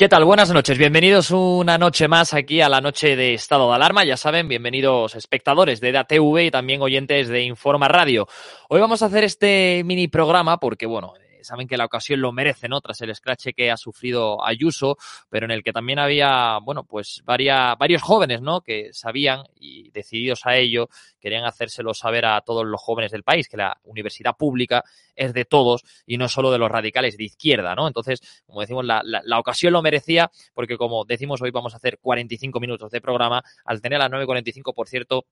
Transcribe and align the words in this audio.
¿Qué 0.00 0.08
tal? 0.08 0.24
Buenas 0.24 0.50
noches. 0.50 0.78
Bienvenidos 0.78 1.30
una 1.30 1.76
noche 1.76 2.08
más 2.08 2.32
aquí 2.32 2.62
a 2.62 2.70
la 2.70 2.80
noche 2.80 3.16
de 3.16 3.34
estado 3.34 3.68
de 3.68 3.74
alarma. 3.74 4.02
Ya 4.02 4.16
saben, 4.16 4.48
bienvenidos 4.48 5.14
espectadores 5.14 5.78
de 5.82 5.90
EDATV 5.90 6.38
y 6.46 6.50
también 6.50 6.80
oyentes 6.80 7.28
de 7.28 7.42
Informa 7.42 7.86
Radio. 7.86 8.26
Hoy 8.70 8.80
vamos 8.80 9.02
a 9.02 9.06
hacer 9.06 9.24
este 9.24 9.82
mini 9.84 10.08
programa 10.08 10.58
porque, 10.58 10.86
bueno, 10.86 11.12
saben 11.42 11.66
que 11.68 11.76
la 11.76 11.84
ocasión 11.84 12.20
lo 12.20 12.32
merece, 12.32 12.68
¿no? 12.68 12.80
Tras 12.80 13.00
el 13.00 13.10
escrache 13.10 13.52
que 13.52 13.70
ha 13.70 13.76
sufrido 13.76 14.44
Ayuso, 14.44 14.96
pero 15.28 15.46
en 15.46 15.50
el 15.52 15.62
que 15.62 15.72
también 15.72 15.98
había, 15.98 16.58
bueno, 16.62 16.84
pues 16.84 17.22
varia- 17.24 17.74
varios 17.76 18.02
jóvenes, 18.02 18.40
¿no? 18.42 18.60
Que 18.60 18.90
sabían 18.92 19.42
y 19.54 19.90
decididos 19.90 20.46
a 20.46 20.56
ello, 20.56 20.88
querían 21.20 21.44
hacérselo 21.44 21.94
saber 21.94 22.24
a 22.26 22.40
todos 22.40 22.64
los 22.66 22.80
jóvenes 22.80 23.12
del 23.12 23.22
país, 23.22 23.48
que 23.48 23.56
la 23.56 23.78
universidad 23.84 24.36
pública 24.36 24.84
es 25.14 25.32
de 25.34 25.44
todos 25.44 25.82
y 26.06 26.16
no 26.16 26.28
solo 26.28 26.50
de 26.50 26.58
los 26.58 26.70
radicales 26.70 27.16
de 27.16 27.24
izquierda, 27.24 27.74
¿no? 27.74 27.86
Entonces, 27.86 28.20
como 28.46 28.60
decimos, 28.60 28.84
la, 28.84 29.02
la- 29.04 29.22
la 29.24 29.38
ocasión 29.38 29.72
lo 29.72 29.82
merecía 29.82 30.30
porque, 30.54 30.76
como 30.76 31.04
decimos, 31.04 31.40
hoy 31.42 31.50
vamos 31.50 31.74
a 31.74 31.76
hacer 31.76 31.98
45 32.00 32.60
minutos 32.60 32.90
de 32.90 33.00
programa. 33.00 33.42
Al 33.64 33.80
tener 33.80 34.00
a 34.00 34.08
las 34.08 34.10
9.45, 34.10 34.72
por 34.74 34.88
cierto, 34.88 35.26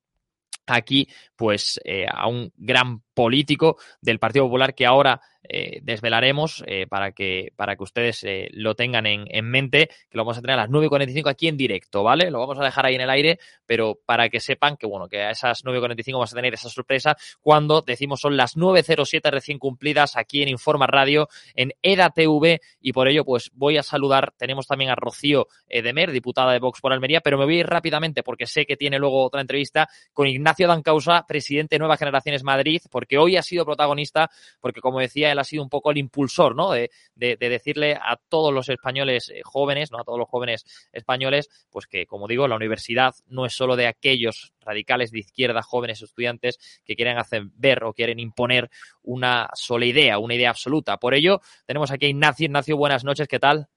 aquí, 0.67 1.09
pues, 1.37 1.81
eh, 1.85 2.07
a 2.11 2.29
un 2.29 2.53
gran 2.57 3.03
político 3.19 3.79
del 4.01 4.21
Partido 4.21 4.45
Popular 4.45 4.77
que 4.77 4.87
ahora 4.87 5.21
eh, 5.51 5.81
desvelaremos 5.83 6.63
eh, 6.67 6.87
para, 6.87 7.13
que, 7.13 7.53
para 7.57 7.75
que 7.75 7.83
ustedes 7.83 8.23
eh, 8.25 8.49
lo 8.53 8.75
tengan 8.75 9.07
en, 9.07 9.25
en 9.29 9.47
mente, 9.47 9.89
que 10.11 10.19
lo 10.19 10.25
vamos 10.25 10.37
a 10.37 10.43
tener 10.43 10.59
a 10.59 10.63
las 10.63 10.71
9.45 10.71 11.31
aquí 11.31 11.49
en 11.49 11.57
directo, 11.57 12.03
¿vale? 12.03 12.31
Lo 12.31 12.41
vamos 12.41 12.59
a 12.61 12.65
dejar 12.65 12.85
ahí 12.85 12.97
en 12.97 13.01
el 13.01 13.09
aire, 13.09 13.39
pero 13.65 13.99
para 14.05 14.29
que 14.29 14.41
sepan 14.41 14.77
que, 14.77 14.87
bueno, 14.87 15.09
que 15.09 15.23
a 15.23 15.31
esas 15.31 15.65
9.45 15.65 16.13
vamos 16.13 16.33
a 16.33 16.37
tener 16.37 16.53
esa 16.53 16.69
sorpresa 16.69 17.17
cuando 17.41 17.81
decimos 17.81 18.21
son 18.21 18.37
las 18.37 18.57
9.07 18.57 19.31
recién 19.31 19.59
cumplidas 19.59 20.17
aquí 20.17 20.43
en 20.43 20.49
Informa 20.49 20.87
Radio, 20.87 21.29
en 21.55 21.73
EDA 21.81 22.11
TV, 22.11 22.61
y 22.81 22.93
por 22.93 23.09
ello, 23.09 23.25
pues 23.25 23.51
voy 23.55 23.79
a 23.79 23.83
saludar, 23.83 24.35
tenemos 24.37 24.67
también 24.67 24.91
a 24.91 24.97
Rocío 24.97 25.47
Edemer, 25.67 26.13
diputada 26.13 26.53
de 26.53 26.59
Vox 26.59 26.83
por 26.83 26.93
Almería, 26.93 27.23
pero 27.23 27.39
me 27.39 27.47
voy 27.47 27.57
a 27.57 27.61
ir 27.61 27.67
rápidamente 27.67 28.23
porque 28.23 28.47
sé 28.47 28.67
que 28.67 28.77
tiene 28.77 28.99
luego 28.99 29.25
otra 29.25 29.41
entrevista 29.41 29.89
con 30.13 30.27
Ignacio 30.27 30.69
Dancausa, 30.69 31.25
presidente 31.27 31.77
de 31.77 31.79
Nuevas 31.79 31.99
Generaciones 31.99 32.43
Madrid, 32.43 32.83
porque 32.91 33.08
hoy 33.17 33.37
ha 33.37 33.43
sido 33.43 33.65
protagonista, 33.65 34.31
porque 34.61 34.81
como 34.83 35.01
decía, 35.01 35.33
él 35.33 35.39
ha 35.39 35.45
sido 35.45 35.63
un 35.63 35.71
poco 35.71 35.91
el 35.91 35.97
impulsor, 35.97 36.55
¿no? 36.55 36.73
De, 36.73 36.91
de- 37.15 37.37
de 37.37 37.49
decirle 37.49 37.95
a 37.95 38.17
todos 38.29 38.53
los 38.53 38.69
españoles 38.69 39.31
eh, 39.31 39.41
jóvenes, 39.45 39.91
¿no? 39.91 40.01
A 40.01 40.05
todos 40.05 40.19
los 40.19 40.29
jóvenes 40.29 40.67
españoles, 40.93 41.49
pues 41.71 41.87
que, 41.87 42.05
como 42.07 42.27
digo, 42.29 42.47
la 42.49 42.57
universidad 42.57 43.15
no 43.29 43.47
es 43.47 43.55
solo 43.55 43.77
de 43.77 43.87
aquellos 43.87 44.53
radicales 44.61 45.11
de 45.11 45.21
izquierda, 45.21 45.63
jóvenes 45.63 46.03
estudiantes 46.03 46.59
que 46.85 46.97
quieren 46.97 47.17
hacer 47.17 47.45
ver 47.55 47.85
o 47.85 47.95
quieren 47.95 48.19
imponer 48.19 48.69
una 49.03 49.49
sola 49.55 49.87
idea, 49.87 50.19
una 50.19 50.35
idea 50.35 50.51
absoluta. 50.51 50.99
Por 50.99 51.15
ello, 51.15 51.41
tenemos 51.67 51.91
aquí 51.91 52.07
a. 52.07 52.45
Ignacio, 52.47 52.77
buenas 52.77 53.05
noches, 53.05 53.29
¿qué 53.29 53.39
tal? 53.39 53.69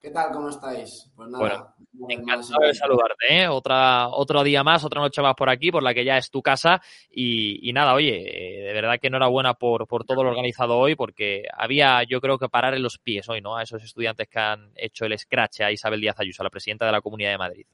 ¿Qué 0.00 0.10
tal? 0.10 0.30
¿Cómo 0.32 0.48
estáis? 0.48 1.10
Pues 1.16 1.28
nada. 1.28 1.74
Bueno, 1.96 2.08
Encantado 2.08 2.66
de 2.66 2.74
saludarte, 2.74 3.42
¿eh? 3.42 3.48
Otra, 3.48 4.08
otro 4.08 4.42
día 4.44 4.62
más, 4.62 4.84
otra 4.84 5.00
noche 5.00 5.22
más 5.22 5.34
por 5.34 5.48
aquí, 5.48 5.70
por 5.72 5.82
la 5.82 5.94
que 5.94 6.04
ya 6.04 6.18
es 6.18 6.30
tu 6.30 6.42
casa. 6.42 6.80
Y, 7.10 7.68
y 7.68 7.72
nada, 7.72 7.94
oye, 7.94 8.60
eh, 8.60 8.66
de 8.66 8.72
verdad 8.72 8.98
que 9.00 9.08
enhorabuena 9.08 9.54
por, 9.54 9.86
por 9.86 10.04
todo 10.04 10.22
lo 10.22 10.30
organizado 10.30 10.76
hoy, 10.78 10.94
porque 10.94 11.44
había, 11.52 12.02
yo 12.04 12.20
creo 12.20 12.38
que 12.38 12.48
parar 12.48 12.74
en 12.74 12.82
los 12.82 12.98
pies 12.98 13.28
hoy, 13.28 13.40
¿no? 13.40 13.56
A 13.56 13.62
esos 13.62 13.82
estudiantes 13.82 14.28
que 14.28 14.38
han 14.38 14.70
hecho 14.76 15.06
el 15.06 15.18
scratch 15.18 15.62
a 15.62 15.72
Isabel 15.72 16.00
Díaz 16.00 16.20
Ayuso, 16.20 16.44
la 16.44 16.50
presidenta 16.50 16.86
de 16.86 16.92
la 16.92 17.00
Comunidad 17.00 17.30
de 17.30 17.38
Madrid. 17.38 17.66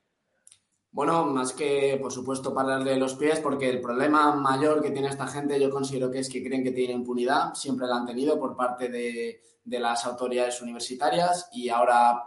Bueno, 0.92 1.24
más 1.24 1.54
que, 1.54 1.98
por 2.00 2.12
supuesto, 2.12 2.52
pararle 2.52 2.96
los 2.98 3.14
pies, 3.14 3.40
porque 3.40 3.70
el 3.70 3.80
problema 3.80 4.34
mayor 4.34 4.82
que 4.82 4.90
tiene 4.90 5.08
esta 5.08 5.26
gente 5.26 5.58
yo 5.58 5.70
considero 5.70 6.10
que 6.10 6.18
es 6.18 6.28
que 6.28 6.44
creen 6.44 6.62
que 6.62 6.70
tiene 6.70 6.92
impunidad, 6.92 7.54
siempre 7.54 7.86
la 7.86 7.96
han 7.96 8.06
tenido 8.06 8.38
por 8.38 8.54
parte 8.54 8.90
de, 8.90 9.40
de 9.64 9.80
las 9.80 10.04
autoridades 10.04 10.60
universitarias 10.60 11.48
y 11.50 11.70
ahora 11.70 12.24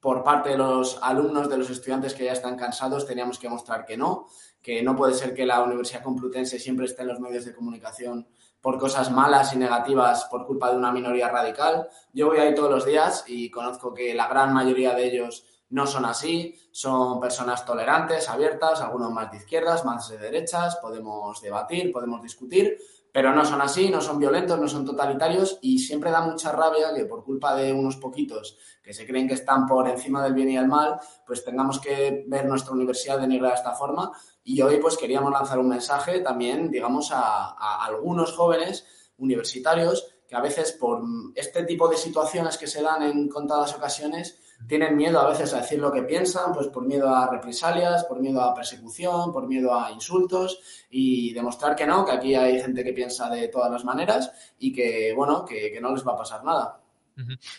por 0.00 0.24
parte 0.24 0.50
de 0.50 0.58
los 0.58 0.98
alumnos, 1.02 1.48
de 1.48 1.58
los 1.58 1.70
estudiantes 1.70 2.14
que 2.14 2.24
ya 2.24 2.32
están 2.32 2.56
cansados, 2.56 3.06
teníamos 3.06 3.38
que 3.38 3.48
mostrar 3.48 3.84
que 3.84 3.96
no, 3.96 4.26
que 4.62 4.82
no 4.82 4.96
puede 4.96 5.14
ser 5.14 5.32
que 5.32 5.46
la 5.46 5.62
Universidad 5.62 6.02
Complutense 6.02 6.58
siempre 6.58 6.86
esté 6.86 7.02
en 7.02 7.08
los 7.08 7.20
medios 7.20 7.44
de 7.44 7.54
comunicación 7.54 8.28
por 8.60 8.78
cosas 8.78 9.10
malas 9.10 9.52
y 9.52 9.58
negativas 9.58 10.24
por 10.24 10.46
culpa 10.46 10.70
de 10.70 10.76
una 10.76 10.92
minoría 10.92 11.28
radical. 11.28 11.88
Yo 12.12 12.26
voy 12.26 12.38
ahí 12.38 12.54
todos 12.54 12.70
los 12.70 12.84
días 12.84 13.24
y 13.28 13.50
conozco 13.50 13.94
que 13.94 14.14
la 14.14 14.28
gran 14.28 14.52
mayoría 14.52 14.94
de 14.94 15.06
ellos 15.06 15.44
no 15.70 15.86
son 15.86 16.04
así, 16.04 16.54
son 16.70 17.20
personas 17.20 17.64
tolerantes, 17.64 18.28
abiertas, 18.28 18.80
algunos 18.80 19.12
más 19.12 19.30
de 19.30 19.38
izquierdas, 19.38 19.84
más 19.84 20.08
de 20.08 20.18
derechas, 20.18 20.76
podemos 20.76 21.40
debatir, 21.42 21.92
podemos 21.92 22.22
discutir, 22.22 22.78
pero 23.12 23.34
no 23.34 23.44
son 23.44 23.60
así, 23.60 23.90
no 23.90 24.00
son 24.00 24.18
violentos, 24.18 24.58
no 24.58 24.68
son 24.68 24.84
totalitarios 24.84 25.58
y 25.60 25.78
siempre 25.78 26.10
da 26.10 26.20
mucha 26.20 26.52
rabia 26.52 26.94
que 26.94 27.04
por 27.04 27.24
culpa 27.24 27.54
de 27.54 27.72
unos 27.72 27.96
poquitos 27.96 28.58
que 28.82 28.92
se 28.92 29.06
creen 29.06 29.26
que 29.26 29.34
están 29.34 29.66
por 29.66 29.88
encima 29.88 30.22
del 30.22 30.34
bien 30.34 30.50
y 30.50 30.56
el 30.56 30.68
mal, 30.68 31.00
pues 31.26 31.44
tengamos 31.44 31.80
que 31.80 32.24
ver 32.28 32.46
nuestra 32.46 32.72
universidad 32.72 33.18
denigrada 33.18 33.54
de 33.54 33.58
esta 33.58 33.72
forma. 33.72 34.12
Y 34.44 34.60
hoy 34.62 34.78
pues 34.78 34.96
queríamos 34.96 35.32
lanzar 35.32 35.58
un 35.58 35.68
mensaje 35.68 36.20
también, 36.20 36.70
digamos, 36.70 37.10
a, 37.10 37.54
a 37.58 37.84
algunos 37.84 38.32
jóvenes 38.32 38.86
universitarios 39.18 40.14
que 40.26 40.36
a 40.36 40.40
veces 40.40 40.72
por 40.72 41.02
este 41.34 41.64
tipo 41.64 41.88
de 41.88 41.96
situaciones 41.96 42.56
que 42.56 42.66
se 42.66 42.82
dan 42.82 43.02
en 43.02 43.28
contadas 43.28 43.74
ocasiones 43.74 44.38
tienen 44.66 44.96
miedo 44.96 45.20
a 45.20 45.28
veces 45.28 45.54
a 45.54 45.60
decir 45.60 45.78
lo 45.78 45.92
que 45.92 46.02
piensan, 46.02 46.52
pues 46.52 46.68
por 46.68 46.84
miedo 46.86 47.08
a 47.08 47.30
represalias, 47.30 48.04
por 48.04 48.20
miedo 48.20 48.42
a 48.42 48.54
persecución, 48.54 49.32
por 49.32 49.46
miedo 49.46 49.78
a 49.78 49.90
insultos 49.90 50.60
y 50.90 51.32
demostrar 51.32 51.76
que 51.76 51.86
no, 51.86 52.04
que 52.04 52.12
aquí 52.12 52.34
hay 52.34 52.60
gente 52.60 52.84
que 52.84 52.92
piensa 52.92 53.30
de 53.30 53.48
todas 53.48 53.70
las 53.70 53.84
maneras 53.84 54.54
y 54.58 54.72
que, 54.72 55.12
bueno, 55.14 55.44
que, 55.44 55.78
no 55.80 55.92
les 55.92 56.06
va 56.06 56.12
a 56.12 56.16
pasar 56.16 56.44
nada. 56.44 56.80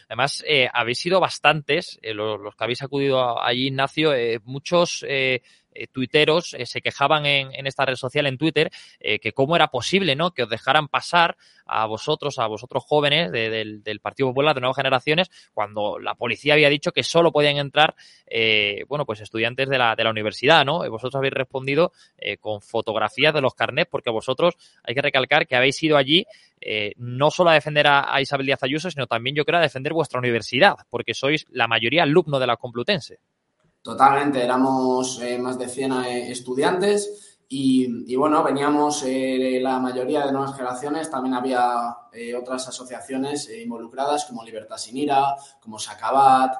Además, 0.07 0.44
eh, 0.48 0.69
habéis 0.72 1.00
sido 1.00 1.19
bastantes, 1.19 2.00
eh, 2.01 2.13
los, 2.13 2.56
que 2.56 2.63
habéis 2.63 2.81
acudido 2.81 3.42
allí, 3.42 3.68
Ignacio, 3.68 4.13
eh, 4.13 4.40
muchos 4.46 5.06
eh, 5.74 5.88
tuiteros 5.88 6.56
eh, 6.56 6.66
se 6.66 6.81
quejaban 6.81 7.25
en, 7.25 7.68
esta 7.68 7.86
red 7.86 7.95
social, 7.95 8.25
en 8.25 8.38
Twitter, 8.38 8.71
eh, 9.00 9.19
que 9.19 9.33
cómo 9.33 9.56
era 9.56 9.68
posible, 9.68 10.16
¿no? 10.16 10.31
Que 10.31 10.44
os 10.44 10.50
dejaran 10.50 10.88
pasar 10.88 11.38
a 11.66 11.86
vosotros, 11.86 12.39
a 12.39 12.48
vosotros 12.48 12.83
jóvenes 12.83 13.31
del, 13.31 14.00
Partido 14.01 14.30
Popular 14.30 14.56
de 14.56 14.62
Nuevas 14.62 14.77
Generaciones, 14.77 15.30
cuando 15.54 16.00
la 16.00 16.16
policía 16.16 16.54
había 16.54 16.69
dicho 16.69 16.92
que 16.92 17.04
solo 17.04 17.31
podían 17.31 17.57
entrar, 17.57 17.95
bueno, 18.88 19.06
pues 19.06 19.21
estudiantes 19.21 19.69
de 19.69 19.77
la, 19.77 19.95
de 19.95 20.04
la 20.04 20.10
universidad, 20.10 20.66
¿no? 20.66 20.83
Y 20.83 20.89
vosotros 20.89 21.16
habéis 21.16 21.33
respondido 21.33 21.92
con 22.39 22.62
fotografías 22.62 23.36
de 23.36 23.42
los 23.42 23.54
carnets, 23.54 23.89
porque 23.92 24.10
vosotros 24.10 24.56
hay 24.83 24.95
que 24.95 25.01
recalcar 25.01 25.45
que 25.45 25.56
habéis 25.56 25.81
ido 25.83 25.98
allí 25.98 26.25
no 26.98 27.30
solo 27.30 27.51
a 27.51 27.54
defender 27.54 27.86
a, 27.86 28.15
a, 28.15 28.19
Isabel 28.19 28.48
Díaz 28.48 28.63
Ayuso, 28.63 28.89
sino 28.89 29.06
también 29.06 29.36
yo 29.36 29.45
creo 29.45 29.60
a 29.60 29.63
defender 29.63 29.94
vuestra 29.94 30.19
universidad, 30.19 30.75
porque 30.89 31.13
sois 31.13 31.45
la 31.51 31.68
mayoría 31.68 32.04
alumno 32.04 32.39
de 32.39 32.48
la 32.48 32.57
Complutense. 32.57 33.19
Totalmente, 33.81 34.43
éramos 34.43 35.21
eh, 35.21 35.37
más 35.37 35.57
de 35.57 35.69
100 35.69 35.91
eh, 35.93 36.31
estudiantes 36.31 37.37
y, 37.51 38.15
bueno, 38.15 38.43
veníamos 38.43 39.01
eh, 39.03 39.59
la 39.59 39.79
mayoría 39.79 40.25
de 40.25 40.31
nuevas 40.31 40.55
generaciones, 40.55 41.09
también 41.09 41.33
había 41.33 41.97
otras 42.37 42.67
asociaciones 42.67 43.49
involucradas 43.49 44.25
como 44.25 44.43
Libertad 44.43 44.77
Sin 44.77 44.97
Ira, 44.97 45.35
como 45.59 45.79
Sacabat, 45.79 46.57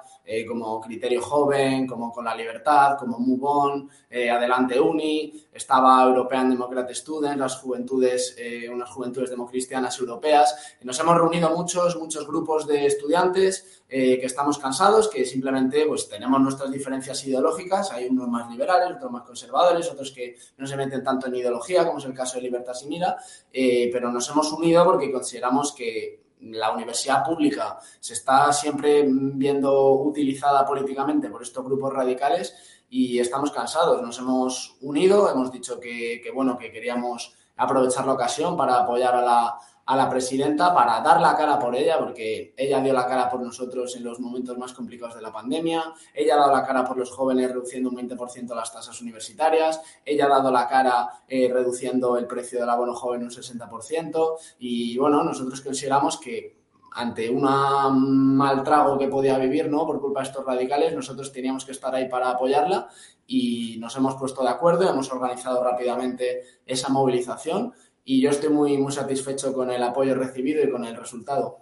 como 0.48 0.80
Criterio 0.81 1.22
Joven, 1.22 1.88
como 1.88 2.12
Con 2.12 2.26
la 2.26 2.36
Libertad, 2.36 2.98
como 2.98 3.20
Move 3.20 3.90
Adelante 4.31 4.80
Uni, 4.80 5.34
estaba 5.54 6.04
European 6.04 6.50
Democrat 6.50 6.90
Students, 6.94 7.38
las 7.38 7.58
juventudes, 7.58 8.36
unas 8.72 8.90
juventudes 8.90 9.30
democristianas 9.30 10.00
europeas. 10.00 10.76
Nos 10.81 11.00
hemos 11.00 11.16
reunido 11.16 11.50
muchos, 11.56 11.96
muchos 11.98 12.28
grupos 12.28 12.68
de 12.68 12.86
estudiantes 12.86 13.80
eh, 13.92 14.20
que 14.20 14.28
estamos 14.28 14.60
cansados, 14.60 15.08
que 15.08 15.26
simplemente 15.26 15.84
pues, 15.88 16.08
tenemos 16.08 16.40
nuestras 16.40 16.72
diferencias 16.72 17.26
ideológicas, 17.26 17.92
hay 17.92 18.06
unos 18.06 18.28
más 18.28 18.48
liberales, 18.52 18.96
otros 18.96 19.12
más 19.12 19.24
conservadores, 19.24 19.90
otros 19.90 20.12
que 20.12 20.36
no 20.58 20.68
se 20.68 20.78
meten 20.78 21.04
tanto 21.04 21.26
en 21.26 21.34
ideología, 21.34 21.88
como 21.88 21.98
es 21.98 22.06
el 22.06 22.14
caso 22.14 22.36
de 22.36 22.44
Libertad 22.44 22.76
y 22.84 22.88
Mira, 22.88 23.18
eh, 23.52 23.90
pero 23.92 24.12
nos 24.12 24.30
hemos 24.30 24.52
unido 24.54 24.86
porque 24.86 25.12
consideramos 25.12 25.74
que 25.74 26.29
la 26.42 26.72
universidad 26.72 27.24
pública 27.24 27.78
se 28.00 28.14
está 28.14 28.52
siempre 28.54 29.06
viendo 29.08 29.92
utilizada 29.94 30.66
políticamente 30.66 31.30
por 31.30 31.42
estos 31.42 31.64
grupos 31.66 31.94
radicales 31.94 32.56
y 32.90 33.20
estamos 33.20 33.52
cansados. 33.52 34.02
Nos 34.02 34.20
hemos 34.20 34.78
unido, 34.82 35.30
hemos 35.30 35.52
dicho 35.52 35.80
que, 35.80 36.22
bueno, 36.34 36.58
que 36.58 36.72
queríamos 36.72 37.36
aprovechar 37.58 38.06
la 38.06 38.14
ocasión 38.14 38.56
para 38.56 38.78
apoyar 38.80 39.16
a 39.16 39.22
la, 39.22 39.58
a 39.90 39.96
la 39.96 40.08
presidenta 40.08 40.72
para 40.72 41.02
dar 41.02 41.20
la 41.20 41.36
cara 41.36 41.58
por 41.58 41.76
ella, 41.76 41.98
porque 41.98 42.54
ella 42.56 42.80
dio 42.80 42.94
la 42.94 43.08
cara 43.08 43.28
por 43.28 43.42
nosotros 43.42 43.96
en 43.96 44.04
los 44.04 44.20
momentos 44.20 44.56
más 44.56 44.72
complicados 44.72 45.16
de 45.16 45.22
la 45.24 45.32
pandemia, 45.32 45.84
ella 46.14 46.36
ha 46.36 46.38
dado 46.38 46.54
la 46.54 46.64
cara 46.64 46.86
por 46.86 46.96
los 46.96 47.10
jóvenes 47.10 47.52
reduciendo 47.52 47.90
un 47.90 47.98
20% 47.98 48.54
las 48.54 48.72
tasas 48.72 49.02
universitarias, 49.02 49.82
ella 50.06 50.26
ha 50.26 50.30
dado 50.30 50.52
la 50.52 50.68
cara 50.68 51.24
eh, 51.28 51.50
reduciendo 51.52 52.18
el 52.18 52.28
precio 52.28 52.60
del 52.60 52.70
abono 52.70 52.94
joven 52.94 53.24
un 53.24 53.32
60%, 53.32 54.36
y 54.60 54.96
bueno, 55.00 55.24
nosotros 55.24 55.60
consideramos 55.62 56.20
que 56.20 56.60
ante 56.92 57.28
un 57.30 57.42
mal 57.42 58.64
trago 58.64 58.96
que 58.96 59.08
podía 59.08 59.40
vivir, 59.40 59.70
¿no? 59.72 59.88
Por 59.88 60.00
culpa 60.00 60.22
de 60.22 60.28
estos 60.28 60.46
radicales, 60.46 60.94
nosotros 60.94 61.32
teníamos 61.32 61.66
que 61.66 61.72
estar 61.72 61.94
ahí 61.96 62.08
para 62.08 62.30
apoyarla 62.30 62.90
y 63.26 63.78
nos 63.80 63.96
hemos 63.96 64.16
puesto 64.16 64.42
de 64.44 64.50
acuerdo, 64.50 64.90
hemos 64.90 65.12
organizado 65.12 65.64
rápidamente 65.64 66.42
esa 66.66 66.90
movilización 66.90 67.74
y 68.10 68.22
yo 68.22 68.32
estoy 68.32 68.50
muy, 68.50 68.76
muy 68.76 68.92
satisfecho 68.92 69.54
con 69.54 69.70
el 69.70 69.84
apoyo 69.84 70.16
recibido 70.16 70.64
y 70.64 70.72
con 70.72 70.84
el 70.84 70.96
resultado. 70.96 71.60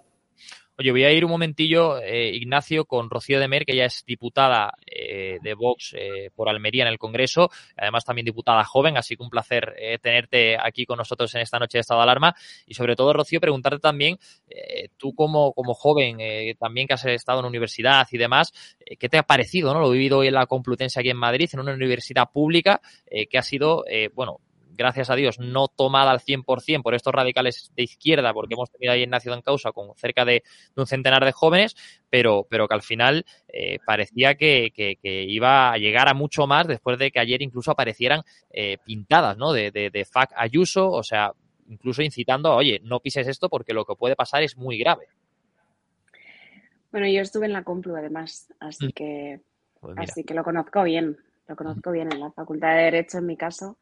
Oye, 0.80 0.92
voy 0.92 1.04
a 1.04 1.12
ir 1.12 1.26
un 1.26 1.32
momentillo, 1.32 2.00
eh, 2.00 2.30
Ignacio, 2.34 2.86
con 2.86 3.10
Rocío 3.10 3.38
de 3.38 3.50
Mer, 3.50 3.66
que 3.66 3.76
ya 3.76 3.84
es 3.84 4.06
diputada 4.08 4.72
eh, 4.86 5.40
de 5.42 5.54
Vox 5.56 5.94
eh, 5.98 6.30
por 6.34 6.48
Almería 6.48 6.84
en 6.84 6.90
el 6.90 7.00
Congreso, 7.00 7.50
además 7.76 8.06
también 8.06 8.24
diputada 8.24 8.64
joven, 8.64 8.96
así 8.96 9.18
que 9.18 9.24
un 9.24 9.30
placer 9.30 9.76
tenerte 10.02 10.56
aquí 10.58 10.86
con 10.86 11.00
nosotros 11.00 11.36
en 11.36 11.42
esta 11.42 11.60
noche 11.60 11.80
de 11.80 11.82
estado 11.82 12.00
de 12.00 12.04
alarma. 12.04 12.34
Y 12.66 12.76
sobre 12.76 12.96
todo, 12.96 13.12
Rocío, 13.12 13.42
preguntarte 13.42 13.80
también, 13.80 14.18
tú 14.96 15.14
como, 15.16 15.52
como 15.52 15.74
joven, 15.74 16.20
también 16.58 16.88
que 16.88 16.94
has 16.94 17.06
estado 17.08 17.42
en 17.42 17.48
universidad 17.48 18.08
y 18.10 18.18
demás, 18.18 18.54
¿qué 18.98 19.10
te 19.10 19.18
ha 19.18 19.24
parecido? 19.24 19.74
¿no? 19.74 19.82
Lo 19.82 19.90
vivido 19.90 20.20
hoy 20.20 20.28
en 20.28 20.36
la 20.36 20.46
Complutense 20.46 20.98
aquí 21.02 21.10
en 21.10 21.18
Madrid, 21.18 21.50
en 21.52 21.60
una 21.60 21.74
universidad 21.74 22.32
pública 22.32 22.80
que 23.30 23.38
ha 23.38 23.44
sido, 23.44 23.84
bueno, 24.14 24.40
gracias 24.78 25.10
a 25.10 25.16
Dios, 25.16 25.40
no 25.40 25.68
tomada 25.68 26.12
al 26.12 26.20
100% 26.20 26.84
por 26.84 26.96
estos 26.96 27.14
radicales 27.14 27.72
de 27.76 27.84
izquierda, 27.84 28.34
porque 28.34 28.54
hemos 28.54 28.72
tenido 28.72 28.94
ahí 28.94 29.04
en 29.04 29.10
Nacido 29.10 29.36
en 29.36 29.42
Causa 29.42 29.72
con 29.72 29.96
cerca 29.96 30.24
de, 30.24 30.44
un 30.76 30.86
centenar 30.86 31.26
de 31.26 31.32
jóvenes, 31.32 31.76
pero, 32.10 32.46
pero 32.50 32.68
que 32.68 32.76
al 32.76 32.84
final 32.84 33.26
eh, 33.48 33.80
parecía 33.86 34.36
que, 34.36 34.72
iba 35.04 35.72
a 35.74 35.78
llegar 35.78 36.08
a 36.08 36.14
mucho 36.14 36.48
más 36.48 36.68
después 36.68 37.00
de 37.00 37.12
que 37.12 37.20
ayer 37.20 37.42
incluso 37.42 37.72
aparecieran 37.72 38.22
eh, 38.52 38.78
pintadas, 38.86 39.38
¿no? 39.38 39.52
De, 39.52 39.72
de, 39.72 39.90
de 39.90 40.06
FAC 40.06 40.32
Ayuso, 40.36 40.90
o 40.90 41.04
sea, 41.04 41.34
incluso 41.68 42.02
incitando 42.02 42.52
a, 42.52 42.56
oye, 42.56 42.80
no 42.84 43.00
pises 43.00 43.28
esto 43.28 43.50
porque 43.50 43.74
lo 43.74 43.86
que 43.86 43.96
puede 43.96 44.16
pasar 44.16 44.44
es 44.44 44.58
muy 44.58 44.78
grave. 44.78 45.08
Bueno, 46.92 47.08
yo 47.08 47.22
estuve 47.22 47.48
en 47.48 47.54
la 47.54 47.64
Complu 47.64 47.96
además, 47.96 48.54
así 48.60 48.88
mm. 48.88 48.92
que, 48.92 49.42
pues 49.80 49.98
así 49.98 50.24
que 50.24 50.34
lo 50.34 50.44
conozco 50.44 50.84
bien 50.84 51.18
lo 51.48 51.56
conozco 51.56 51.92
bien 51.92 52.12
en 52.12 52.20
la 52.20 52.32
Facultad 52.32 52.76
de 52.76 52.84
Derecho 52.84 53.20
en 53.20 53.26
mi 53.26 53.38
caso, 53.38 53.78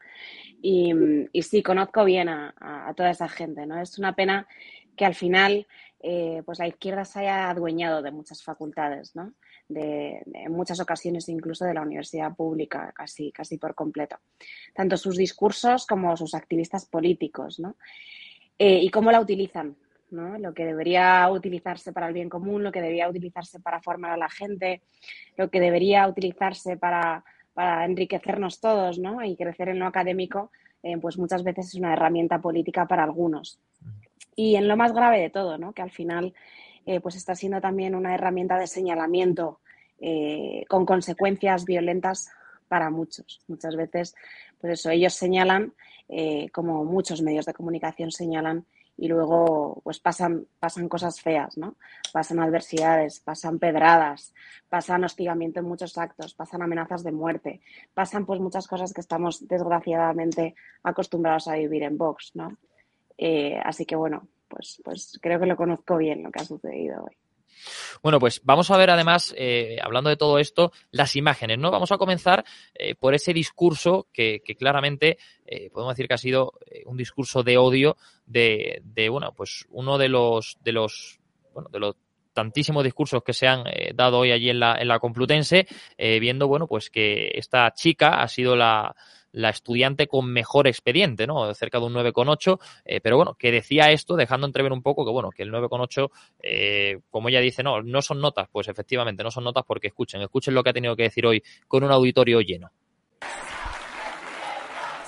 y, 0.62 0.94
sí, 1.42 1.62
conozco 1.62 2.06
bien 2.06 2.30
a, 2.30 2.94
toda 2.96 3.12
esa 3.12 3.28
gente, 3.28 3.66
¿no? 3.66 3.80
Es 3.80 3.98
una 4.00 4.16
pena 4.16 4.48
que 4.96 5.06
al 5.06 5.14
final 5.14 5.68
eh, 6.00 6.42
pues 6.46 6.60
la 6.60 6.68
izquierda 6.68 7.04
se 7.06 7.20
haya 7.20 7.50
adueñado 7.50 8.02
de 8.02 8.12
muchas 8.12 8.44
facultades, 8.44 9.16
¿no? 9.16 9.34
De, 9.68 10.22
en 10.34 10.52
muchas 10.52 10.80
ocasiones 10.80 11.28
incluso 11.30 11.66
de 11.66 11.74
la 11.74 11.82
universidad 11.82 12.36
pública, 12.36 12.92
casi, 12.96 13.32
casi 13.32 13.58
por 13.58 13.76
completo. 13.76 14.18
Tanto 14.74 14.98
sus 14.98 15.18
discursos 15.18 15.86
como 15.86 16.16
sus 16.16 16.34
activistas 16.34 16.86
políticos, 16.86 17.60
¿no? 17.60 17.76
Eh, 18.58 18.80
y 18.82 18.90
cómo 18.90 19.12
la 19.12 19.20
utilizan, 19.20 19.76
¿no? 20.12 20.38
Lo 20.38 20.54
que 20.54 20.66
debería 20.66 21.30
utilizarse 21.30 21.92
para 21.92 22.08
el 22.08 22.14
bien 22.14 22.30
común, 22.30 22.64
lo 22.64 22.72
que 22.72 22.82
debería 22.82 23.10
utilizarse 23.10 23.60
para 23.60 23.82
formar 23.82 24.12
a 24.12 24.18
la 24.18 24.30
gente, 24.30 24.84
lo 25.38 25.50
que 25.50 25.60
debería 25.60 26.08
utilizarse 26.08 26.78
para 26.78 27.24
para 27.56 27.86
enriquecernos 27.86 28.60
todos 28.60 29.00
¿no? 29.00 29.24
y 29.24 29.36
crecer 29.36 29.70
en 29.70 29.80
lo 29.80 29.88
académico, 29.88 30.52
eh, 30.84 30.98
pues 30.98 31.18
muchas 31.18 31.42
veces 31.44 31.70
es 31.70 31.76
una 31.76 31.94
herramienta 31.94 32.40
política 32.40 32.86
para 32.86 33.04
algunos. 33.04 33.60
Y 34.36 34.56
en 34.58 34.68
lo 34.68 34.76
más 34.76 34.94
grave 34.94 35.22
de 35.22 35.30
todo, 35.30 35.58
¿no? 35.58 35.72
que 35.72 35.82
al 35.82 35.90
final 35.90 36.34
eh, 36.86 37.00
pues 37.00 37.16
está 37.16 37.34
siendo 37.34 37.62
también 37.62 37.96
una 37.96 38.14
herramienta 38.14 38.60
de 38.60 38.68
señalamiento 38.68 39.62
eh, 40.00 40.66
con 40.68 40.86
consecuencias 40.86 41.64
violentas 41.64 42.30
para 42.68 42.90
muchos. 42.90 43.42
Muchas 43.48 43.78
veces, 43.78 44.16
pues 44.60 44.74
eso, 44.74 44.90
ellos 44.90 45.14
señalan, 45.14 45.74
como 46.52 46.84
muchos 46.84 47.24
medios 47.24 47.48
de 47.48 47.54
comunicación 47.54 48.12
señalan, 48.12 48.66
y 48.98 49.08
luego 49.08 49.82
pues 49.84 50.00
pasan, 50.00 50.48
pasan 50.60 50.88
cosas 50.88 51.22
feas, 51.22 51.58
¿no? 51.58 51.75
Pasan 52.14 52.40
adversidades, 52.40 53.20
pasan 53.20 53.60
pedradas, 53.60 54.34
pasan 54.70 55.04
hostigamiento 55.04 55.60
en 55.60 55.68
muchos 55.68 55.98
actos, 55.98 56.34
pasan 56.34 56.62
amenazas 56.62 57.04
de 57.04 57.12
muerte, 57.12 57.62
pasan 57.94 58.25
pues 58.25 58.40
muchas 58.40 58.68
cosas 58.68 58.94
que 58.94 59.02
estamos 59.02 59.48
desgraciadamente 59.48 60.56
acostumbrados 60.84 61.48
a 61.48 61.56
vivir 61.56 61.84
en 61.84 61.98
Vox, 61.98 62.32
¿no? 62.36 62.58
Eh, 63.18 63.60
así 63.64 63.86
que 63.86 63.96
bueno, 63.96 64.28
pues, 64.48 64.82
pues 64.84 65.20
creo 65.22 65.40
que 65.40 65.46
lo 65.46 65.56
conozco 65.56 65.98
bien 65.98 66.24
lo 66.24 66.32
que 66.32 66.42
ha 66.42 66.46
sucedido 66.46 67.04
hoy. 67.04 67.18
Bueno, 68.01 68.19
pues 68.19 68.41
vamos 68.43 68.72
a 68.72 68.77
ver 68.77 68.89
además, 68.89 69.34
eh, 69.38 69.77
hablando 69.81 70.10
de 70.10 70.17
todo 70.17 70.39
esto, 70.39 70.72
las 70.91 71.15
imágenes, 71.15 71.57
¿no? 71.57 71.72
Vamos 71.72 71.91
a 71.91 71.98
comenzar 71.98 72.45
eh, 72.74 72.95
por 72.95 73.13
ese 73.13 73.34
discurso 73.34 74.07
que, 74.12 74.41
claramente 74.57 75.17
eh, 75.45 75.69
podemos 75.69 75.95
decir 75.95 76.07
que 76.07 76.13
ha 76.13 76.17
sido 76.17 76.53
un 76.86 76.98
discurso 76.98 77.43
de 77.43 77.57
odio 77.57 77.98
de, 78.25 78.81
de, 78.84 79.10
bueno, 79.10 79.34
pues 79.36 79.65
uno 79.69 79.98
de 79.98 80.10
los, 80.10 80.57
de 80.62 80.72
los, 80.72 81.19
bueno, 81.53 81.69
de 81.69 81.79
los 81.79 81.95
tantísimos 82.34 82.84
discursos 82.84 83.24
que 83.24 83.34
se 83.34 83.48
han 83.48 83.63
dado 83.95 84.19
hoy 84.19 84.31
allí 84.31 84.50
en 84.50 84.60
la, 84.60 84.75
en 84.75 84.89
la 84.89 85.00
Complutense, 85.00 85.67
viendo, 85.98 86.48
bueno, 86.48 86.67
pues 86.67 86.89
que 86.89 87.31
esta 87.34 87.72
chica 87.74 88.22
ha 88.22 88.27
sido 88.27 88.57
la, 88.57 88.93
la 89.36 89.50
estudiante 89.50 90.08
con 90.08 90.32
mejor 90.32 90.68
expediente, 90.68 91.27
¿no? 91.27 91.54
Cerca 91.54 91.80
de 91.80 91.86
un 91.86 91.94
9,8, 91.94 92.60
eh, 92.86 93.01
pero 93.01 93.18
bueno, 93.18 93.36
que 93.36 93.51
decía 93.51 93.92
esto 93.92 94.15
dejando 94.15 94.48
entrever 94.48 94.72
un 94.72 94.82
poco 94.82 95.06
que, 95.06 95.12
bueno, 95.12 95.30
que 95.30 95.44
el 95.44 95.51
9,8, 95.51 96.10
eh, 96.42 97.00
como 97.12 97.30
ella 97.30 97.42
dice, 97.42 97.62
no, 97.62 97.82
no 97.82 98.01
son 98.01 98.20
notas, 98.22 98.48
pues 98.51 98.68
efectivamente 98.68 99.24
no 99.24 99.32
son 99.32 99.44
notas 99.44 99.65
porque 99.68 99.88
escuchen, 99.88 100.22
escuchen 100.22 100.54
lo 100.54 100.63
que 100.63 100.70
ha 100.70 100.74
tenido 100.74 100.96
que 100.96 101.04
decir 101.04 101.25
hoy 101.25 101.44
con 101.68 101.84
un 101.84 101.92
auditorio 101.92 102.39
lleno. 102.42 102.72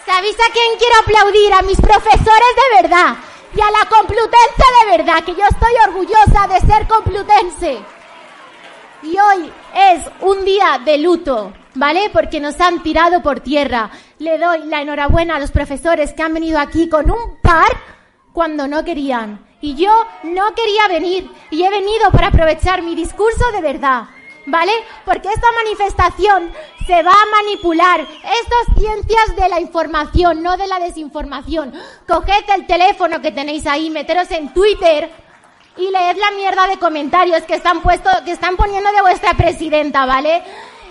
¿Sabéis 0.06 0.36
a 0.36 0.52
quién 0.52 0.78
quiero 0.78 0.96
aplaudir? 1.02 1.54
A 1.54 1.62
mis 1.62 1.80
profesores 1.80 2.22
de 2.22 2.82
verdad 2.82 3.18
y 3.56 3.62
a 3.62 3.72
la 3.72 3.90
Complutense 3.90 4.64
de 4.84 4.98
verdad, 4.98 5.24
que 5.24 5.36
yo 5.36 5.44
estoy 5.50 5.74
orgullosa 5.88 6.48
de 6.48 6.60
ser 6.62 6.88
complutense. 6.88 7.80
Y 9.04 9.18
hoy 9.18 9.52
es 9.76 10.04
un 10.22 10.44
día 10.44 10.82
de 10.84 10.98
luto, 10.98 11.54
¿vale? 11.78 12.10
Porque 12.12 12.40
nos 12.40 12.60
han 12.60 12.84
tirado 12.84 13.22
por 13.22 13.40
tierra. 13.40 13.90
Le 14.20 14.38
doy 14.38 14.66
la 14.66 14.82
enhorabuena 14.82 15.36
a 15.36 15.40
los 15.40 15.52
profesores 15.52 16.14
que 16.14 16.24
han 16.24 16.34
venido 16.34 16.60
aquí 16.60 16.90
con 16.90 17.10
un 17.10 17.40
par 17.42 17.72
cuando 18.34 18.68
no 18.68 18.84
querían. 18.84 19.46
Y 19.62 19.76
yo 19.76 19.92
no 20.24 20.54
quería 20.54 20.88
venir 20.88 21.32
y 21.50 21.64
he 21.64 21.70
venido 21.70 22.12
para 22.12 22.28
aprovechar 22.28 22.82
mi 22.82 22.96
discurso 22.96 23.52
de 23.54 23.62
verdad. 23.62 24.04
¿Vale? 24.50 24.72
Porque 25.04 25.28
esta 25.28 25.48
manifestación 25.64 26.50
se 26.86 27.04
va 27.04 27.12
a 27.12 27.44
manipular. 27.44 28.00
Estas 28.00 28.78
ciencias 28.78 29.36
de 29.36 29.50
la 29.50 29.60
información, 29.60 30.42
no 30.42 30.56
de 30.56 30.68
la 30.68 30.80
desinformación. 30.80 31.74
Coged 32.08 32.46
el 32.56 32.66
teléfono 32.66 33.22
que 33.22 33.34
tenéis 33.34 33.68
ahí, 33.68 33.90
meteros 33.90 34.32
en 34.32 34.54
Twitter 34.54 35.12
y 35.76 35.92
leed 35.92 36.18
la 36.18 36.32
mierda 36.32 36.66
de 36.68 36.80
comentarios 36.80 37.44
que 37.44 37.56
están 37.56 37.82
puesto, 37.82 38.10
que 38.24 38.32
están 38.32 38.56
poniendo 38.56 38.90
de 38.94 39.02
vuestra 39.02 39.34
presidenta, 39.34 40.06
¿vale? 40.06 40.42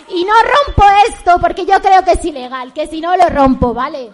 Y 0.08 0.24
no 0.24 0.32
rompo 0.42 0.84
esto 1.08 1.38
porque 1.40 1.66
yo 1.66 1.80
creo 1.80 2.04
que 2.04 2.12
es 2.12 2.24
ilegal, 2.24 2.72
que 2.72 2.86
si 2.86 3.00
no 3.00 3.16
lo 3.16 3.28
rompo, 3.28 3.74
¿vale? 3.74 4.10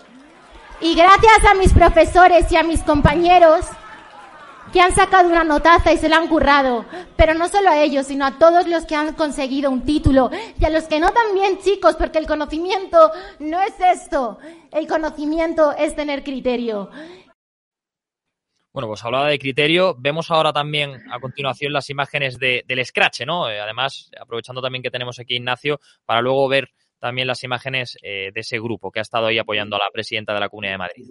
Y 0.81 0.95
gracias 0.95 1.45
a 1.49 1.55
mis 1.55 1.73
profesores 1.73 2.51
y 2.51 2.57
a 2.57 2.63
mis 2.63 2.83
compañeros 2.83 3.67
que 4.73 4.81
han 4.81 4.95
sacado 4.95 5.29
una 5.29 5.45
notaza 5.45 5.93
y 5.93 5.99
se 5.99 6.09
la 6.09 6.17
han 6.17 6.29
currado. 6.29 6.85
Pero 7.17 7.35
no 7.35 7.49
solo 7.49 7.71
a 7.71 7.79
ellos, 7.79 8.07
sino 8.07 8.25
a 8.25 8.39
todos 8.39 8.67
los 8.67 8.87
que 8.87 8.97
han 8.97 9.13
conseguido 9.13 9.71
un 9.71 9.83
título 9.83 10.31
y 10.59 10.65
a 10.65 10.71
los 10.71 10.85
que 10.85 10.99
no 10.99 11.11
también, 11.11 11.59
chicos, 11.59 11.95
porque 11.97 12.19
el 12.19 12.27
conocimiento 12.27 13.13
no 13.39 13.61
es 13.61 13.75
esto. 13.79 14.39
El 14.71 14.87
conocimiento 14.87 15.73
es 15.73 15.95
tener 15.95 16.25
criterio. 16.25 16.91
Bueno, 18.73 18.89
pues 18.89 19.05
hablaba 19.05 19.29
de 19.29 19.39
criterio. 19.39 19.95
Vemos 19.99 20.31
ahora 20.31 20.53
también 20.53 21.03
a 21.11 21.21
continuación 21.21 21.73
las 21.73 21.91
imágenes 21.91 22.39
de, 22.39 22.65
del 22.67 22.85
Scratch, 22.85 23.23
¿no? 23.27 23.51
Eh, 23.51 23.61
además, 23.61 24.11
aprovechando 24.19 24.63
también 24.63 24.83
que 24.83 24.91
tenemos 24.91 25.19
aquí 25.19 25.37
Ignacio, 25.37 25.79
para 26.07 26.23
luego 26.23 26.49
ver 26.49 26.71
también 26.99 27.27
las 27.27 27.43
imágenes 27.43 27.99
eh, 28.03 28.31
de 28.33 28.41
ese 28.41 28.59
grupo 28.59 28.91
que 28.91 29.01
ha 29.01 29.03
estado 29.03 29.27
ahí 29.27 29.39
apoyando 29.39 29.77
a 29.77 29.81
la 29.81 29.91
presidenta 29.93 30.33
de 30.33 30.41
la 30.41 30.49
Comunidad 30.49 30.75
de 30.75 30.79
Madrid. 30.79 31.05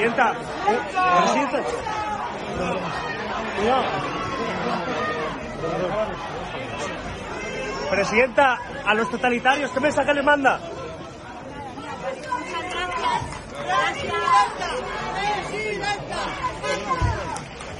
Presidenta. 0.00 0.34
Presidenta. 1.20 1.62
Presidenta, 7.90 8.58
a 8.86 8.94
los 8.94 9.10
totalitarios, 9.10 9.70
¿qué 9.72 9.80
mensaje 9.80 10.14
les 10.14 10.24
manda? 10.24 10.58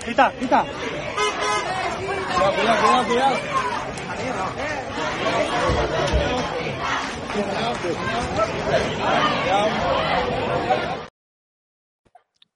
Quita, 0.05 0.33
quita. 0.39 0.65
Cuidado, 2.37 3.05
cuidado, 3.07 3.35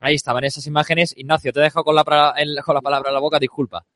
Ahí 0.04 0.16
estaban 0.16 0.44
esas 0.44 0.66
imágenes. 0.66 1.14
Ignacio, 1.16 1.50
te 1.50 1.60
dejo 1.60 1.82
con 1.82 1.94
la, 1.94 2.04
con 2.04 2.74
la 2.74 2.82
palabra 2.82 3.08
en 3.08 3.14
la 3.14 3.20
boca, 3.20 3.38
disculpa. 3.38 3.86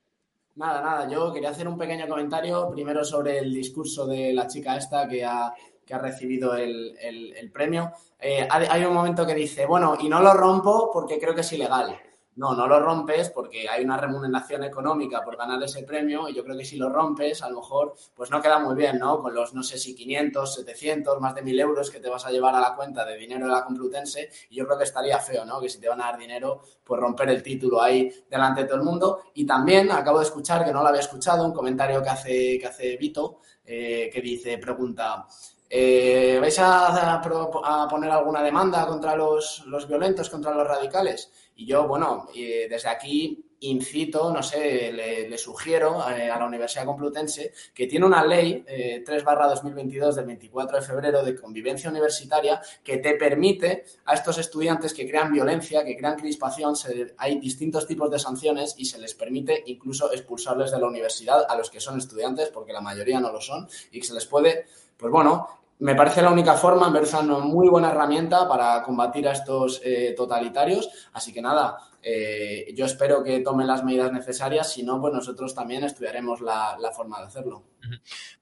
Nada, 0.57 0.81
nada, 0.81 1.11
yo 1.11 1.31
quería 1.35 1.51
hacer 1.51 1.69
un 1.69 1.77
pequeño 1.77 2.09
comentario 2.09 2.71
primero 2.71 3.05
sobre 3.05 3.41
el 3.41 3.53
discurso 3.53 4.07
de 4.07 4.33
la 4.33 4.47
chica 4.47 4.79
esta 4.79 5.07
que 5.07 5.23
ha, 5.23 5.53
que 5.85 5.93
ha 5.93 5.99
recibido 5.99 6.57
el, 6.57 6.97
el, 6.99 7.51
premio. 7.53 7.93
Eh, 8.19 8.49
hay 8.51 8.85
un 8.87 8.95
momento 8.95 9.27
que 9.27 9.35
dice, 9.35 9.67
bueno, 9.67 9.99
y 10.01 10.09
no 10.09 10.23
lo 10.23 10.33
rompo 10.33 10.91
porque 10.91 11.19
creo 11.19 11.35
que 11.35 11.43
es 11.43 11.53
ilegal. 11.53 12.01
No, 12.39 12.55
no 12.55 12.69
lo 12.69 12.79
rompes 12.79 13.31
porque 13.31 13.69
hay 13.69 13.83
una 13.83 13.97
remuneración 13.97 14.63
económica 14.63 15.25
por 15.25 15.37
ganar 15.37 15.61
ese 15.61 15.83
premio 15.83 16.29
y 16.29 16.35
yo 16.35 16.45
creo 16.45 16.57
que 16.57 16.65
si 16.65 16.77
lo 16.77 16.89
rompes, 16.89 17.43
a 17.43 17.51
lo 17.51 17.57
mejor, 17.57 17.95
pues 18.15 18.31
no 18.31 18.41
queda 18.41 18.61
muy 18.61 18.77
bien, 18.77 18.97
¿no? 19.01 19.21
Con 19.21 19.35
los, 19.35 19.55
no 19.55 19.65
sé 19.65 19.77
si 19.77 19.93
500, 19.93 20.55
700, 20.55 21.21
más 21.21 21.35
de 21.35 21.43
1000 21.43 21.59
euros 21.59 21.91
que 21.91 21.99
te 21.99 22.09
vas 22.09 22.25
a 22.27 22.31
llevar 22.31 22.55
a 22.55 22.61
la 22.61 22.77
cuenta 22.77 23.05
de 23.05 23.17
dinero 23.17 23.47
de 23.47 23.53
la 23.53 23.65
Complutense 23.65 24.31
y 24.51 24.55
yo 24.55 24.67
creo 24.67 24.79
que 24.79 24.85
estaría 24.85 25.19
feo, 25.19 25.45
¿no? 25.45 25.61
Que 25.61 25.69
si 25.69 25.81
te 25.81 25.89
van 25.89 26.01
a 26.01 26.05
dar 26.05 26.17
dinero, 26.17 26.63
pues 26.85 27.01
romper 27.01 27.29
el 27.31 27.43
título 27.43 27.83
ahí 27.83 28.09
delante 28.31 28.63
de 28.63 28.69
todo 28.69 28.79
el 28.79 28.85
mundo. 28.85 29.25
Y 29.35 29.45
también 29.45 29.91
acabo 29.91 30.21
de 30.21 30.27
escuchar, 30.27 30.65
que 30.65 30.73
no 30.73 30.81
lo 30.83 30.89
había 30.91 31.01
escuchado, 31.01 31.45
un 31.45 31.53
comentario 31.53 32.01
que 32.05 32.09
hace, 32.09 32.59
que 32.61 32.67
hace 32.69 32.97
Vito, 32.97 33.41
eh, 33.65 34.09
que 34.13 34.21
dice, 34.21 34.59
pregunta, 34.59 35.27
eh, 35.69 36.39
¿vais 36.41 36.59
a, 36.61 37.15
a, 37.15 37.89
poner 37.89 38.11
alguna 38.11 38.43
demanda 38.43 38.87
contra 38.87 39.15
los, 39.17 39.65
los 39.67 39.87
violentos, 39.87 40.31
contra 40.31 40.55
los 40.55 40.67
radicales? 40.67 41.31
Y 41.59 41.67
yo, 41.67 41.89
bueno, 41.89 42.29
desde 42.35 42.89
aquí 42.89 43.45
incito, 43.61 44.33
no 44.33 44.43
sé, 44.43 44.93
le, 44.93 45.37
sugiero 45.39 46.09
eh, 46.09 46.31
a 46.31 46.39
la 46.39 46.47
Universidad 46.47 46.85
Complutense 46.85 47.53
que 47.75 47.89
tiene 47.89 48.07
una 48.07 48.25
ley 48.25 48.65
3 49.05 49.25
2022 49.25 50.15
del 50.15 50.27
24 50.27 50.79
de 50.79 50.87
febrero 50.87 51.25
de 51.25 51.35
convivencia 51.35 51.91
universitaria 51.91 52.61
que 52.85 52.99
te 52.99 53.15
permite 53.15 53.85
a 54.05 54.15
estos 54.15 54.39
estudiantes 54.39 54.95
que 54.95 55.09
crean 55.09 55.33
violencia, 55.33 55.85
que 55.85 55.97
crean 55.97 56.17
crispación, 56.17 56.75
hay 57.17 57.41
distintos 57.41 57.89
tipos 57.89 58.09
de 58.09 58.21
sanciones 58.21 58.75
y 58.79 58.85
se 58.85 58.99
les 58.99 59.15
permite 59.15 59.65
incluso 59.67 60.13
expulsarles 60.13 60.71
de 60.71 60.79
la 60.79 60.87
universidad 60.87 61.45
a 61.49 61.57
los 61.57 61.71
que 61.71 61.81
son 61.81 61.99
estudiantes, 61.99 62.51
porque 62.51 62.73
la 62.73 62.81
mayoría 62.81 63.19
no 63.19 63.33
lo 63.33 63.41
son, 63.41 63.69
y 63.91 63.99
que 63.99 64.07
se 64.07 64.15
les 64.15 64.27
puede, 64.27 64.67
pues 64.97 65.11
bueno, 65.11 65.49
me 65.81 65.95
parece 65.95 66.23
la 66.23 66.33
única 66.33 66.55
forma, 66.55 66.89
me 66.89 66.95
parece 66.95 67.17
una 67.19 67.39
muy 67.39 67.69
buena 67.69 67.91
herramienta 67.91 68.49
para 68.49 68.83
combatir 68.83 69.29
a 69.29 69.33
estos 69.33 69.81
eh, 69.85 70.15
totalitarios. 70.17 70.89
Así 71.13 71.33
que 71.33 71.41
nada, 71.41 71.79
eh, 72.03 72.73
yo 72.75 72.87
espero 72.87 73.23
que 73.23 73.41
tomen 73.41 73.67
las 73.67 73.85
medidas 73.85 74.13
necesarias, 74.13 74.73
si 74.73 74.83
no, 74.83 75.01
pues 75.01 75.13
nosotros 75.13 75.55
también 75.55 75.85
estudiaremos 75.85 76.41
la, 76.41 76.77
forma 76.95 77.21
de 77.21 77.27
hacerlo. 77.27 77.65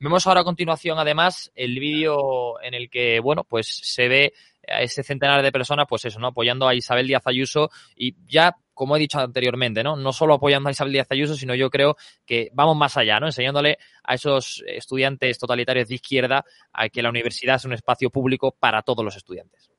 Vemos 0.00 0.26
ahora 0.26 0.40
a 0.40 0.44
continuación, 0.44 0.98
además, 0.98 1.52
el 1.54 1.78
vídeo 1.78 2.60
en 2.62 2.74
el 2.74 2.88
que, 2.88 3.20
bueno, 3.20 3.44
pues 3.44 3.66
se 3.82 4.08
ve 4.08 4.32
a 4.66 4.80
ese 4.80 5.02
centenar 5.02 5.42
de 5.42 5.52
personas, 5.52 5.86
pues 5.88 6.04
eso, 6.06 6.18
¿no? 6.18 6.28
Apoyando 6.28 6.66
a 6.66 6.74
Isabel 6.74 7.06
Díaz 7.06 7.26
Ayuso 7.26 7.70
y 7.94 8.16
ya 8.26 8.56
como 8.76 8.94
he 8.94 9.00
dicho 9.00 9.18
anteriormente, 9.18 9.82
¿no? 9.82 9.96
No 9.96 10.12
solo 10.12 10.34
apoyando 10.34 10.68
a 10.68 10.72
Isabel 10.72 10.92
Díaz 10.92 11.06
Ayuso, 11.10 11.34
sino 11.34 11.54
yo 11.54 11.70
creo 11.70 11.96
que 12.26 12.50
vamos 12.52 12.76
más 12.76 12.98
allá, 12.98 13.18
¿no? 13.18 13.26
Enseñándole 13.26 13.78
a 14.04 14.14
esos 14.14 14.62
estudiantes 14.66 15.38
totalitarios 15.38 15.88
de 15.88 15.94
izquierda 15.94 16.44
a 16.74 16.90
que 16.90 17.02
la 17.02 17.08
universidad 17.08 17.56
es 17.56 17.64
un 17.64 17.72
espacio 17.72 18.10
público 18.10 18.52
para 18.52 18.82
todos 18.82 19.02
los 19.02 19.16
estudiantes. 19.16 19.70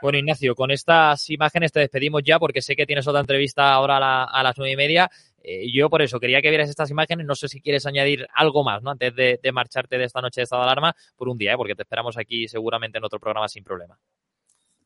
Bueno, 0.00 0.18
Ignacio, 0.18 0.54
con 0.54 0.70
estas 0.70 1.28
imágenes 1.30 1.72
te 1.72 1.80
despedimos 1.80 2.22
ya 2.24 2.38
porque 2.38 2.62
sé 2.62 2.76
que 2.76 2.86
tienes 2.86 3.06
otra 3.06 3.20
entrevista 3.20 3.72
ahora 3.72 4.24
a, 4.24 4.42
las 4.42 4.56
nueve 4.56 4.72
y 4.72 4.76
media. 4.76 5.10
Eh, 5.42 5.70
yo 5.72 5.88
por 5.90 6.02
eso 6.02 6.20
quería 6.20 6.40
que 6.40 6.50
vieras 6.50 6.70
estas 6.70 6.90
imágenes. 6.90 7.26
No 7.26 7.34
sé 7.34 7.48
si 7.48 7.60
quieres 7.60 7.86
añadir 7.86 8.26
algo 8.34 8.64
más, 8.64 8.82
¿no? 8.82 8.90
Antes 8.90 9.14
de, 9.14 9.52
marcharte 9.52 9.98
de 9.98 10.04
esta 10.04 10.20
noche 10.20 10.40
de 10.40 10.44
estado 10.44 10.62
de 10.62 10.68
alarma 10.68 10.94
por 11.16 11.28
un 11.28 11.38
día, 11.38 11.52
¿eh? 11.52 11.56
porque 11.56 11.74
te 11.74 11.82
esperamos 11.82 12.16
aquí 12.16 12.46
seguramente 12.48 12.98
en 12.98 13.04
otro 13.04 13.18
programa 13.18 13.48
sin 13.48 13.64
problema. 13.64 13.98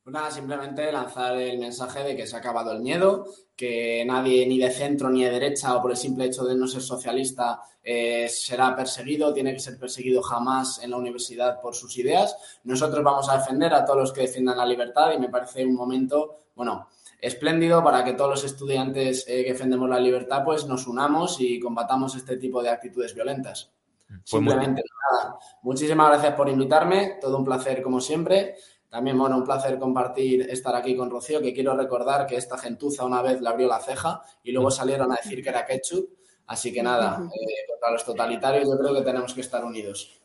Pues 0.02 0.14
nada, 0.14 0.32
simplemente 0.32 0.90
lanzar 0.90 1.37
el 1.37 1.61
mensaje 1.61 2.02
de 2.02 2.16
que 2.16 2.26
se 2.26 2.35
ha 2.35 2.40
acabado 2.40 2.73
el 2.73 2.80
miedo, 2.80 3.25
que 3.54 4.04
nadie 4.04 4.44
ni 4.49 4.59
de 4.59 4.73
centro 4.73 5.09
ni 5.09 5.23
de 5.23 5.30
derecha 5.30 5.76
o 5.76 5.80
por 5.80 5.92
el 5.92 5.97
simple 5.97 6.25
hecho 6.25 6.44
de 6.44 6.56
no 6.56 6.66
ser 6.66 6.82
socialista 6.82 7.62
eh, 7.85 8.28
será 8.28 8.75
perseguido, 8.75 9.32
tiene 9.32 9.52
que 9.52 9.61
ser 9.61 9.78
perseguido 9.78 10.21
jamás 10.21 10.82
en 10.82 10.90
la 10.90 10.97
universidad 10.97 11.61
por 11.61 11.76
sus 11.76 11.97
ideas. 11.99 12.37
Nosotros 12.64 13.04
vamos 13.04 13.28
a 13.28 13.38
defender 13.38 13.73
a 13.75 13.85
todos 13.85 14.00
los 14.00 14.12
que 14.12 14.23
defiendan 14.23 14.56
la 14.56 14.66
libertad 14.66 15.12
y 15.12 15.21
me 15.21 15.28
parece 15.28 15.64
un 15.64 15.75
momento, 15.75 16.47
bueno, 16.56 16.88
espléndido 17.21 17.85
para 17.85 18.02
que 18.02 18.14
todos 18.14 18.30
los 18.30 18.44
estudiantes 18.44 19.25
eh, 19.28 19.44
que 19.44 19.52
defendemos 19.52 19.88
la 19.88 20.00
libertad 20.00 20.42
pues 20.44 20.66
nos 20.66 20.88
unamos 20.88 21.40
y 21.40 21.61
combatamos 21.61 22.16
este 22.16 22.38
tipo 22.38 22.61
de 22.61 22.71
actitudes 22.71 23.14
violentas. 23.14 23.71
Pues 24.09 24.23
simplemente 24.25 24.82
nada. 25.12 25.38
Muchísimas 25.62 26.09
gracias 26.09 26.35
por 26.35 26.49
invitarme, 26.49 27.18
todo 27.21 27.38
un 27.38 27.44
placer 27.44 27.82
como 27.82 28.00
siempre 28.00 28.56
también, 28.92 29.16
bueno, 29.16 29.38
un 29.38 29.44
placer 29.44 29.78
compartir, 29.78 30.42
estar 30.50 30.76
aquí 30.76 30.94
con 30.94 31.08
Rocío, 31.08 31.40
que 31.40 31.54
quiero 31.54 31.75
recordar 31.75 32.26
que 32.26 32.37
esta 32.37 32.58
gentuza 32.58 33.06
una 33.06 33.22
vez 33.22 33.40
le 33.40 33.49
abrió 33.49 33.66
la 33.66 33.80
ceja 33.80 34.20
y 34.42 34.52
luego 34.52 34.70
salieron 34.70 35.11
a 35.11 35.14
decir 35.16 35.42
que 35.42 35.49
era 35.49 35.64
ketchup. 35.64 36.11
Así 36.49 36.75
que 36.75 36.82
nada, 36.82 37.18
eh, 37.25 37.70
contra 37.70 37.90
los 37.90 38.04
totalitarios 38.04 38.68
yo 38.68 38.76
creo 38.78 38.94
que 38.94 39.00
tenemos 39.00 39.32
que 39.32 39.40
estar 39.40 39.64
unidos. 39.64 40.20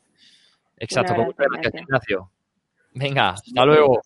Exacto, 0.76 1.14
muchas 1.16 1.48
gracias, 1.50 1.82
Ignacio. 1.82 2.32
Venga, 2.92 3.30
hasta 3.30 3.66
luego. 3.66 4.02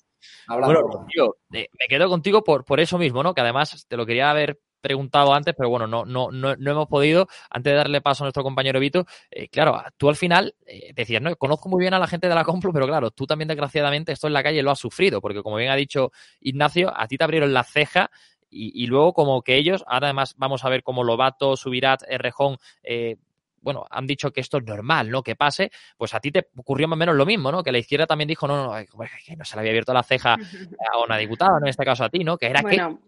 Bueno, 0.48 0.82
Rocío, 0.84 1.38
eh, 1.54 1.68
me 1.80 1.88
quedo 1.90 2.08
contigo 2.08 2.44
por, 2.44 2.64
por 2.64 2.80
eso 2.80 3.00
mismo, 3.00 3.24
¿no? 3.24 3.34
Que 3.34 3.42
además 3.42 3.88
te 3.88 3.98
lo 3.98 4.06
quería 4.06 4.30
haber 4.30 4.60
preguntado 4.82 5.34
antes, 5.34 5.54
pero 5.56 5.70
bueno, 5.70 5.88
no, 5.88 6.06
no, 6.06 6.32
no, 6.32 6.56
no 6.56 6.72
hemos 6.72 6.88
podido. 6.88 7.28
Antes 7.50 7.72
de 7.72 7.78
darle 7.78 8.02
paso 8.02 8.24
a 8.24 8.26
nuestro 8.26 8.44
compañero 8.44 8.80
Vito, 8.80 9.06
eh, 9.30 9.48
claro, 9.48 9.82
tú 9.98 10.10
al 10.10 10.16
final 10.16 10.56
eh, 10.66 10.92
decías, 10.96 11.22
no, 11.22 11.36
conozco 11.36 11.70
muy 11.70 11.80
bien 11.82 11.94
a 11.94 12.00
la 12.00 12.08
gente 12.08 12.28
de 12.28 12.36
la 12.36 12.44
Complu, 12.44 12.74
pero 12.74 12.88
claro, 12.88 13.12
tú 13.12 13.26
también 13.26 13.48
desgraciadamente 13.48 14.12
esto 14.12 14.28
en 14.28 14.34
la 14.34 14.44
calle 14.44 14.62
lo 14.64 14.72
has 14.72 14.80
sufrido, 14.80 15.22
porque 15.22 15.42
como 15.42 15.58
bien 15.58 15.70
ha 15.70 15.76
dicho 15.76 16.12
Ignacio, 16.42 16.92
a 16.96 17.08
ti 17.08 17.18
te 17.18 17.24
abrieron 17.24 17.54
la 17.54 17.64
ceja 17.64 18.10
y, 18.54 18.86
luego 18.88 19.14
como 19.14 19.44
que 19.44 19.56
ellos, 19.56 19.84
ahora 19.88 20.08
además 20.08 20.36
vamos 20.38 20.66
a 20.66 20.70
ver 20.70 20.84
cómo 20.84 21.06
Lobato, 21.06 21.56
Subirat, 21.56 22.04
Errejón, 22.06 22.58
eh, 22.84 23.16
bueno, 23.62 23.86
han 23.90 24.08
dicho 24.08 24.32
que 24.32 24.42
esto 24.42 24.58
es 24.58 24.66
normal, 24.66 25.10
¿no? 25.10 25.24
Que 25.24 25.36
pase, 25.36 25.72
pues 25.98 26.14
a 26.14 26.20
ti 26.20 26.32
te 26.32 26.48
ocurrió 26.58 26.88
más 26.88 26.98
o 26.98 27.00
menos 27.00 27.16
lo 27.16 27.26
mismo, 27.26 27.52
¿no? 27.52 27.64
Que 27.64 27.72
la 27.72 27.78
izquierda 27.78 28.08
también 28.08 28.28
dijo, 28.28 28.48
no, 28.48 28.66
no, 28.66 28.86
que 28.86 29.36
no 29.36 29.46
se 29.46 29.56
le 29.56 29.60
había 29.60 29.72
abierto 29.72 29.94
la 29.94 30.04
ceja 30.04 30.34
a 30.34 31.04
una 31.06 31.18
diputada, 31.18 31.60
en 31.62 31.68
este 31.68 31.86
caso 31.86 32.04
a 32.04 32.10
ti, 32.10 32.24
¿no? 32.24 32.38
Que 32.38 32.48
era 32.48 32.62
bueno, 32.62 33.00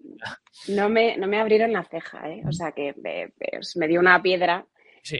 No 0.69 0.89
me, 0.89 1.17
no 1.17 1.27
me 1.27 1.39
abrieron 1.39 1.73
la 1.73 1.83
ceja, 1.83 2.29
¿eh? 2.29 2.43
O 2.47 2.51
sea, 2.51 2.71
que 2.71 2.93
me, 3.01 3.33
me 3.75 3.87
dio 3.87 3.99
una 3.99 4.21
piedra 4.21 4.65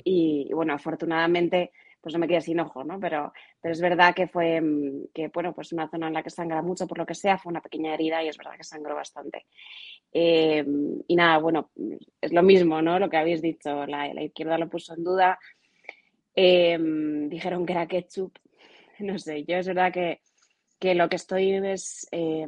y, 0.04 0.50
bueno, 0.54 0.74
afortunadamente 0.74 1.72
pues 2.04 2.14
no 2.14 2.20
me 2.20 2.28
quedé 2.28 2.42
sin 2.42 2.60
ojo, 2.60 2.84
¿no? 2.84 3.00
Pero, 3.00 3.32
pero 3.62 3.72
es 3.72 3.80
verdad 3.80 4.14
que 4.14 4.28
fue, 4.28 4.60
mm, 4.60 5.06
que 5.14 5.30
bueno, 5.30 5.54
pues 5.56 5.72
una 5.72 5.90
zona 5.90 6.08
en 6.08 6.14
la 6.14 6.22
que 6.22 6.30
sangra 6.30 6.62
mucho, 6.62 6.86
por 6.86 6.98
lo 6.98 7.06
que 7.06 7.16
sea, 7.16 7.38
fue 7.38 7.50
una 7.50 7.62
pequeña 7.62 7.94
herida 7.94 8.22
y 8.22 8.28
es 8.28 8.38
verdad 8.38 8.58
que 8.58 8.66
sangró 8.66 8.94
bastante. 8.94 9.46
Eh, 10.12 10.66
y 11.08 11.16
nada, 11.16 11.38
bueno, 11.38 11.72
es 12.20 12.34
lo 12.34 12.44
mismo, 12.44 12.82
¿no? 12.82 13.00
Lo 13.00 13.10
que 13.10 13.16
habéis 13.16 13.42
dicho, 13.42 13.86
la, 13.86 14.22
izquierda 14.22 14.58
lo 14.58 14.70
puso 14.70 14.94
en 14.94 15.04
duda. 15.04 15.40
Eh, 16.36 16.78
dijeron 17.30 17.66
que 17.66 17.74
era 17.74 17.88
ketchup. 17.88 18.38
No 19.00 19.18
sé, 19.18 19.44
yo 19.46 19.58
es 19.58 19.68
verdad 19.68 19.92
que, 19.92 20.22
que 20.80 20.94
lo 20.94 21.10
que 21.10 21.16
estoy 21.16 21.52
es 21.54 22.08
eh, 22.12 22.46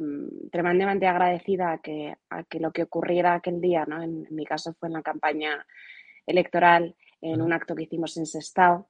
tremendamente 0.52 1.06
agradecida 1.06 1.72
a 1.72 1.78
que, 1.78 2.14
a 2.30 2.44
que 2.44 2.60
lo 2.60 2.72
que 2.72 2.84
ocurriera 2.84 3.34
aquel 3.34 3.60
día, 3.60 3.84
¿no? 3.84 4.02
En, 4.02 4.26
en, 4.26 4.34
mi 4.34 4.44
caso 4.44 4.72
fue 4.74 4.88
en 4.88 4.92
la 4.92 5.02
campaña 5.02 5.66
electoral, 6.24 6.94
en 7.20 7.42
un 7.42 7.52
acto 7.52 7.74
que 7.74 7.82
hicimos 7.82 8.16
en 8.16 8.26
Sestao, 8.26 8.88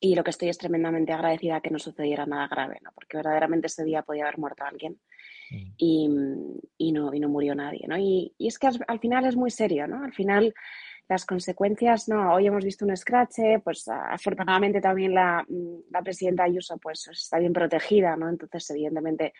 y 0.00 0.14
lo 0.14 0.24
que 0.24 0.30
estoy 0.30 0.48
es 0.48 0.58
tremendamente 0.58 1.12
agradecida 1.12 1.60
que 1.60 1.70
no 1.70 1.78
sucediera 1.78 2.24
nada 2.24 2.48
grave, 2.48 2.78
¿no? 2.82 2.90
porque 2.94 3.18
verdaderamente 3.18 3.66
ese 3.66 3.84
día 3.84 4.02
podía 4.02 4.24
haber 4.24 4.38
muerto 4.38 4.64
alguien 4.64 4.98
mm. 5.50 5.72
y, 5.76 6.08
y, 6.78 6.92
no, 6.92 7.12
y 7.12 7.20
no 7.20 7.28
murió 7.28 7.54
nadie. 7.54 7.86
¿no? 7.86 7.98
Y, 7.98 8.34
y 8.38 8.48
es 8.48 8.58
que 8.58 8.68
al, 8.68 8.98
final 8.98 9.26
es 9.26 9.36
muy 9.36 9.50
serio, 9.50 9.86
¿no? 9.86 10.02
Al 10.02 10.14
final 10.14 10.54
las 11.10 11.26
consecuencias, 11.26 12.08
no, 12.08 12.32
hoy 12.32 12.46
hemos 12.46 12.64
visto 12.64 12.86
un 12.86 12.96
scratch, 12.96 13.40
pues 13.64 13.88
afortunadamente 13.88 14.80
también 14.80 15.12
la, 15.12 15.44
la 15.90 16.02
presidenta 16.02 16.44
Ayuso 16.44 16.78
pues 16.78 17.08
está 17.08 17.40
bien 17.40 17.52
protegida, 17.52 18.14
¿no? 18.16 18.28
Entonces, 18.28 18.70
evidentemente, 18.70 19.34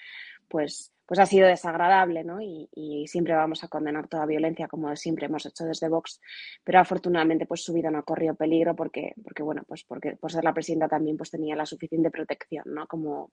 pues 0.50 0.92
pues 1.10 1.18
ha 1.18 1.26
sido 1.26 1.48
desagradable, 1.48 2.22
¿no? 2.22 2.40
Y, 2.40 2.68
siempre 3.08 3.34
vamos 3.34 3.64
a 3.64 3.68
condenar 3.68 4.06
toda 4.06 4.26
violencia, 4.26 4.68
como 4.68 4.94
siempre 4.94 5.26
hemos 5.26 5.44
hecho 5.44 5.64
desde 5.64 5.88
Vox, 5.88 6.20
pero 6.62 6.78
afortunadamente 6.78 7.46
pues 7.46 7.64
su 7.64 7.72
vida 7.72 7.90
no 7.90 7.98
ha 7.98 8.04
corrido 8.04 8.36
peligro 8.36 8.76
porque, 8.76 9.14
porque 9.24 9.42
bueno, 9.42 9.62
pues 9.66 9.82
porque 9.82 10.12
por 10.12 10.30
ser 10.30 10.44
la 10.44 10.54
presidenta 10.54 10.86
también 10.86 11.16
pues 11.16 11.32
tenía 11.32 11.56
la 11.56 11.66
suficiente 11.66 12.12
protección, 12.12 12.62
¿no? 12.66 12.86
Como, 12.86 13.32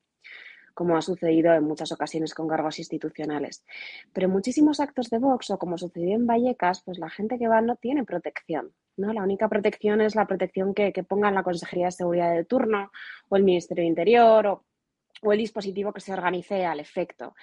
como 0.73 0.97
ha 0.97 1.03
sucedido 1.03 1.53
en 1.53 1.65
muchas 1.65 1.91
ocasiones 1.91 2.33
con 2.33 2.47
cargos 2.47 2.79
institucionales. 2.79 3.63
Pero 4.11 4.27
muchísimos 4.27 4.79
actos 4.79 5.11
de 5.11 5.19
Vox, 5.19 5.51
o 5.51 5.59
como 5.59 5.77
sucedió 5.77 6.15
en 6.15 6.25
Vallecas, 6.25 6.81
pues 6.83 6.97
la 6.97 7.11
gente 7.11 7.37
que 7.37 7.47
va 7.47 7.61
no 7.61 7.75
tiene 7.75 8.03
protección. 8.05 8.73
¿no? 8.95 9.13
La 9.13 9.21
única 9.21 9.49
protección 9.49 10.01
es 10.01 10.15
la 10.15 10.25
protección 10.25 10.73
que, 10.73 10.91
que 10.91 11.03
ponga 11.03 11.29
la 11.29 11.43
Consejería 11.43 11.85
de 11.85 11.91
Seguridad 11.91 12.33
de 12.33 12.43
turno 12.43 12.91
o 13.29 13.35
el 13.35 13.43
Ministerio 13.43 13.83
de 13.83 13.89
Interior 13.89 14.47
o 14.47 14.65
o 15.21 15.33
el 15.33 15.39
dispositivo 15.39 15.93
que 15.93 16.01
se 16.01 16.13
organice 16.13 16.65
al 16.65 16.79
efecto. 16.79 17.35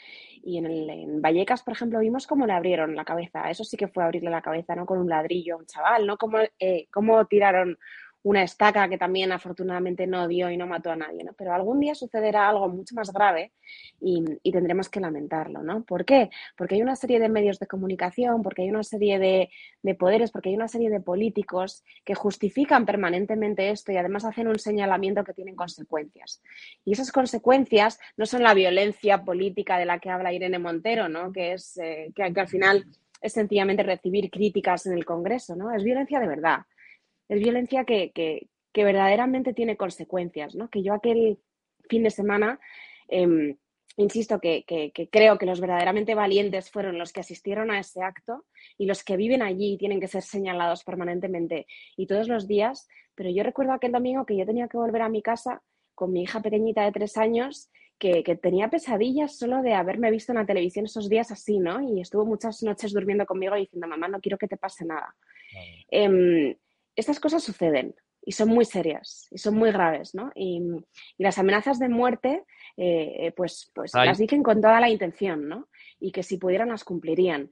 Y 0.43 0.59
en, 0.59 0.67
el, 0.67 0.91
en 0.91 1.23
Vallecas, 1.23 1.63
por 1.63 1.75
ejemplo, 1.75 1.99
vimos 2.01 2.27
cómo 2.27 2.47
le 2.47 2.53
abrieron 2.53 2.95
la 2.95 3.05
cabeza. 3.05 3.51
Eso 3.51 3.65
sí 3.65 3.77
que 3.77 3.89
fue 3.89 4.05
abrirle 4.05 4.31
la 4.31 4.43
cabeza, 4.43 4.75
¿no? 4.75 4.87
Con 4.87 4.99
un 4.99 5.09
ladrillo 5.09 5.55
a 5.55 5.59
un 5.59 5.67
chaval, 5.67 6.07
¿no? 6.07 6.17
Cómo, 6.17 6.39
eh, 6.59 6.87
cómo 6.91 7.25
tiraron 7.27 7.79
una 8.25 8.43
estaca 8.43 8.89
que 8.89 8.97
también 8.97 9.33
afortunadamente 9.33 10.07
no 10.07 10.27
dio 10.27 10.51
y 10.51 10.57
no 10.57 10.67
mató 10.67 10.91
a 10.91 10.97
nadie, 10.97 11.23
¿no? 11.25 11.35
Pero 11.35 11.53
algún 11.53 11.79
día 11.79 11.95
sucederá 11.95 12.49
algo 12.49 12.71
mucho 12.71 12.95
más 12.95 13.13
grave 13.13 13.53
y, 14.01 14.25
tendremos 14.51 14.89
que 14.89 14.99
lamentarlo, 14.99 15.63
¿no? 15.63 15.85
¿Por 15.85 16.07
qué? 16.07 16.31
Porque 16.57 16.77
hay 16.77 16.83
una 16.83 16.97
serie 16.97 17.21
de 17.21 17.29
medios 17.29 17.59
de 17.59 17.67
comunicación, 17.67 18.43
porque 18.43 18.63
hay 18.63 18.71
una 18.71 18.83
serie 18.83 19.19
de, 19.19 19.51
de 19.83 19.95
poderes, 19.95 20.31
porque 20.31 20.49
hay 20.49 20.55
una 20.55 20.69
serie 20.69 20.89
de 20.89 21.01
políticos 21.01 21.85
que 22.03 22.15
justifican 22.15 22.87
permanentemente 22.87 23.69
esto 23.69 23.93
y 23.93 23.99
además 23.99 24.25
hacen 24.25 24.49
un 24.49 24.59
señalamiento 24.59 25.23
que 25.23 25.35
tienen 25.35 25.55
consecuencias. 25.55 26.43
Y 26.87 26.93
esas 26.93 27.13
consecuencias 27.13 28.01
no 28.17 28.25
son 28.25 28.43
la 28.43 28.55
violencia 28.55 29.23
política 29.23 29.77
de 29.77 29.85
la 29.85 29.99
que 29.99 30.09
habla 30.09 30.33
Irene 30.33 30.59
Montero, 30.59 31.11
¿no? 31.11 31.31
Que 31.31 31.53
es 31.53 31.77
eh, 31.77 32.11
que 32.15 32.23
al 32.23 32.49
final 32.49 32.87
es 33.21 33.35
sencillamente 33.35 33.83
recibir 33.83 34.31
críticas 34.31 34.87
en 34.87 34.95
el 34.95 35.05
Congreso, 35.05 35.57
¿no? 35.57 35.73
Es 35.73 35.85
violencia 35.85 36.21
de 36.21 36.27
verdad 36.27 36.61
es 37.29 37.41
violencia 37.41 37.85
que, 37.85 38.13
que, 38.13 38.49
que 38.73 38.85
verdaderamente 38.85 39.55
tiene 39.55 39.77
consecuencias, 39.77 40.55
¿no? 40.55 40.69
Que 40.69 40.83
yo 40.83 40.95
aquel 40.95 41.39
fin 41.89 42.03
de 42.03 42.11
semana, 42.11 42.59
eh, 43.09 43.57
insisto 43.97 44.41
que, 44.41 44.65
que, 44.65 45.09
creo 45.11 45.39
que 45.39 45.47
los 45.47 45.61
verdaderamente 45.61 46.15
valientes 46.15 46.71
fueron 46.71 46.99
los 46.99 47.13
que 47.13 47.21
asistieron 47.21 47.71
a 47.71 47.79
ese 47.79 48.03
acto 48.03 48.45
y 48.77 48.87
los 48.87 49.05
que 49.05 49.17
viven 49.17 49.43
allí 49.43 49.79
tienen 49.79 50.01
que 50.01 50.09
ser 50.09 50.23
señalados 50.23 50.83
permanentemente 50.83 51.67
y 51.97 52.07
todos 52.07 52.29
los 52.29 52.49
días, 52.49 52.89
pero 53.15 53.31
yo 53.31 53.45
recuerdo 53.45 53.73
aquel 53.73 53.93
domingo 53.93 54.27
que 54.27 54.37
yo 54.37 54.45
tenía 54.45 54.67
que 54.67 54.77
volver 54.77 55.03
a 55.03 55.09
mi 55.09 55.23
casa 55.23 55.63
con 55.95 56.13
mi 56.13 56.23
hija 56.23 56.41
pequeñita 56.43 56.85
de 56.85 56.91
tres 56.91 57.17
años 57.17 57.71
que, 57.97 58.25
que, 58.25 58.35
tenía 58.35 58.69
pesadillas 58.69 59.39
solo 59.39 59.63
de 59.63 59.75
haberme 59.75 60.11
visto 60.11 60.33
en 60.33 60.39
la 60.39 60.47
televisión 60.47 60.87
esos 60.87 61.09
días 61.09 61.31
así, 61.31 61.61
¿no? 61.61 61.81
Y 61.81 62.01
estuvo 62.01 62.27
muchas 62.27 62.61
noches 62.65 62.93
durmiendo 62.93 63.25
conmigo 63.25 63.55
diciendo, 63.55 63.87
mamá, 63.87 64.09
no 64.09 64.21
quiero 64.21 64.37
que 64.37 64.49
te 64.49 64.57
pase 64.57 64.85
nada. 64.85 65.15
Eh, 65.93 66.57
estas 66.97 67.21
cosas 67.21 67.43
suceden 67.43 67.95
y 68.27 68.33
son 68.33 68.49
muy 68.49 68.65
serias 68.65 69.29
y 69.31 69.39
son 69.39 69.57
muy 69.57 69.71
graves, 69.71 70.15
¿no? 70.15 70.33
Y, 70.35 70.63
las 71.19 71.39
amenazas 71.39 71.79
de 71.79 71.89
muerte, 71.89 72.45
eh, 72.77 73.33
pues, 73.37 73.71
pues 73.75 73.93
las 73.95 74.19
dicen 74.19 74.43
con 74.43 74.61
toda 74.61 74.81
la 74.81 74.91
intención, 74.91 75.49
¿no? 75.49 75.69
Y 76.01 76.13
que 76.13 76.23
si 76.23 76.39
pudieran 76.39 76.71
las 76.71 76.85
cumplirían. 76.85 77.51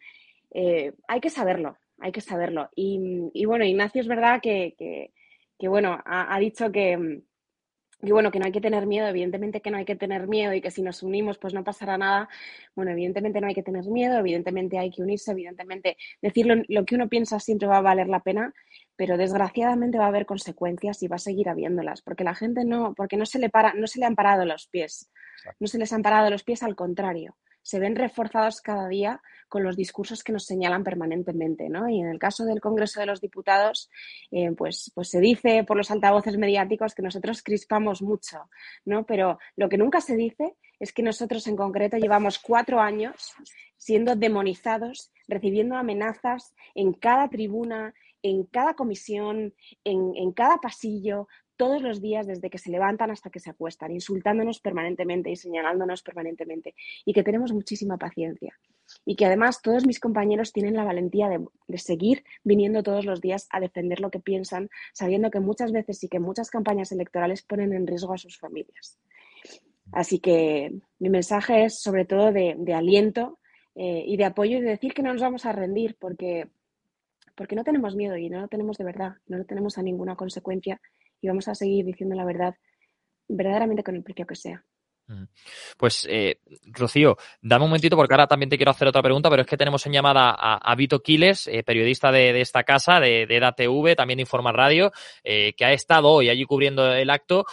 Eh, 0.50 0.92
hay 1.09 1.20
que 1.20 1.31
saberlo, 1.31 1.76
hay 1.98 2.12
que 2.12 2.20
saberlo. 2.20 2.68
Y, 2.74 3.44
bueno, 3.46 3.64
Ignacio 3.64 4.00
es 4.00 4.09
verdad 4.09 4.40
que, 4.42 4.74
que, 5.59 5.68
bueno, 5.68 6.00
ha, 6.05 6.38
dicho 6.40 6.72
que, 6.72 7.22
y 8.04 8.10
bueno, 8.10 8.32
que 8.32 8.40
no 8.40 8.46
hay 8.46 8.52
que 8.52 8.60
tener 8.60 8.84
miedo, 8.84 9.06
evidentemente 9.06 9.60
que 9.60 9.70
no 9.70 9.78
hay 9.78 9.84
que 9.84 9.94
tener 9.94 10.26
miedo 10.26 10.52
y 10.52 10.60
que 10.60 10.72
si 10.72 10.82
nos 10.82 11.04
unimos 11.04 11.38
pues 11.38 11.54
no 11.54 11.62
pasará 11.62 11.96
nada. 11.96 12.28
Bueno, 12.74 12.90
evidentemente 12.90 13.40
no 13.40 13.46
hay 13.46 13.54
que 13.54 13.62
tener 13.62 13.84
miedo, 13.86 14.18
evidentemente 14.18 14.76
hay 14.76 14.90
que 14.90 15.02
unirse, 15.02 15.30
evidentemente 15.30 15.96
decir 16.20 16.46
lo, 16.46 16.84
que 16.84 16.96
uno 16.96 17.08
piensa 17.08 17.38
siempre 17.38 17.68
va 17.68 17.78
a 17.78 17.80
valer 17.80 18.08
la 18.08 18.18
pena, 18.18 18.52
pero 18.96 19.16
desgraciadamente 19.16 19.98
va 19.98 20.06
a 20.06 20.08
haber 20.08 20.26
consecuencias 20.26 21.00
y 21.04 21.08
va 21.08 21.16
a 21.16 21.20
seguir 21.20 21.48
habiéndolas, 21.48 22.02
porque 22.02 22.24
la 22.24 22.34
gente 22.34 22.64
no, 22.64 22.92
porque 22.94 23.16
no 23.16 23.24
se 23.24 23.38
le 23.38 23.50
para, 23.50 23.72
no 23.74 23.86
se 23.86 24.00
le 24.00 24.06
han 24.06 24.16
parado 24.16 24.44
los 24.44 24.66
pies, 24.66 25.08
no 25.60 25.68
se 25.68 25.78
les 25.78 25.92
han 25.92 26.02
parado 26.02 26.28
los 26.28 26.42
pies, 26.42 26.64
al 26.64 26.74
contrario, 26.74 27.36
se 27.62 27.79
ven 27.79 27.96
reforzados 27.96 28.61
cada 28.61 28.88
día 28.88 29.20
con 29.48 29.62
los 29.62 29.77
discursos 29.77 30.25
que 30.25 30.33
nos 30.33 30.46
señalan 30.46 30.83
permanentemente, 30.83 31.68
¿no? 31.68 31.88
Y 31.88 32.01
en 32.01 32.09
el 32.09 32.18
caso 32.18 32.44
del 32.44 32.61
Congreso 32.61 33.01
de 33.01 33.07
los 33.07 33.20
Diputados, 33.20 33.90
eh, 34.31 34.51
pues, 34.53 34.90
pues 34.94 35.11
se 35.11 35.20
dice 35.20 35.62
por 35.64 35.77
los 35.77 35.90
altavoces 35.90 36.38
mediáticos 36.38 36.94
que 36.94 37.03
nosotros 37.03 37.42
crispamos 37.42 38.01
mucho, 38.01 38.48
¿no? 38.87 39.05
Pero 39.05 39.38
lo 39.57 39.68
que 39.68 39.77
nunca 39.77 40.01
se 40.01 40.16
dice 40.16 40.55
es 40.81 40.92
que 40.92 41.03
nosotros 41.03 41.46
en 41.46 41.57
concreto 41.57 41.98
llevamos 41.98 42.38
cuatro 42.38 42.81
años 42.81 43.35
siendo 43.77 44.16
demonizados, 44.16 45.12
recibiendo 45.29 45.77
amenazas 45.77 46.55
en 46.75 46.92
cada 46.92 47.29
tribuna, 47.29 47.94
en 48.22 48.44
cada 48.44 48.75
comisión, 48.75 49.55
en, 49.85 50.12
en 50.16 50.33
cada 50.33 50.59
pasillo, 50.59 51.29
todos 51.56 51.82
los 51.82 52.00
días 52.00 52.26
desde 52.26 52.50
que 52.50 52.58
se 52.58 52.70
levantan 52.70 53.10
hasta 53.10 53.30
que 53.30 53.40
se 53.40 53.50
acuestan, 53.50 53.92
insultándonos 53.92 54.60
permanentemente 54.60 55.30
y 55.30 55.36
señalándonos 55.36 56.02
permanentemente, 56.02 56.74
y 57.04 57.12
que 57.12 57.22
tenemos 57.22 57.52
muchísima 57.52 57.98
paciencia. 57.98 58.58
Y 59.04 59.16
que 59.16 59.26
además 59.26 59.62
todos 59.62 59.86
mis 59.86 60.00
compañeros 60.00 60.52
tienen 60.52 60.74
la 60.74 60.84
valentía 60.84 61.28
de, 61.28 61.44
de, 61.68 61.78
seguir 61.78 62.24
viniendo 62.44 62.82
todos 62.82 63.04
los 63.04 63.20
días 63.20 63.46
a 63.50 63.60
defender 63.60 64.00
lo 64.00 64.10
que 64.10 64.20
piensan, 64.20 64.68
sabiendo 64.92 65.30
que 65.30 65.40
muchas 65.40 65.72
veces 65.72 66.02
y 66.04 66.08
que 66.08 66.18
muchas 66.18 66.50
campañas 66.50 66.92
electorales 66.92 67.42
ponen 67.42 67.72
en 67.72 67.86
riesgo 67.86 68.12
a 68.12 68.18
sus 68.18 68.38
familias. 68.38 68.98
Así 69.92 70.18
que 70.20 70.72
mi 70.98 71.10
mensaje 71.10 71.64
es 71.64 71.80
sobre 71.80 72.04
todo 72.04 72.32
de, 72.32 72.54
de 72.58 72.74
aliento 72.74 73.38
eh, 73.74 74.04
y 74.06 74.16
de 74.16 74.24
apoyo 74.24 74.58
y 74.58 74.60
de 74.60 74.70
decir 74.70 74.94
que 74.94 75.02
no 75.02 75.12
nos 75.12 75.22
vamos 75.22 75.46
a 75.46 75.52
rendir 75.52 75.96
porque, 75.98 76.48
porque 77.34 77.56
no 77.56 77.64
tenemos 77.64 77.96
miedo 77.96 78.16
y 78.16 78.28
no 78.28 78.40
lo 78.40 78.48
tenemos 78.48 78.76
de 78.76 78.84
verdad, 78.84 79.14
no 79.26 79.38
lo 79.38 79.44
tenemos 79.44 79.78
a 79.78 79.82
ninguna 79.82 80.14
consecuencia 80.14 80.80
y 81.22 81.28
vamos 81.28 81.48
a 81.48 81.54
seguir 81.54 81.87
diciendo 81.87 82.14
la 82.14 82.26
verdad 82.26 82.54
verdaderamente 83.28 83.85
con 83.85 83.96
el 83.96 84.02
precio 84.02 84.26
que 84.26 84.35
sea. 84.35 84.64
Pues, 85.76 86.06
eh, 86.08 86.38
Rocío, 86.66 87.16
dame 87.40 87.64
un 87.64 87.70
momentito 87.70 87.96
porque 87.96 88.14
ahora 88.14 88.26
también 88.26 88.48
te 88.48 88.56
quiero 88.56 88.70
hacer 88.70 88.88
otra 88.88 89.02
pregunta, 89.02 89.28
pero 89.30 89.42
es 89.42 89.48
que 89.48 89.56
tenemos 89.56 89.84
en 89.86 89.92
llamada 89.92 90.30
a, 90.30 90.74
Vito 90.74 91.00
Quiles, 91.00 91.48
eh, 91.48 91.62
periodista 91.62 92.10
de, 92.12 92.40
esta 92.40 92.64
casa, 92.64 93.00
de, 93.00 93.26
de 93.26 93.36
EDATV, 93.36 93.94
también 93.96 94.18
de 94.18 94.22
Informa 94.22 94.52
Radio, 94.52 94.92
eh, 95.22 95.54
que 95.56 95.64
ha 95.64 95.72
estado 95.72 96.08
hoy 96.08 96.28
allí 96.28 96.44
cubriendo 96.44 96.92
el 96.92 97.10
acto. 97.10 97.44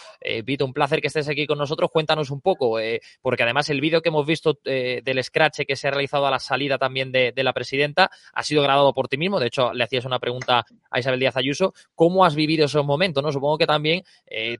Vito, 0.44 0.64
un 0.64 0.72
placer 0.72 1.00
que 1.00 1.08
estés 1.08 1.28
aquí 1.28 1.46
con 1.46 1.58
nosotros. 1.58 1.90
Cuéntanos 1.92 2.30
un 2.30 2.40
poco, 2.40 2.78
porque 3.20 3.42
además 3.42 3.68
el 3.70 3.80
vídeo 3.80 4.00
que 4.02 4.08
hemos 4.08 4.26
visto 4.26 4.58
del 4.62 5.24
scratch 5.24 5.60
que 5.66 5.76
se 5.76 5.88
ha 5.88 5.90
realizado 5.90 6.26
a 6.26 6.30
la 6.30 6.38
salida 6.38 6.78
también 6.78 7.12
de, 7.12 7.32
de, 7.32 7.44
la 7.44 7.52
presidenta 7.52 8.10
ha 8.32 8.42
sido 8.42 8.62
grabado 8.62 8.92
por 8.92 9.08
ti 9.08 9.16
mismo. 9.16 9.40
De 9.40 9.46
hecho, 9.46 9.72
le 9.72 9.84
hacías 9.84 10.04
una 10.04 10.18
pregunta 10.18 10.64
a 10.90 10.98
Isabel 10.98 11.20
Díaz 11.20 11.36
Ayuso. 11.36 11.74
¿Cómo 11.94 12.24
has 12.24 12.34
vivido 12.34 12.66
esos 12.66 12.84
momentos? 12.84 13.22
¿no? 13.22 13.32
Supongo 13.32 13.58
que 13.58 13.66
también 13.66 14.02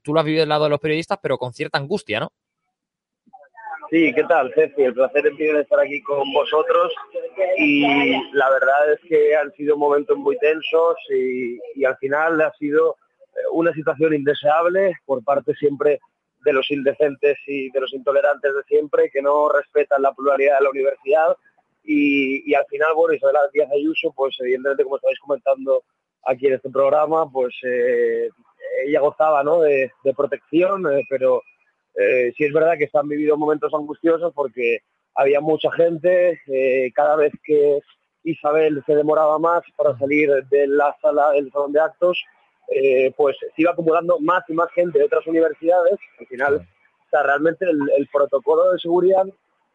tú 0.03 0.13
lo 0.13 0.21
has 0.21 0.27
vivido 0.27 0.43
del 0.43 0.49
lado 0.49 0.65
de 0.65 0.71
los 0.71 0.81
periodistas, 0.81 1.19
pero 1.23 1.39
con 1.39 1.53
cierta 1.53 1.79
angustia, 1.79 2.21
¿no? 2.21 2.33
Sí, 3.91 4.13
¿qué 4.15 4.23
tal, 4.23 4.53
Ceci? 4.55 4.83
El 4.83 4.95
placer 4.95 5.27
es 5.27 5.35
mío 5.35 5.53
de 5.53 5.63
estar 5.63 5.81
aquí 5.81 6.01
con 6.03 6.33
vosotros 6.33 6.93
y 7.59 7.83
la 8.33 8.49
verdad 8.49 8.93
es 8.93 9.01
que 9.01 9.35
han 9.35 9.51
sido 9.55 9.77
momentos 9.77 10.17
muy 10.17 10.39
tensos 10.39 10.97
y, 11.11 11.85
al 11.85 11.97
final 11.97 12.41
ha 12.41 12.53
sido 12.53 12.95
eh, 13.35 13.41
una 13.51 13.73
situación 13.73 14.15
indeseable 14.15 14.95
por 15.07 15.25
parte 15.25 15.55
siempre 15.57 15.99
de 16.45 16.53
los 16.53 16.71
indecentes 16.71 17.37
y 17.49 17.69
de 17.73 17.81
los 17.81 17.93
intolerantes 17.93 18.55
de 18.55 18.63
siempre 18.69 19.11
que 19.11 19.23
no 19.23 19.49
respetan 19.49 20.03
la 20.03 20.13
pluralidad 20.13 20.59
de 20.59 20.65
la 20.65 20.71
universidad 20.71 21.37
y, 21.83 22.55
al 22.55 22.67
final, 22.67 22.95
bueno, 22.95 23.15
Isabel 23.15 23.37
Díaz 23.53 23.71
Ayuso, 23.73 24.13
pues 24.15 24.37
evidentemente 24.39 24.85
como 24.85 24.97
estáis 24.99 25.19
comentando 25.19 25.83
aquí 26.27 26.47
en 26.47 26.55
este 26.55 26.71
programa, 26.71 27.29
pues 27.29 27.55
eh, 27.65 28.29
ella 28.87 29.01
gozaba 29.01 29.43
¿no? 29.43 29.63
de, 29.63 29.91
de 30.05 30.15
protección, 30.15 30.87
eh, 30.93 31.03
pero 31.09 31.43
eh, 32.01 32.33
sí 32.37 32.45
es 32.45 32.53
verdad 32.53 32.79
que 32.79 32.89
se 32.89 32.99
han 32.99 33.09
vivido 33.09 33.37
momentos 33.37 33.73
angustiosos 33.75 34.33
porque 34.35 34.79
había 35.15 35.41
mucha 35.41 35.71
gente, 35.73 36.41
eh, 36.47 36.91
cada 36.95 37.17
vez 37.17 37.33
que 37.45 37.81
Isabel 38.25 38.83
se 38.87 38.95
demoraba 38.95 39.39
más 39.39 39.63
para 39.77 39.97
salir 39.99 40.31
de 40.51 40.67
la 40.67 40.97
sala 41.01 41.33
del 41.33 41.51
salón 41.51 41.73
de 41.73 41.81
actos, 41.81 42.19
eh, 42.69 43.13
pues 43.17 43.37
se 43.41 43.63
iba 43.63 43.73
acumulando 43.73 44.19
más 44.21 44.45
y 44.49 44.53
más 44.53 44.71
gente 44.73 44.99
de 44.99 45.05
otras 45.05 45.27
universidades. 45.27 45.99
Al 46.19 46.27
final, 46.27 46.57
o 46.57 47.09
sea, 47.11 47.23
realmente 47.23 47.65
el, 47.65 47.79
el, 47.97 48.09
protocolo 48.09 48.73
de 48.73 48.79
seguridad 48.79 49.25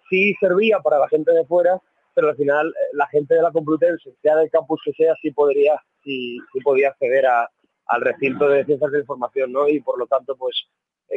sí 0.09 0.33
servía 0.39 0.79
para 0.79 0.99
la 0.99 1.09
gente 1.09 1.31
de 1.33 1.45
fuera, 1.45 1.79
pero 2.13 2.29
al 2.29 2.37
final 2.37 2.69
eh, 2.69 2.89
la 2.93 3.07
gente 3.07 3.35
de 3.35 3.41
la 3.41 3.51
Complutense, 3.51 4.15
sea 4.21 4.37
del 4.37 4.49
campus 4.49 4.81
que 4.85 4.93
sea, 4.93 5.13
sí 5.21 5.31
podría, 5.31 5.81
sí, 6.03 6.37
sí 6.53 6.59
podía 6.61 6.89
acceder 6.89 7.25
a, 7.25 7.49
al 7.87 8.01
recinto 8.01 8.47
de 8.47 8.65
ciencias 8.65 8.91
de 8.91 8.99
información, 8.99 9.51
¿no? 9.51 9.67
Y 9.67 9.81
por 9.81 9.99
lo 9.99 10.07
tanto, 10.07 10.35
pues 10.37 10.55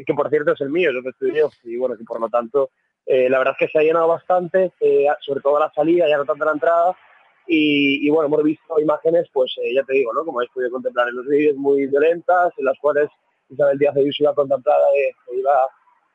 que 0.07 0.14
por 0.14 0.29
cierto 0.31 0.53
es 0.53 0.61
el 0.61 0.70
mío, 0.70 0.92
lo 0.92 1.03
que 1.03 1.11
estudio, 1.11 1.51
y 1.64 1.77
bueno, 1.77 1.96
que 1.96 2.05
por 2.05 2.20
lo 2.20 2.29
tanto, 2.29 2.70
eh, 3.07 3.29
la 3.29 3.38
verdad 3.38 3.55
es 3.59 3.66
que 3.66 3.72
se 3.72 3.79
ha 3.79 3.83
llenado 3.83 4.09
bastante, 4.09 4.72
eh, 4.81 5.07
sobre 5.20 5.40
todo 5.40 5.59
la 5.59 5.72
salida, 5.74 6.09
ya 6.09 6.18
no 6.18 6.24
tanto 6.24 6.44
la 6.44 6.53
entrada, 6.53 6.96
y, 7.46 8.07
y, 8.07 8.11
bueno, 8.11 8.27
hemos 8.27 8.42
visto 8.42 8.79
imágenes, 8.79 9.27
pues 9.33 9.55
eh, 9.62 9.72
ya 9.74 9.83
te 9.83 9.94
digo, 9.94 10.12
¿no? 10.12 10.22
Como 10.22 10.38
habéis 10.38 10.53
podido 10.53 10.70
contemplar 10.70 11.09
en 11.09 11.16
los 11.16 11.27
vídeos, 11.27 11.57
muy 11.57 11.87
violentas, 11.87 12.53
en 12.59 12.66
las 12.66 12.79
cuales 12.79 13.09
Isabel 13.48 13.79
Díaz 13.79 13.96
Ayuso 13.96 14.24
iba 14.24 14.35
contemplada, 14.35 14.85
eh, 14.94 15.14
iba 15.35 15.55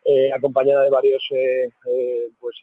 eh, 0.06 0.32
acompañada 0.32 0.84
de 0.84 0.92
varios, 0.92 1.28
pues, 2.40 2.56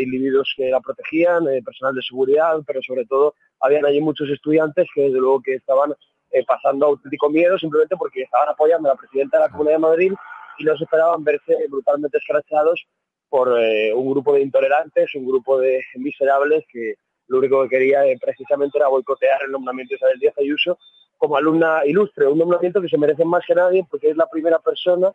individuos 0.00 0.52
que 0.54 0.68
la 0.68 0.80
protegían, 0.80 1.44
personal 1.64 1.94
de 1.94 2.02
seguridad, 2.02 2.58
pero 2.66 2.80
sobre 2.82 3.06
todo 3.06 3.34
habían 3.60 3.86
allí 3.86 4.00
muchos 4.00 4.28
estudiantes 4.28 4.86
que 4.94 5.02
desde 5.02 5.18
luego 5.18 5.40
que 5.42 5.54
estaban 5.54 5.94
eh, 6.30 6.44
pasando 6.46 6.86
auténtico 6.86 7.30
miedo 7.30 7.58
simplemente 7.58 7.96
porque 7.96 8.22
estaban 8.22 8.50
apoyando 8.50 8.88
a 8.88 8.92
la 8.92 8.98
presidenta 8.98 9.38
de 9.38 9.44
la 9.44 9.50
Comunidad 9.50 9.76
de 9.76 9.80
Madrid 9.80 10.12
y 10.58 10.64
no 10.64 10.76
se 10.76 10.84
esperaban 10.84 11.24
verse 11.24 11.56
brutalmente 11.68 12.18
escrachados 12.18 12.84
por 13.28 13.58
eh, 13.58 13.92
un 13.94 14.10
grupo 14.10 14.34
de 14.34 14.42
intolerantes, 14.42 15.14
un 15.14 15.26
grupo 15.26 15.58
de 15.58 15.82
miserables 15.96 16.64
que 16.70 16.94
lo 17.28 17.38
único 17.38 17.62
que 17.62 17.68
quería 17.70 18.06
eh, 18.06 18.18
precisamente 18.20 18.78
era 18.78 18.88
boicotear 18.88 19.40
el 19.44 19.52
nombramiento 19.52 19.92
de 19.92 19.96
Isabel 19.96 20.18
Díaz 20.18 20.38
Ayuso 20.38 20.78
como 21.16 21.36
alumna 21.36 21.84
ilustre, 21.84 22.26
un 22.26 22.38
nombramiento 22.38 22.80
que 22.80 22.88
se 22.88 22.98
merece 22.98 23.24
más 23.24 23.44
que 23.46 23.54
nadie 23.54 23.86
porque 23.90 24.10
es 24.10 24.16
la 24.16 24.28
primera 24.28 24.58
persona 24.58 25.12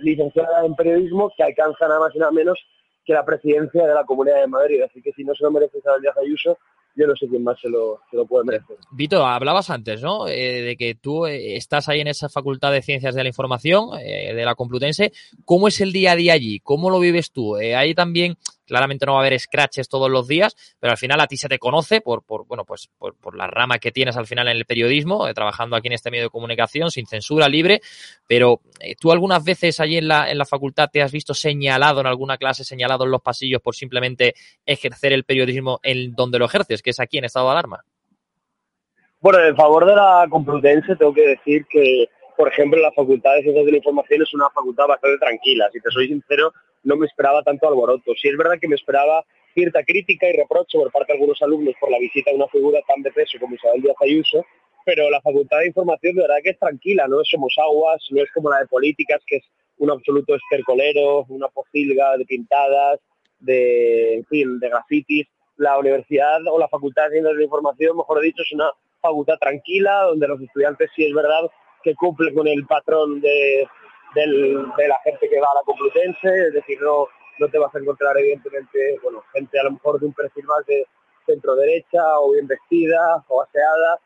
licenciada 0.00 0.66
en 0.66 0.74
periodismo 0.74 1.32
que 1.34 1.42
alcanza 1.42 1.88
nada 1.88 2.00
más 2.00 2.14
y 2.14 2.18
nada 2.18 2.32
menos 2.32 2.58
que 3.06 3.12
la 3.12 3.24
presidencia 3.24 3.86
de 3.86 3.94
la 3.94 4.04
Comunidad 4.04 4.40
de 4.40 4.48
Madrid. 4.48 4.82
Así 4.82 5.00
que 5.00 5.12
si 5.12 5.24
no 5.24 5.34
se 5.34 5.44
lo 5.44 5.50
merece 5.52 5.78
Isabel 5.78 6.02
Díaz 6.02 6.16
Ayuso, 6.18 6.58
yo 6.96 7.06
no 7.06 7.14
sé 7.14 7.28
quién 7.28 7.44
más 7.44 7.60
se 7.60 7.68
lo, 7.68 8.00
se 8.10 8.16
lo 8.16 8.26
puede 8.26 8.44
merecer. 8.44 8.76
Vito, 8.90 9.24
hablabas 9.24 9.70
antes, 9.70 10.02
¿no? 10.02 10.26
Eh, 10.28 10.62
de 10.62 10.76
que 10.76 10.94
tú 10.94 11.26
eh, 11.26 11.56
estás 11.56 11.88
ahí 11.88 12.00
en 12.00 12.08
esa 12.08 12.28
Facultad 12.28 12.72
de 12.72 12.82
Ciencias 12.82 13.14
de 13.14 13.22
la 13.22 13.28
Información 13.28 13.90
eh, 14.00 14.34
de 14.34 14.44
la 14.44 14.54
Complutense. 14.54 15.12
¿Cómo 15.44 15.68
es 15.68 15.80
el 15.80 15.92
día 15.92 16.12
a 16.12 16.16
día 16.16 16.32
allí? 16.32 16.58
¿Cómo 16.60 16.90
lo 16.90 16.98
vives 16.98 17.32
tú? 17.32 17.58
Eh, 17.58 17.76
ahí 17.76 17.94
también, 17.94 18.36
claramente 18.66 19.06
no 19.06 19.12
va 19.12 19.20
a 19.20 19.26
haber 19.26 19.38
scratches 19.38 19.88
todos 19.88 20.10
los 20.10 20.26
días, 20.28 20.56
pero 20.78 20.90
al 20.90 20.98
final 20.98 21.20
a 21.20 21.26
ti 21.26 21.36
se 21.36 21.48
te 21.48 21.58
conoce 21.58 22.00
por, 22.00 22.24
por 22.24 22.46
bueno, 22.46 22.64
pues 22.64 22.90
por, 22.98 23.36
la 23.36 23.46
rama 23.46 23.78
que 23.78 23.92
tienes 23.92 24.16
al 24.16 24.26
final 24.26 24.48
en 24.48 24.56
el 24.56 24.64
periodismo, 24.64 25.28
eh, 25.28 25.34
trabajando 25.34 25.76
aquí 25.76 25.88
en 25.88 25.94
este 25.94 26.10
medio 26.10 26.24
de 26.24 26.30
comunicación, 26.30 26.90
sin 26.90 27.06
censura, 27.06 27.48
libre, 27.48 27.80
pero 28.26 28.60
eh, 28.80 28.94
tú 28.98 29.12
algunas 29.12 29.44
veces 29.44 29.80
allí 29.80 29.96
en 29.96 30.08
la, 30.08 30.30
en 30.30 30.38
la 30.38 30.44
facultad 30.44 30.90
te 30.92 31.02
has 31.02 31.12
visto 31.12 31.34
señalado 31.34 32.00
en 32.00 32.06
alguna 32.06 32.36
clase, 32.36 32.64
señalado 32.64 33.04
en 33.04 33.10
los 33.10 33.22
pasillos 33.22 33.62
por 33.62 33.74
simplemente 33.74 34.34
ejercer 34.64 35.12
el 35.12 35.24
periodismo 35.24 35.80
en 35.82 36.12
donde 36.14 36.38
lo 36.38 36.46
ejerces, 36.46 36.82
que 36.82 36.90
es 36.90 37.00
aquí 37.00 37.18
en 37.18 37.24
estado 37.24 37.46
de 37.46 37.52
alarma. 37.52 37.84
Bueno, 39.20 39.40
en 39.44 39.56
favor 39.56 39.86
de 39.86 39.94
la 39.96 40.26
Complutense 40.28 40.94
tengo 40.94 41.12
que 41.12 41.28
decir 41.28 41.66
que, 41.68 42.08
por 42.36 42.48
ejemplo, 42.48 42.80
la 42.80 42.92
Facultad 42.92 43.34
de 43.34 43.42
Ciencias 43.42 43.64
de 43.64 43.72
la 43.72 43.78
Información 43.78 44.22
es 44.22 44.34
una 44.34 44.50
facultad 44.50 44.86
bastante 44.86 45.18
tranquila. 45.18 45.68
Si 45.72 45.80
te 45.80 45.90
soy 45.90 46.08
sincero, 46.08 46.52
no 46.84 46.96
me 46.96 47.06
esperaba 47.06 47.42
tanto 47.42 47.66
alboroto. 47.66 48.12
Sí 48.14 48.28
es 48.28 48.36
verdad 48.36 48.58
que 48.60 48.68
me 48.68 48.76
esperaba 48.76 49.24
cierta 49.54 49.82
crítica 49.82 50.28
y 50.28 50.32
reproche 50.32 50.78
por 50.78 50.92
parte 50.92 51.12
de 51.12 51.18
algunos 51.18 51.40
alumnos 51.40 51.74
por 51.80 51.90
la 51.90 51.98
visita 51.98 52.30
de 52.30 52.36
una 52.36 52.48
figura 52.48 52.80
tan 52.86 53.02
de 53.02 53.10
peso 53.10 53.38
como 53.40 53.54
Isabel 53.54 53.80
Díaz 53.80 53.96
Ayuso, 54.02 54.44
pero 54.84 55.08
la 55.08 55.20
Facultad 55.22 55.60
de 55.60 55.68
Información 55.68 56.14
de 56.14 56.22
verdad 56.22 56.36
que 56.44 56.50
es 56.50 56.58
tranquila, 56.58 57.08
no 57.08 57.24
somos 57.24 57.54
aguas, 57.58 58.06
no 58.10 58.22
es 58.22 58.30
como 58.32 58.50
la 58.50 58.60
de 58.60 58.66
Políticas, 58.66 59.22
que 59.26 59.36
es 59.36 59.44
un 59.78 59.90
absoluto 59.90 60.34
estercolero, 60.34 61.24
una 61.28 61.48
pocilga 61.48 62.16
de 62.18 62.24
pintadas, 62.26 63.00
de, 63.40 64.16
en 64.16 64.26
fin, 64.26 64.58
de 64.60 64.68
grafitis. 64.68 65.26
La 65.56 65.78
universidad 65.78 66.40
o 66.52 66.58
la 66.58 66.68
Facultad 66.68 67.04
de 67.04 67.12
Ciencias 67.12 67.32
de 67.32 67.38
la 67.38 67.44
Información, 67.44 67.96
mejor 67.96 68.20
dicho, 68.20 68.42
es 68.42 68.52
una 68.52 68.70
facultad 69.00 69.38
tranquila, 69.38 70.02
donde 70.02 70.28
los 70.28 70.40
estudiantes 70.42 70.90
sí 70.94 71.06
es 71.06 71.14
verdad 71.14 71.50
que 71.86 71.94
cumplen 71.94 72.34
con 72.34 72.48
el 72.48 72.66
patrón 72.66 73.20
de, 73.20 73.68
de 74.12 74.88
la 74.88 74.98
gente 75.04 75.28
que 75.28 75.40
va 75.40 75.46
a 75.46 75.54
la 75.54 75.62
Complutense, 75.64 76.48
es 76.48 76.52
decir, 76.52 76.82
no, 76.82 77.06
no 77.38 77.48
te 77.48 77.58
vas 77.58 77.72
a 77.72 77.78
encontrar 77.78 78.18
evidentemente, 78.18 78.98
bueno, 79.04 79.22
gente 79.32 79.60
a 79.60 79.62
lo 79.62 79.70
mejor 79.70 80.00
de 80.00 80.06
un 80.06 80.12
perfil 80.12 80.44
más 80.46 80.66
de 80.66 80.84
centro 81.26 81.54
derecha 81.54 82.02
o 82.18 82.32
bien 82.32 82.48
vestida 82.48 83.24
o 83.28 83.40
aseada, 83.40 84.00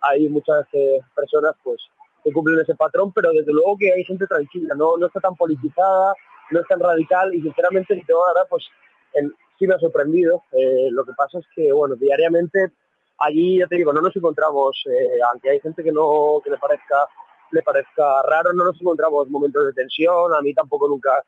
hay 0.00 0.30
muchas 0.30 0.66
eh, 0.72 0.98
personas 1.14 1.52
pues 1.62 1.78
que 2.24 2.32
cumplen 2.32 2.58
ese 2.58 2.74
patrón, 2.74 3.12
pero 3.12 3.30
desde 3.32 3.52
luego 3.52 3.76
que 3.76 3.92
hay 3.92 4.04
gente 4.04 4.26
tranquila, 4.26 4.74
no, 4.74 4.96
no 4.96 5.06
está 5.06 5.20
tan 5.20 5.36
politizada, 5.36 6.14
no 6.52 6.60
es 6.60 6.66
tan 6.68 6.80
radical 6.80 7.34
y 7.34 7.42
sinceramente 7.42 7.96
si 7.96 8.02
te 8.02 8.14
voy 8.14 8.32
pues 8.48 8.64
en, 9.12 9.30
sí 9.58 9.66
me 9.66 9.74
ha 9.74 9.78
sorprendido. 9.78 10.42
Eh, 10.52 10.88
lo 10.90 11.04
que 11.04 11.12
pasa 11.12 11.38
es 11.38 11.44
que, 11.54 11.70
bueno, 11.70 11.96
diariamente 11.96 12.72
allí, 13.18 13.58
ya 13.58 13.66
te 13.66 13.76
digo, 13.76 13.92
no 13.92 14.00
nos 14.00 14.14
encontramos, 14.14 14.82
eh, 14.86 15.18
aunque 15.30 15.50
hay 15.50 15.60
gente 15.60 15.82
que 15.82 15.92
no 15.92 16.40
que 16.44 16.50
le 16.50 16.58
parezca 16.58 17.08
le 17.52 17.62
parezca 17.62 18.22
raro, 18.22 18.52
no 18.52 18.64
nos 18.64 18.80
encontramos 18.80 19.28
momentos 19.28 19.66
de 19.66 19.72
tensión, 19.72 20.34
a 20.34 20.40
mí 20.40 20.52
tampoco 20.52 20.88
nunca, 20.88 21.22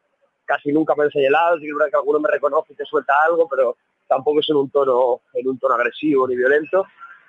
casi 0.45 0.73
nunca 0.73 0.95
me 0.97 1.05
han 1.05 1.11
señalado, 1.11 1.59
sí 1.59 1.67
que 1.67 1.97
alguno 1.97 2.21
me 2.21 2.31
reconoce 2.31 2.73
y 2.73 2.77
te 2.77 2.85
suelta 2.85 3.15
algo, 3.27 3.49
pero 3.49 3.77
tampoco 4.09 4.41
es 4.41 4.51
en 4.51 4.57
un 4.57 4.71
tono, 4.71 5.21
en 5.35 5.49
un 5.49 5.59
tono 5.59 5.75
agresivo 5.75 6.27
ni 6.27 6.37
violento. 6.37 6.87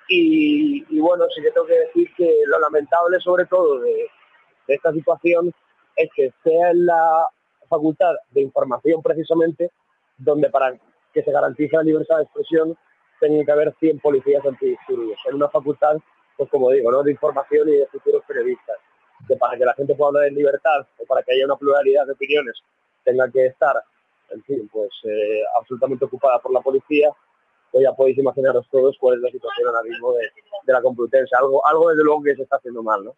Y, 0.08 0.84
y 0.88 0.98
bueno, 0.98 1.24
sí 1.34 1.40
que 1.40 1.52
tengo 1.52 1.66
que 1.66 1.78
decir 1.78 2.12
que 2.16 2.42
lo 2.46 2.58
lamentable 2.58 3.20
sobre 3.20 3.46
todo 3.46 3.78
de, 3.78 4.08
de 4.66 4.74
esta 4.74 4.92
situación 4.92 5.52
es 5.94 6.10
que 6.14 6.32
sea 6.42 6.70
en 6.70 6.86
la 6.86 7.28
facultad 7.68 8.14
de 8.30 8.42
información 8.42 9.02
precisamente 9.02 9.70
donde 10.18 10.50
para 10.50 10.74
que 11.12 11.22
se 11.22 11.30
garantice 11.30 11.76
la 11.76 11.84
libertad 11.84 12.16
de 12.16 12.22
expresión 12.24 12.76
tienen 13.28 13.44
que 13.44 13.52
haber 13.52 13.74
100 13.78 14.00
policías 14.00 14.44
antidisturbios. 14.44 15.18
En 15.28 15.36
una 15.36 15.48
facultad, 15.48 15.96
pues 16.36 16.50
como 16.50 16.70
digo, 16.70 16.90
¿no? 16.90 17.02
de 17.02 17.12
información 17.12 17.68
y 17.68 17.76
de 17.76 17.86
futuros 17.86 18.24
periodistas. 18.26 18.76
Que 19.28 19.36
para 19.36 19.56
que 19.56 19.64
la 19.64 19.74
gente 19.74 19.94
pueda 19.94 20.08
hablar 20.08 20.26
en 20.28 20.34
libertad 20.34 20.86
o 20.98 21.04
para 21.04 21.22
que 21.22 21.34
haya 21.34 21.44
una 21.44 21.56
pluralidad 21.56 22.06
de 22.06 22.12
opiniones 22.12 22.54
tenga 23.04 23.30
que 23.30 23.46
estar, 23.46 23.76
en 24.30 24.42
fin, 24.44 24.68
pues 24.72 24.90
eh, 25.04 25.42
absolutamente 25.58 26.04
ocupada 26.06 26.38
por 26.38 26.52
la 26.52 26.60
policía, 26.60 27.10
pues 27.70 27.84
ya 27.84 27.92
podéis 27.92 28.18
imaginaros 28.18 28.66
todos 28.70 28.96
cuál 28.98 29.16
es 29.16 29.22
la 29.22 29.30
situación 29.30 29.68
ahora 29.68 29.82
mismo 29.82 30.12
de, 30.12 30.72
la 30.72 30.82
Complutense. 30.82 31.36
Algo, 31.36 31.66
algo 31.66 31.90
desde 31.90 32.04
luego 32.04 32.22
que 32.22 32.36
se 32.36 32.42
está 32.42 32.56
haciendo 32.56 32.82
mal, 32.82 33.04
¿no? 33.04 33.14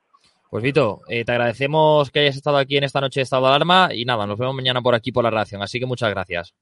Pues 0.51 0.63
Vito, 0.63 1.01
eh, 1.09 1.25
te 1.25 1.33
agradecemos 1.33 2.11
que 2.11 2.21
hayas 2.21 2.37
estado 2.37 2.59
aquí 2.59 2.77
en 2.77 2.85
esta 2.85 3.01
noche 3.01 3.21
de 3.21 3.25
estado 3.25 3.43
de 3.43 3.49
alarma 3.49 3.89
y 3.93 4.05
nada, 4.05 4.27
nos 4.27 4.39
vemos 4.39 4.55
mañana 4.55 4.83
por 4.83 4.95
aquí 4.95 5.11
por 5.11 5.25
la 5.25 5.31
redacción. 5.31 5.63
Así 5.63 5.81
que 5.81 5.87
muchas 5.87 6.11
gracias. 6.11 6.55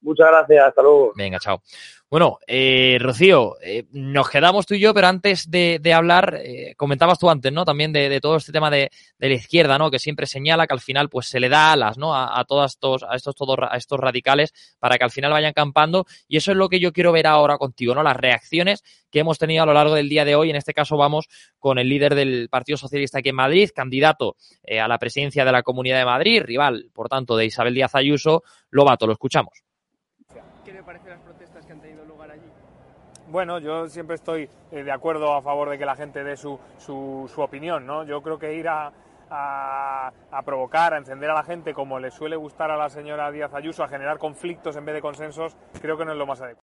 Muchas 0.00 0.28
gracias, 0.28 0.64
hasta 0.64 0.82
luego. 0.82 1.12
Venga, 1.16 1.38
chao. 1.38 1.62
Bueno, 2.08 2.38
eh, 2.46 2.98
Rocío, 3.00 3.56
eh, 3.60 3.84
nos 3.90 4.30
quedamos 4.30 4.64
tú 4.64 4.74
y 4.74 4.78
yo, 4.78 4.94
pero 4.94 5.08
antes 5.08 5.50
de, 5.50 5.80
hablar, 5.92 6.38
eh, 6.40 6.74
comentabas 6.76 7.18
tú 7.18 7.28
antes, 7.28 7.52
¿no? 7.52 7.64
También 7.64 7.92
de, 7.92 8.20
todo 8.20 8.36
este 8.36 8.52
tema 8.52 8.70
de, 8.70 8.92
la 9.18 9.26
izquierda, 9.26 9.76
¿no? 9.76 9.90
Que 9.90 9.98
siempre 9.98 10.26
señala 10.26 10.68
que 10.68 10.74
al 10.74 10.80
final, 10.80 11.08
pues 11.08 11.26
se 11.26 11.40
le 11.40 11.48
da 11.48 11.72
alas, 11.72 11.98
¿no? 11.98 12.14
A, 12.14 12.44
todos 12.44 12.74
estos, 12.74 13.02
a 13.02 13.16
estos, 13.16 13.34
todos, 13.34 13.58
a 13.68 13.76
estos 13.76 13.98
radicales 13.98 14.52
para 14.78 14.98
que 14.98 15.04
al 15.04 15.10
final 15.10 15.32
vayan 15.32 15.52
campando. 15.52 16.06
Y 16.28 16.36
eso 16.36 16.52
es 16.52 16.56
lo 16.56 16.68
que 16.68 16.78
yo 16.78 16.92
quiero 16.92 17.10
ver 17.10 17.26
ahora 17.26 17.58
contigo, 17.58 17.92
¿no? 17.92 18.04
Las 18.04 18.16
reacciones 18.16 18.84
que 19.10 19.18
hemos 19.18 19.38
tenido 19.38 19.64
a 19.64 19.66
lo 19.66 19.72
largo 19.72 19.94
del 19.94 20.08
día 20.08 20.24
de 20.24 20.36
hoy. 20.36 20.50
En 20.50 20.56
este 20.56 20.74
caso 20.74 20.96
vamos 20.96 21.26
con 21.58 21.80
el 21.80 21.88
líder 21.88 22.14
del 22.14 22.48
Partido 22.48 22.78
Socialista 22.78 23.18
aquí 23.18 23.30
en 23.30 23.36
Madrid, 23.36 23.70
candidato 23.74 24.36
a 24.80 24.86
la 24.86 24.98
presidencia 24.98 25.44
de 25.44 25.50
la 25.50 25.64
Comunidad 25.64 25.98
de 25.98 26.04
Madrid, 26.04 26.40
rival, 26.44 26.88
por 26.92 27.08
tanto, 27.08 27.36
de 27.36 27.46
Isabel 27.46 27.74
Díaz 27.74 27.96
Ayuso. 27.96 28.44
Lobato, 28.70 29.08
lo 29.08 29.12
escuchamos. 29.12 29.64
Bueno, 33.28 33.58
yo 33.58 33.88
siempre 33.88 34.14
estoy 34.14 34.48
eh, 34.70 34.84
de 34.84 34.92
acuerdo 34.92 35.34
a 35.34 35.42
favor 35.42 35.68
de 35.68 35.78
que 35.78 35.84
la 35.84 35.96
gente 35.96 36.22
dé 36.22 36.36
su, 36.36 36.58
su, 36.78 37.28
opinión, 37.38 37.84
¿no? 37.84 38.04
Yo 38.04 38.22
creo 38.22 38.38
que 38.38 38.54
ir 38.54 38.68
a, 38.68 38.92
a, 39.30 40.42
provocar, 40.44 40.94
a 40.94 40.98
encender 40.98 41.30
a 41.30 41.34
la 41.34 41.42
gente 41.42 41.74
como 41.74 41.98
le 41.98 42.12
suele 42.12 42.36
gustar 42.36 42.70
a 42.70 42.76
la 42.76 42.88
señora 42.88 43.32
Díaz 43.32 43.52
Ayuso, 43.52 43.82
a 43.82 43.88
generar 43.88 44.18
conflictos 44.18 44.76
en 44.76 44.84
vez 44.84 44.94
de 44.94 45.00
consensos, 45.00 45.56
creo 45.80 45.98
que 45.98 46.04
no 46.04 46.12
es 46.12 46.18
lo 46.18 46.26
más 46.26 46.40
adecuado. 46.40 46.62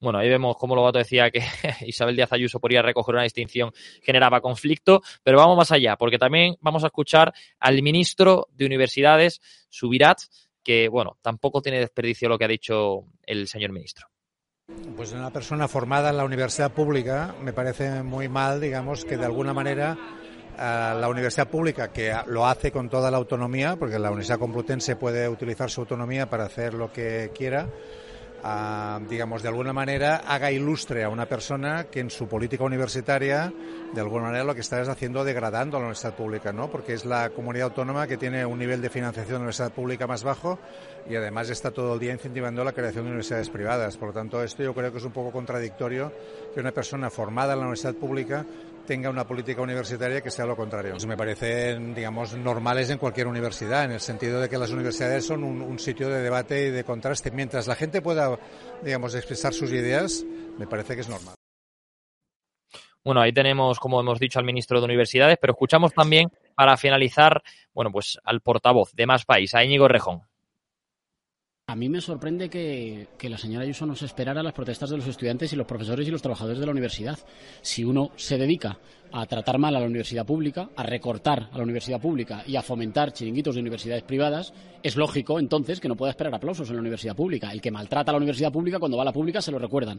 Bueno, 0.00 0.18
ahí 0.18 0.30
vemos 0.30 0.56
cómo 0.56 0.74
Lobato 0.74 0.98
decía 0.98 1.30
que 1.30 1.42
Isabel 1.86 2.16
Díaz 2.16 2.32
Ayuso 2.32 2.58
podría 2.58 2.80
recoger 2.80 3.14
una 3.14 3.24
distinción, 3.24 3.70
generaba 4.02 4.40
conflicto, 4.40 5.02
pero 5.22 5.36
vamos 5.36 5.58
más 5.58 5.72
allá, 5.72 5.96
porque 5.96 6.18
también 6.18 6.56
vamos 6.60 6.84
a 6.84 6.86
escuchar 6.86 7.34
al 7.60 7.82
ministro 7.82 8.48
de 8.52 8.64
Universidades, 8.64 9.42
Subirat, 9.68 10.20
que, 10.64 10.88
bueno, 10.88 11.18
tampoco 11.20 11.60
tiene 11.60 11.80
desperdicio 11.80 12.30
lo 12.30 12.38
que 12.38 12.46
ha 12.46 12.48
dicho 12.48 13.04
el 13.26 13.46
señor 13.46 13.72
ministro. 13.72 14.11
Pues 14.96 15.12
una 15.12 15.30
persona 15.30 15.66
formada 15.66 16.10
en 16.10 16.16
la 16.16 16.24
universidad 16.24 16.70
pública 16.70 17.34
me 17.42 17.52
parece 17.52 18.04
muy 18.04 18.28
mal, 18.28 18.60
digamos, 18.60 19.04
que 19.04 19.16
de 19.16 19.24
alguna 19.24 19.52
manera 19.52 19.98
eh, 20.56 20.94
la 21.00 21.08
universidad 21.08 21.48
pública, 21.48 21.92
que 21.92 22.14
lo 22.26 22.46
hace 22.46 22.70
con 22.70 22.88
toda 22.88 23.10
la 23.10 23.16
autonomía, 23.16 23.74
porque 23.74 23.98
la 23.98 24.10
Universidad 24.10 24.38
Complutense 24.38 24.94
puede 24.94 25.28
utilizar 25.28 25.70
su 25.70 25.80
autonomía 25.80 26.30
para 26.30 26.44
hacer 26.44 26.74
lo 26.74 26.92
que 26.92 27.32
quiera, 27.34 27.68
digamos, 29.08 29.42
de 29.42 29.48
alguna 29.48 29.72
manera 29.72 30.22
haga 30.26 30.50
ilustre 30.50 31.04
a 31.04 31.08
una 31.08 31.26
persona 31.26 31.84
que 31.84 32.00
en 32.00 32.10
su 32.10 32.26
política 32.26 32.64
universitaria, 32.64 33.52
de 33.94 34.00
alguna 34.00 34.24
manera 34.24 34.42
lo 34.42 34.54
que 34.54 34.62
está 34.62 34.80
es 34.80 34.88
haciendo 34.88 35.22
degradando 35.24 35.76
a 35.76 35.80
la 35.80 35.86
universidad 35.86 36.16
pública, 36.16 36.52
¿no? 36.52 36.68
Porque 36.68 36.94
es 36.94 37.04
la 37.04 37.30
comunidad 37.30 37.68
autónoma 37.68 38.08
que 38.08 38.16
tiene 38.16 38.44
un 38.44 38.58
nivel 38.58 38.82
de 38.82 38.90
financiación 38.90 39.34
de 39.34 39.34
la 39.34 39.38
universidad 39.40 39.72
pública 39.72 40.06
más 40.08 40.24
bajo 40.24 40.58
y 41.08 41.14
además 41.14 41.50
está 41.50 41.70
todo 41.70 41.94
el 41.94 42.00
día 42.00 42.12
incentivando 42.12 42.64
la 42.64 42.72
creación 42.72 43.04
de 43.04 43.10
universidades 43.10 43.48
privadas. 43.48 43.96
Por 43.96 44.08
lo 44.08 44.14
tanto, 44.14 44.42
esto 44.42 44.62
yo 44.64 44.74
creo 44.74 44.90
que 44.90 44.98
es 44.98 45.04
un 45.04 45.12
poco 45.12 45.30
contradictorio 45.30 46.12
que 46.52 46.60
una 46.60 46.72
persona 46.72 47.10
formada 47.10 47.52
en 47.52 47.60
la 47.60 47.66
universidad 47.66 47.94
pública 47.94 48.44
tenga 48.86 49.10
una 49.10 49.26
política 49.26 49.62
universitaria 49.62 50.20
que 50.20 50.30
sea 50.30 50.46
lo 50.46 50.56
contrario. 50.56 50.94
me 51.06 51.16
parecen, 51.16 51.94
digamos, 51.94 52.34
normales 52.34 52.90
en 52.90 52.98
cualquier 52.98 53.26
universidad, 53.26 53.84
en 53.84 53.92
el 53.92 54.00
sentido 54.00 54.40
de 54.40 54.48
que 54.48 54.58
las 54.58 54.70
universidades 54.70 55.26
son 55.26 55.44
un, 55.44 55.78
sitio 55.78 56.08
de 56.08 56.20
debate 56.20 56.66
y 56.66 56.70
de 56.70 56.84
contraste. 56.84 57.30
Mientras 57.30 57.66
la 57.66 57.74
gente 57.74 58.02
pueda, 58.02 58.38
digamos, 58.82 59.14
expresar 59.14 59.52
sus 59.52 59.72
ideas, 59.72 60.24
me 60.58 60.66
parece 60.66 60.94
que 60.94 61.00
es 61.00 61.08
normal. 61.08 61.34
Bueno, 63.04 63.20
ahí 63.20 63.32
tenemos, 63.32 63.80
como 63.80 64.00
hemos 64.00 64.20
dicho, 64.20 64.38
al 64.38 64.44
ministro 64.44 64.78
de 64.78 64.84
Universidades, 64.84 65.38
pero 65.40 65.54
escuchamos 65.54 65.92
también, 65.92 66.30
para 66.54 66.76
finalizar, 66.76 67.42
bueno, 67.74 67.90
pues 67.90 68.18
al 68.22 68.40
portavoz 68.40 68.92
de 68.92 69.06
Más 69.06 69.24
País, 69.24 69.54
a 69.54 69.64
Íñigo 69.64 69.88
Rejón. 69.88 70.22
A 71.72 71.74
mí 71.74 71.88
me 71.88 72.02
sorprende 72.02 72.50
que, 72.50 73.08
la 73.30 73.38
señora 73.38 73.64
Ayuso 73.64 73.86
no 73.86 73.96
se 73.96 74.04
esperara 74.04 74.42
las 74.42 74.52
protestas 74.52 74.90
de 74.90 74.98
los 74.98 75.06
estudiantes 75.06 75.54
y 75.54 75.56
los 75.56 75.66
profesores 75.66 76.06
y 76.06 76.10
los 76.10 76.20
trabajadores 76.20 76.60
de 76.60 76.66
la 76.66 76.72
universidad. 76.72 77.18
Si 77.62 77.82
uno 77.82 78.10
se 78.14 78.36
dedica 78.36 78.78
a 79.10 79.24
tratar 79.24 79.56
mal 79.56 79.74
a 79.74 79.80
la 79.80 79.86
universidad 79.86 80.26
pública, 80.26 80.68
a 80.76 80.82
recortar 80.82 81.48
a 81.50 81.56
la 81.56 81.62
universidad 81.62 81.98
pública 81.98 82.44
y 82.46 82.56
a 82.56 82.62
fomentar 82.62 83.14
chiringuitos 83.14 83.54
de 83.54 83.62
universidades 83.62 84.02
privadas, 84.02 84.52
es 84.82 84.96
lógico 84.96 85.38
entonces 85.38 85.80
que 85.80 85.88
no 85.88 85.96
pueda 85.96 86.10
esperar 86.10 86.34
aplausos 86.34 86.68
en 86.68 86.76
la 86.76 86.82
universidad 86.82 87.16
pública. 87.16 87.50
El 87.50 87.62
que 87.62 87.70
maltrata 87.70 88.10
a 88.10 88.12
la 88.12 88.18
universidad 88.18 88.52
pública, 88.52 88.78
cuando 88.78 88.98
va 88.98 89.04
a 89.04 89.06
la 89.06 89.14
pública, 89.14 89.40
se 89.40 89.50
lo 89.50 89.58
recuerdan. 89.58 89.98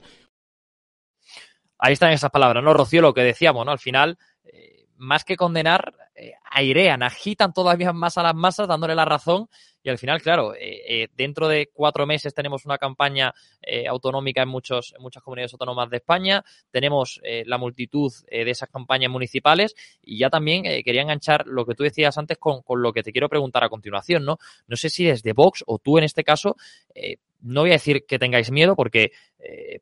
Ahí 1.79 1.93
están 1.93 2.11
esas 2.11 2.29
palabras, 2.29 2.63
¿no, 2.63 2.71
Rocío? 2.75 3.01
Lo 3.01 3.15
que 3.15 3.23
decíamos, 3.23 3.65
¿no? 3.65 3.71
Al 3.71 3.79
final, 3.79 4.19
eh, 4.43 4.72
más 5.03 5.25
que 5.25 5.35
condenar, 5.35 5.93
eh, 6.15 6.33
airean, 6.49 7.03
agitan 7.03 7.53
todavía 7.53 7.91
más 7.91 8.17
a 8.17 8.23
las 8.23 8.35
masas, 8.35 8.67
dándole 8.67 8.95
la 8.95 9.03
razón 9.03 9.49
y 9.83 9.89
al 9.89 9.97
final, 9.97 10.21
claro, 10.21 10.55
eh, 10.55 10.81
eh, 10.87 11.07
dentro 11.17 11.49
de 11.49 11.71
cuatro 11.73 12.07
meses 12.07 12.33
tenemos 12.33 12.65
una 12.65 12.77
campaña 12.77 13.33
autonómica 13.89 14.41
en, 14.41 14.49
muchos, 14.49 14.93
en 14.95 15.01
muchas 15.01 15.23
comunidades 15.23 15.53
autónomas 15.53 15.89
de 15.89 15.97
España, 15.97 16.43
tenemos 16.69 17.21
la 17.45 17.57
multitud 17.57 18.11
de 18.29 18.49
esas 18.49 18.69
campañas 18.69 19.09
municipales 19.09 19.73
y 20.01 20.17
ya 20.19 20.29
también 20.29 20.63
quería 20.83 21.01
enganchar 21.01 21.47
lo 21.47 21.65
que 21.65 21.73
tú 21.73 21.83
decías 21.83 22.17
antes 22.17 22.37
con, 22.37 22.61
con, 22.61 22.81
lo 22.81 22.91
que 22.91 23.03
te 23.03 23.13
quiero 23.13 23.29
preguntar 23.29 23.63
a 23.63 23.69
continuación, 23.69 24.25
¿no? 24.25 24.37
No 24.67 24.75
sé 24.75 24.89
si 24.89 25.05
desde 25.05 25.31
Vox 25.31 25.63
o 25.65 25.79
tú 25.79 25.97
en 25.97 26.03
este 26.03 26.25
caso 26.25 26.57
no 27.41 27.61
voy 27.61 27.69
a 27.69 27.73
decir 27.73 28.05
que 28.05 28.19
tengáis 28.19 28.51
miedo, 28.51 28.75
porque 28.75 29.11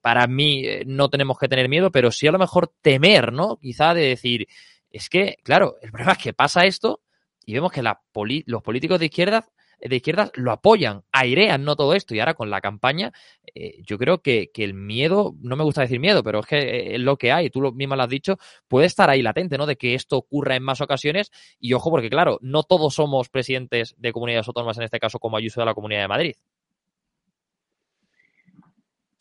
para 0.01 0.27
mí 0.27 0.63
no 0.85 1.09
tenemos 1.09 1.39
que 1.39 1.47
tener 1.47 1.67
miedo, 1.67 1.91
pero 1.91 2.11
sí 2.11 2.27
a 2.27 2.31
lo 2.31 2.39
mejor 2.39 2.71
temer, 2.81 3.33
¿no? 3.33 3.57
Quizá 3.57 3.95
de 3.95 4.09
decir, 4.09 4.47
es 4.91 5.09
que, 5.09 5.37
claro, 5.43 5.77
el 5.81 5.91
problema 5.91 6.13
es 6.13 6.17
que 6.17 6.33
pasa 6.33 6.65
esto 6.65 7.01
y 7.45 7.53
vemos 7.53 7.71
que 7.71 7.83
los 7.83 8.61
políticos 8.61 8.99
de 8.99 9.05
izquierda 9.05 9.45
de 9.81 9.95
izquierdas 9.95 10.31
lo 10.35 10.51
apoyan, 10.51 11.03
airean 11.11 11.63
no 11.63 11.75
todo 11.75 11.93
esto. 11.95 12.13
Y 12.13 12.19
ahora 12.19 12.33
con 12.33 12.49
la 12.49 12.61
campaña, 12.61 13.11
eh, 13.53 13.81
yo 13.83 13.97
creo 13.97 14.21
que, 14.21 14.51
el 14.55 14.73
miedo, 14.73 15.35
no 15.41 15.55
me 15.55 15.63
gusta 15.63 15.81
decir 15.81 15.99
miedo, 15.99 16.23
pero 16.23 16.39
es 16.39 16.45
que 16.45 16.59
eh, 16.59 16.95
es 16.95 17.01
lo 17.01 17.17
que 17.17 17.31
hay, 17.31 17.49
tú 17.49 17.61
lo 17.61 17.71
mismo 17.71 17.95
lo 17.95 18.03
has 18.03 18.09
dicho, 18.09 18.37
puede 18.67 18.85
estar 18.85 19.09
ahí 19.09 19.21
latente, 19.21 19.57
¿no? 19.57 19.65
De 19.65 19.75
que 19.75 19.95
esto 19.95 20.17
ocurra 20.17 20.55
en 20.55 20.63
más 20.63 20.81
ocasiones. 20.81 21.31
Y 21.59 21.73
ojo, 21.73 21.89
porque 21.89 22.09
claro, 22.09 22.37
no 22.41 22.63
todos 22.63 22.93
somos 22.93 23.29
presidentes 23.29 23.95
de 23.97 24.13
comunidades 24.13 24.47
autónomas, 24.47 24.77
en 24.77 24.83
este 24.83 24.99
caso 24.99 25.19
como 25.19 25.37
Ayuso 25.37 25.61
de 25.61 25.65
la 25.65 25.73
Comunidad 25.73 26.01
de 26.01 26.07
Madrid. 26.07 26.35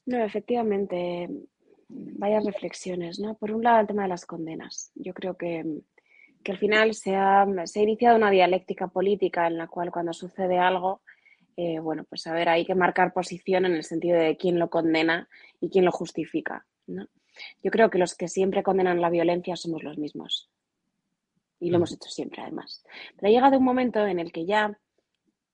No, 0.07 0.25
efectivamente, 0.25 1.29
varias 1.93 2.45
reflexiones, 2.45 3.19
¿no? 3.19 3.35
Por 3.35 3.53
un 3.53 3.63
lado, 3.63 3.81
el 3.81 3.87
tema 3.87 4.03
de 4.03 4.09
las 4.09 4.27
condenas. 4.27 4.93
Yo 4.95 5.13
creo 5.15 5.37
que 5.37 5.83
que 6.43 6.53
al 6.53 6.59
final 6.59 6.95
se 6.95 7.17
ha, 7.17 7.47
iniciado 7.75 8.17
una 8.17 8.31
dialéctica 8.31 8.89
política 8.89 9.47
en 9.47 9.59
la 9.59 9.67
cual 9.67 9.91
cuando 9.91 10.13
sucede 10.13 10.59
algo, 10.59 11.03
eh, 11.57 11.79
bueno, 11.81 12.05
pues 12.05 12.27
a 12.27 12.33
ver, 12.33 12.49
hay 12.49 12.65
que 12.65 12.75
marcar 12.75 13.13
posición 13.13 13.67
en 13.67 13.75
el 13.75 13.85
sentido 13.85 14.19
de 14.19 14.37
quién 14.37 14.59
lo 14.59 14.71
condena 14.71 15.29
y 15.61 15.69
quién 15.69 15.85
lo 15.85 15.93
justifica. 15.93 16.67
Yo 16.87 17.71
creo 17.71 17.91
que 17.91 17.99
los 17.99 18.15
que 18.15 18.29
siempre 18.29 18.63
condenan 18.63 19.01
la 19.01 19.11
violencia 19.11 19.57
somos 19.57 19.83
los 19.83 19.99
mismos. 19.99 20.51
Y 21.59 21.71
lo 21.71 21.77
hemos 21.77 21.93
hecho 21.93 22.09
siempre, 22.09 22.41
además. 22.41 22.83
Pero 23.17 23.29
ha 23.29 23.31
llegado 23.31 23.59
un 23.59 23.65
momento 23.65 24.07
en 24.07 24.19
el 24.19 24.33
que 24.33 24.47
ya 24.47 24.79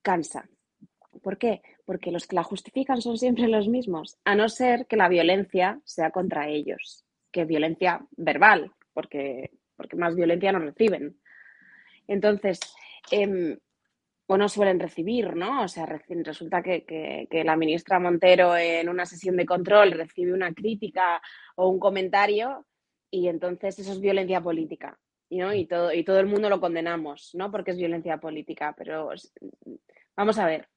cansa. 0.01 0.49
¿Por 1.21 1.37
qué? 1.37 1.61
Porque 1.87 2.11
los 2.11 2.27
que 2.27 2.35
la 2.35 2.43
justifican 2.43 3.01
son 3.01 3.17
siempre 3.17 3.47
los 3.47 3.67
mismos, 3.67 4.19
a 4.25 4.35
no 4.35 4.47
ser 4.47 4.85
que 4.85 4.95
la 4.95 5.09
violencia 5.09 5.81
sea 5.85 6.11
contra 6.11 6.47
ellos, 6.47 7.03
que 7.31 7.45
violencia 7.45 8.05
verbal, 8.15 8.71
porque 8.93 9.49
porque 9.77 9.95
más 9.95 10.15
violencia 10.15 10.51
no 10.51 10.59
reciben. 10.59 11.17
Entonces, 12.07 12.59
eh, 13.11 13.57
o 14.25 14.37
no 14.37 14.49
suelen 14.49 14.79
recibir, 14.79 15.35
¿no? 15.37 15.63
O 15.63 15.67
sea, 15.69 15.85
resulta 15.85 16.61
que, 16.61 17.27
la 17.45 17.55
ministra 17.55 17.99
Montero 17.99 18.57
en 18.57 18.89
una 18.89 19.05
sesión 19.05 19.37
de 19.37 19.45
control 19.45 19.91
recibe 19.91 20.33
una 20.33 20.53
crítica 20.53 21.21
o 21.55 21.69
un 21.69 21.79
comentario 21.79 22.65
y 23.09 23.29
entonces 23.29 23.79
eso 23.79 23.93
es 23.93 24.01
violencia 24.01 24.41
política, 24.41 24.99
¿no? 25.29 25.53
Y 25.53 25.65
todo, 25.65 25.93
y 25.93 26.03
todo 26.03 26.19
el 26.19 26.25
mundo 26.25 26.49
lo 26.49 26.59
condenamos, 26.59 27.31
¿no? 27.35 27.49
Porque 27.49 27.71
es 27.71 27.77
violencia 27.77 28.17
política, 28.17 28.75
pero 28.77 29.09
vamos 30.17 30.39
a 30.39 30.45
ver, 30.45 30.67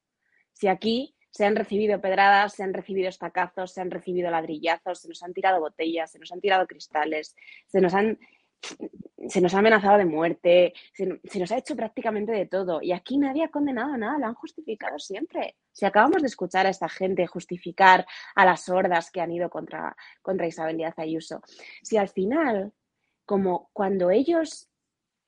si 0.53 0.69
aquí 0.69 1.15
se 1.31 1.45
han 1.45 1.57
recibido 1.57 2.01
pedradas, 2.01 2.55
se 2.55 2.63
han 2.63 2.75
recibido 2.75 3.09
estacazos, 3.09 3.73
se 3.73 3.81
han 3.81 3.91
recibido 3.91 4.31
ladrillazos, 4.31 5.01
se 5.01 5.09
nos 5.09 5.23
han 5.23 5.33
tirado 5.33 5.61
botellas, 5.61 6.11
se 6.11 6.19
nos 6.19 6.33
han 6.33 6.41
tirado 6.41 6.67
cristales, 6.67 7.37
se 7.67 7.81
nos 7.81 7.95
han 7.95 8.19
se 9.29 9.41
nos 9.41 9.55
ha 9.55 9.59
amenazado 9.59 9.99
de 9.99 10.05
muerte, 10.05 10.75
se, 10.93 11.07
nos 11.39 11.53
ha 11.53 11.59
hecho 11.59 11.77
prácticamente 11.77 12.33
de 12.33 12.47
todo. 12.47 12.81
Y 12.83 12.93
aquí 12.93 13.19
nadie 13.19 13.45
ha 13.45 13.49
condenado 13.49 13.97
nada, 13.97 14.19
lo 14.19 14.27
han 14.27 14.35
justificado 14.35 14.99
siempre. 14.99 15.57
Si 15.73 15.85
acabamos 15.85 16.23
de 16.23 16.29
escuchar 16.29 16.67
a 16.67 16.71
esta 16.71 16.89
gente 16.89 17.27
justificar 17.27 18.07
a 18.35 18.45
las 18.45 18.69
hordas 18.69 19.11
que 19.11 19.21
han 19.21 19.33
ido 19.33 19.51
contra, 19.51 19.97
contra 20.23 20.47
Isabel 20.47 20.77
Díaz 20.77 20.99
Ayuso, 20.99 21.43
si 21.83 21.97
al 21.97 22.09
final, 22.09 22.73
como 23.25 23.71
cuando 23.73 24.11
ellos 24.11 24.69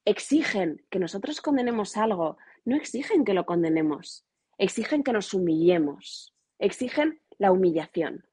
exigen 0.04 0.84
que 0.90 0.98
nosotros 0.98 1.40
condenemos 1.40 1.96
algo, 1.96 2.36
no 2.64 2.76
exigen 2.76 3.24
que 3.24 3.34
lo 3.34 3.46
condenemos, 3.46 4.26
exigen 4.62 5.02
que 5.02 5.12
nos 5.12 5.34
humillemos, 5.34 6.34
exigen 6.58 7.20
la 7.38 7.50
humillación. 7.50 8.24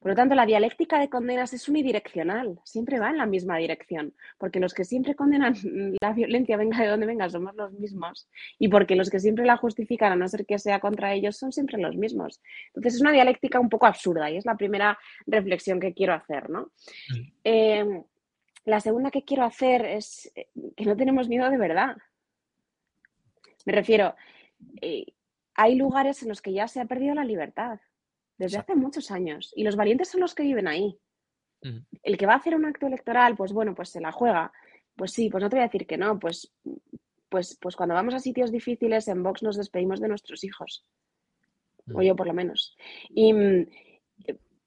Por 0.00 0.10
lo 0.10 0.16
tanto, 0.16 0.34
la 0.34 0.46
dialéctica 0.46 0.98
de 0.98 1.10
condenas 1.10 1.52
es 1.52 1.68
unidireccional, 1.68 2.58
siempre 2.64 2.98
va 2.98 3.10
en 3.10 3.18
la 3.18 3.26
misma 3.26 3.58
dirección, 3.58 4.14
porque 4.38 4.60
los 4.60 4.72
que 4.72 4.84
siempre 4.84 5.14
condenan 5.14 5.54
la 6.00 6.12
violencia, 6.14 6.56
venga 6.56 6.80
de 6.80 6.88
donde 6.88 7.06
venga, 7.06 7.28
somos 7.28 7.54
los 7.54 7.72
mismos, 7.74 8.28
y 8.58 8.68
porque 8.68 8.96
los 8.96 9.10
que 9.10 9.20
siempre 9.20 9.44
la 9.44 9.58
justifican, 9.58 10.10
a 10.10 10.16
no 10.16 10.26
ser 10.26 10.46
que 10.46 10.58
sea 10.58 10.80
contra 10.80 11.12
ellos, 11.12 11.36
son 11.36 11.52
siempre 11.52 11.78
los 11.78 11.96
mismos. 11.96 12.40
Entonces, 12.68 12.94
es 12.94 13.00
una 13.02 13.12
dialéctica 13.12 13.60
un 13.60 13.68
poco 13.68 13.86
absurda 13.86 14.30
y 14.30 14.38
es 14.38 14.46
la 14.46 14.56
primera 14.56 14.98
reflexión 15.26 15.80
que 15.80 15.92
quiero 15.92 16.14
hacer, 16.14 16.48
¿no? 16.48 16.62
Mm. 17.10 17.32
Eh, 17.44 18.02
la 18.64 18.80
segunda 18.80 19.10
que 19.10 19.24
quiero 19.24 19.44
hacer 19.44 19.84
es 19.84 20.32
eh, 20.34 20.48
que 20.76 20.86
no 20.86 20.96
tenemos 20.96 21.28
miedo 21.28 21.48
de 21.50 21.58
verdad. 21.58 21.96
Me 23.66 23.74
refiero, 23.74 24.14
eh, 24.80 25.06
hay 25.54 25.74
lugares 25.74 26.22
en 26.22 26.28
los 26.28 26.40
que 26.40 26.52
ya 26.52 26.68
se 26.68 26.80
ha 26.80 26.86
perdido 26.86 27.14
la 27.14 27.24
libertad 27.24 27.80
desde 28.38 28.58
hace 28.58 28.74
muchos 28.74 29.10
años 29.10 29.52
y 29.54 29.64
los 29.64 29.76
valientes 29.76 30.08
son 30.08 30.20
los 30.20 30.34
que 30.34 30.42
viven 30.42 30.68
ahí. 30.68 30.98
El 32.02 32.16
que 32.16 32.24
va 32.24 32.32
a 32.32 32.36
hacer 32.36 32.54
un 32.54 32.64
acto 32.64 32.86
electoral, 32.86 33.36
pues 33.36 33.52
bueno, 33.52 33.74
pues 33.74 33.90
se 33.90 34.00
la 34.00 34.12
juega. 34.12 34.50
Pues 34.96 35.12
sí, 35.12 35.28
pues 35.28 35.42
no 35.42 35.50
te 35.50 35.56
voy 35.56 35.62
a 35.62 35.66
decir 35.66 35.86
que 35.86 35.98
no, 35.98 36.18
pues, 36.18 36.50
pues, 37.28 37.58
pues 37.60 37.76
cuando 37.76 37.94
vamos 37.94 38.14
a 38.14 38.18
sitios 38.18 38.50
difíciles 38.50 39.08
en 39.08 39.22
Vox 39.22 39.42
nos 39.42 39.56
despedimos 39.56 40.00
de 40.00 40.08
nuestros 40.08 40.42
hijos. 40.42 40.86
O 41.92 42.02
yo 42.02 42.16
por 42.16 42.26
lo 42.26 42.32
menos. 42.32 42.76
Y, 43.10 43.34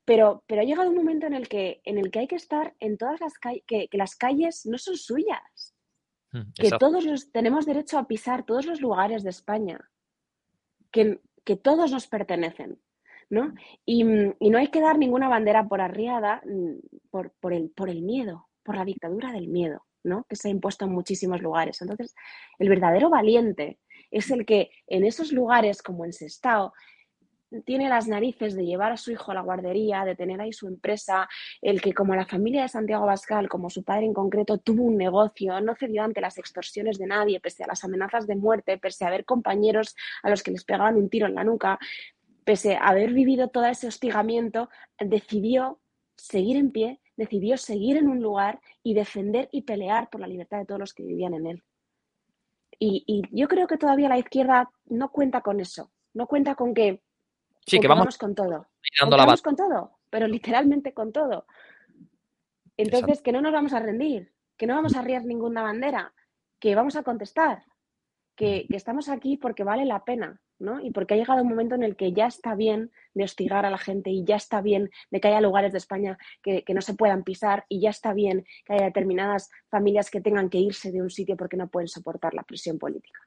pero, 0.05 0.43
pero 0.47 0.61
ha 0.61 0.65
llegado 0.65 0.89
un 0.89 0.95
momento 0.95 1.25
en 1.25 1.33
el 1.33 1.47
que, 1.47 1.81
en 1.85 1.97
el 1.97 2.11
que 2.11 2.19
hay 2.19 2.27
que 2.27 2.35
estar 2.35 2.75
en 2.79 2.97
todas 2.97 3.21
las 3.21 3.37
calles, 3.39 3.63
que, 3.65 3.87
las 3.93 4.15
calles 4.15 4.65
no 4.65 4.77
son 4.77 4.97
suyas. 4.97 5.72
Mm, 6.33 6.51
que 6.55 6.71
todos 6.71 7.05
los, 7.05 7.31
tenemos 7.31 7.65
derecho 7.65 7.97
a 7.97 8.07
pisar 8.07 8.43
todos 8.43 8.65
los 8.65 8.81
lugares 8.81 9.23
de 9.23 9.29
España. 9.29 9.79
Que, 10.91 11.21
que 11.45 11.55
todos 11.55 11.91
nos 11.91 12.07
pertenecen. 12.07 12.79
¿no? 13.29 13.53
Y, 13.85 14.03
no 14.03 14.57
hay 14.57 14.67
que 14.67 14.81
dar 14.81 14.97
ninguna 14.97 15.27
bandera 15.29 15.67
por 15.67 15.81
arriada 15.81 16.41
mm, 16.45 17.07
por, 17.09 17.31
por, 17.39 17.53
el, 17.53 17.69
por 17.71 17.89
el 17.89 18.01
miedo, 18.01 18.47
por 18.63 18.75
la 18.75 18.85
dictadura 18.85 19.31
del 19.31 19.47
miedo, 19.47 19.85
¿no? 20.03 20.25
Que 20.25 20.35
se 20.35 20.49
ha 20.49 20.51
impuesto 20.51 20.85
en 20.85 20.91
muchísimos 20.91 21.41
lugares. 21.41 21.81
Entonces, 21.81 22.13
el 22.59 22.69
verdadero 22.69 23.09
valiente 23.09 23.79
es 24.11 24.29
el 24.29 24.45
que 24.45 24.69
en 24.87 25.03
esos 25.03 25.31
lugares 25.31 25.81
como 25.81 26.05
en 26.05 26.13
Sestao 26.13 26.73
tiene 27.65 27.89
las 27.89 28.07
narices 28.07 28.55
de 28.55 28.65
llevar 28.65 28.91
a 28.91 28.97
su 28.97 29.11
hijo 29.11 29.31
a 29.31 29.35
la 29.35 29.41
guardería, 29.41 30.05
de 30.05 30.15
tener 30.15 30.41
ahí 30.41 30.53
su 30.53 30.67
empresa, 30.67 31.27
el 31.61 31.81
que 31.81 31.93
como 31.93 32.15
la 32.15 32.25
familia 32.25 32.63
de 32.63 32.69
Santiago 32.69 33.05
Bascal, 33.05 33.49
como 33.49 33.69
su 33.69 33.83
padre 33.83 34.05
en 34.05 34.13
concreto, 34.13 34.57
tuvo 34.57 34.83
un 34.83 34.97
negocio, 34.97 35.59
no 35.61 35.75
cedió 35.75 36.03
ante 36.03 36.21
las 36.21 36.37
extorsiones 36.37 36.97
de 36.97 37.07
nadie, 37.07 37.39
pese 37.39 37.63
a 37.63 37.67
las 37.67 37.83
amenazas 37.83 38.27
de 38.27 38.35
muerte, 38.35 38.77
pese 38.77 39.05
a 39.05 39.07
haber 39.09 39.25
compañeros 39.25 39.95
a 40.23 40.29
los 40.29 40.43
que 40.43 40.51
les 40.51 40.63
pegaban 40.63 40.95
un 40.95 41.09
tiro 41.09 41.27
en 41.27 41.35
la 41.35 41.43
nuca, 41.43 41.79
pese 42.43 42.75
a 42.75 42.87
haber 42.87 43.13
vivido 43.13 43.49
todo 43.49 43.65
ese 43.65 43.87
hostigamiento, 43.87 44.69
decidió 44.99 45.79
seguir 46.17 46.57
en 46.57 46.71
pie, 46.71 46.99
decidió 47.15 47.57
seguir 47.57 47.97
en 47.97 48.07
un 48.07 48.21
lugar 48.21 48.59
y 48.81 48.93
defender 48.93 49.49
y 49.51 49.63
pelear 49.63 50.09
por 50.09 50.21
la 50.21 50.27
libertad 50.27 50.59
de 50.59 50.65
todos 50.65 50.79
los 50.79 50.93
que 50.93 51.03
vivían 51.03 51.33
en 51.33 51.47
él. 51.47 51.63
Y, 52.79 53.23
yo 53.31 53.47
creo 53.47 53.67
que 53.67 53.77
todavía 53.77 54.09
la 54.09 54.17
izquierda 54.17 54.69
no 54.85 55.09
cuenta 55.11 55.41
con 55.41 55.59
eso, 55.59 55.91
no 56.13 56.27
cuenta 56.27 56.55
con 56.55 56.73
que, 56.73 57.01
sí, 57.65 57.79
que 57.79 57.87
vamos, 57.87 58.17
con 58.17 58.35
todo. 58.35 58.67
Vamos 59.09 59.41
con 59.41 59.55
todo, 59.55 59.99
pero 60.09 60.27
literalmente 60.27 60.93
con 60.93 61.11
todo. 61.11 61.45
Entonces, 62.77 63.21
que 63.21 63.31
no 63.31 63.41
nos 63.41 63.53
vamos 63.53 63.73
a 63.73 63.79
rendir, 63.79 64.33
que 64.57 64.67
no 64.67 64.75
vamos 64.75 64.95
a 64.95 64.99
arriar 64.99 65.25
ninguna 65.25 65.61
bandera, 65.61 66.13
que 66.59 66.75
vamos 66.75 66.95
a 66.95 67.03
contestar, 67.03 67.63
que, 68.35 68.65
que 68.69 68.77
estamos 68.77 69.09
aquí 69.09 69.37
porque 69.37 69.63
vale 69.63 69.85
la 69.85 70.03
pena, 70.03 70.41
y 70.81 70.91
porque 70.91 71.13
ha 71.13 71.17
llegado 71.17 71.41
un 71.41 71.49
momento 71.49 71.75
en 71.75 71.83
el 71.83 71.95
que 71.95 72.13
ya 72.13 72.27
está 72.27 72.55
bien 72.55 72.91
de 73.13 73.23
hostigar 73.23 73.65
a 73.65 73.69
la 73.69 73.77
gente 73.77 74.09
y 74.09 74.23
ya 74.23 74.37
está 74.37 74.61
bien 74.61 74.91
de 75.11 75.19
que 75.19 75.27
haya 75.27 75.41
lugares 75.41 75.71
de 75.71 75.77
España 75.77 76.17
que, 76.41 76.63
que, 76.63 76.73
no 76.73 76.81
se 76.81 76.93
puedan 76.93 77.23
pisar 77.23 77.65
y 77.67 77.81
ya 77.81 77.89
está 77.89 78.13
bien 78.13 78.45
que 78.65 78.73
haya 78.73 78.85
determinadas 78.85 79.51
familias 79.67 80.09
que 80.09 80.21
tengan 80.21 80.49
que 80.49 80.59
irse 80.59 80.91
de 80.91 81.01
un 81.01 81.09
sitio 81.09 81.35
porque 81.35 81.57
no 81.57 81.67
pueden 81.67 81.87
soportar 81.87 82.33
la 82.33 82.43
presión 82.43 82.79
política. 82.79 83.19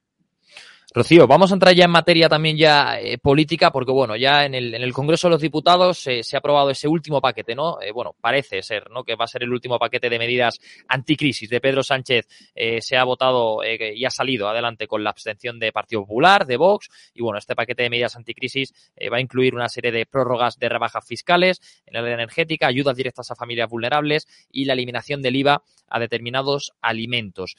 Rocío, 0.94 1.26
vamos 1.26 1.50
a 1.50 1.54
entrar 1.54 1.74
ya 1.74 1.84
en 1.84 1.90
materia 1.90 2.28
también 2.28 2.56
ya 2.56 2.98
eh, 3.00 3.18
política, 3.18 3.72
porque 3.72 3.90
bueno, 3.90 4.14
ya 4.16 4.44
en 4.44 4.54
el, 4.54 4.72
en 4.72 4.82
el 4.82 4.92
Congreso 4.92 5.26
de 5.26 5.32
los 5.32 5.42
Diputados 5.42 5.98
se 5.98 6.22
ha 6.32 6.38
aprobado 6.38 6.70
ese 6.70 6.86
último 6.86 7.20
paquete, 7.20 7.56
¿no? 7.56 7.82
Eh, 7.82 7.90
bueno, 7.90 8.14
parece 8.20 8.62
ser, 8.62 8.88
¿no? 8.90 9.02
Que 9.02 9.16
va 9.16 9.24
a 9.24 9.28
ser 9.28 9.42
el 9.42 9.52
último 9.52 9.80
paquete 9.80 10.08
de 10.08 10.18
medidas 10.18 10.60
anticrisis 10.88 11.50
de 11.50 11.60
Pedro 11.60 11.82
Sánchez. 11.82 12.28
Eh, 12.54 12.80
se 12.80 12.96
ha 12.96 13.04
votado 13.04 13.60
y 13.64 14.04
ha 14.04 14.10
salido 14.10 14.48
adelante 14.48 14.86
con 14.86 15.02
la 15.02 15.10
abstención 15.10 15.58
de 15.58 15.72
Partido 15.72 16.02
Popular, 16.02 16.46
de 16.46 16.56
Vox, 16.56 16.88
y 17.12 17.20
bueno, 17.20 17.38
este 17.38 17.56
paquete 17.56 17.82
de 17.82 17.90
medidas 17.90 18.14
anticrisis 18.16 18.72
va 19.12 19.16
a 19.16 19.20
incluir 19.20 19.54
una 19.54 19.68
serie 19.68 19.90
de 19.90 20.06
prórrogas 20.06 20.56
de 20.58 20.68
rebajas 20.68 21.04
fiscales 21.04 21.60
en 21.84 22.02
la 22.02 22.12
energética, 22.12 22.68
ayudas 22.68 22.96
directas 22.96 23.30
a 23.30 23.34
familias 23.34 23.68
vulnerables 23.68 24.26
y 24.50 24.64
la 24.64 24.74
eliminación 24.74 25.20
del 25.20 25.36
IVA 25.36 25.62
a 25.88 26.00
determinados 26.00 26.72
alimentos. 26.80 27.56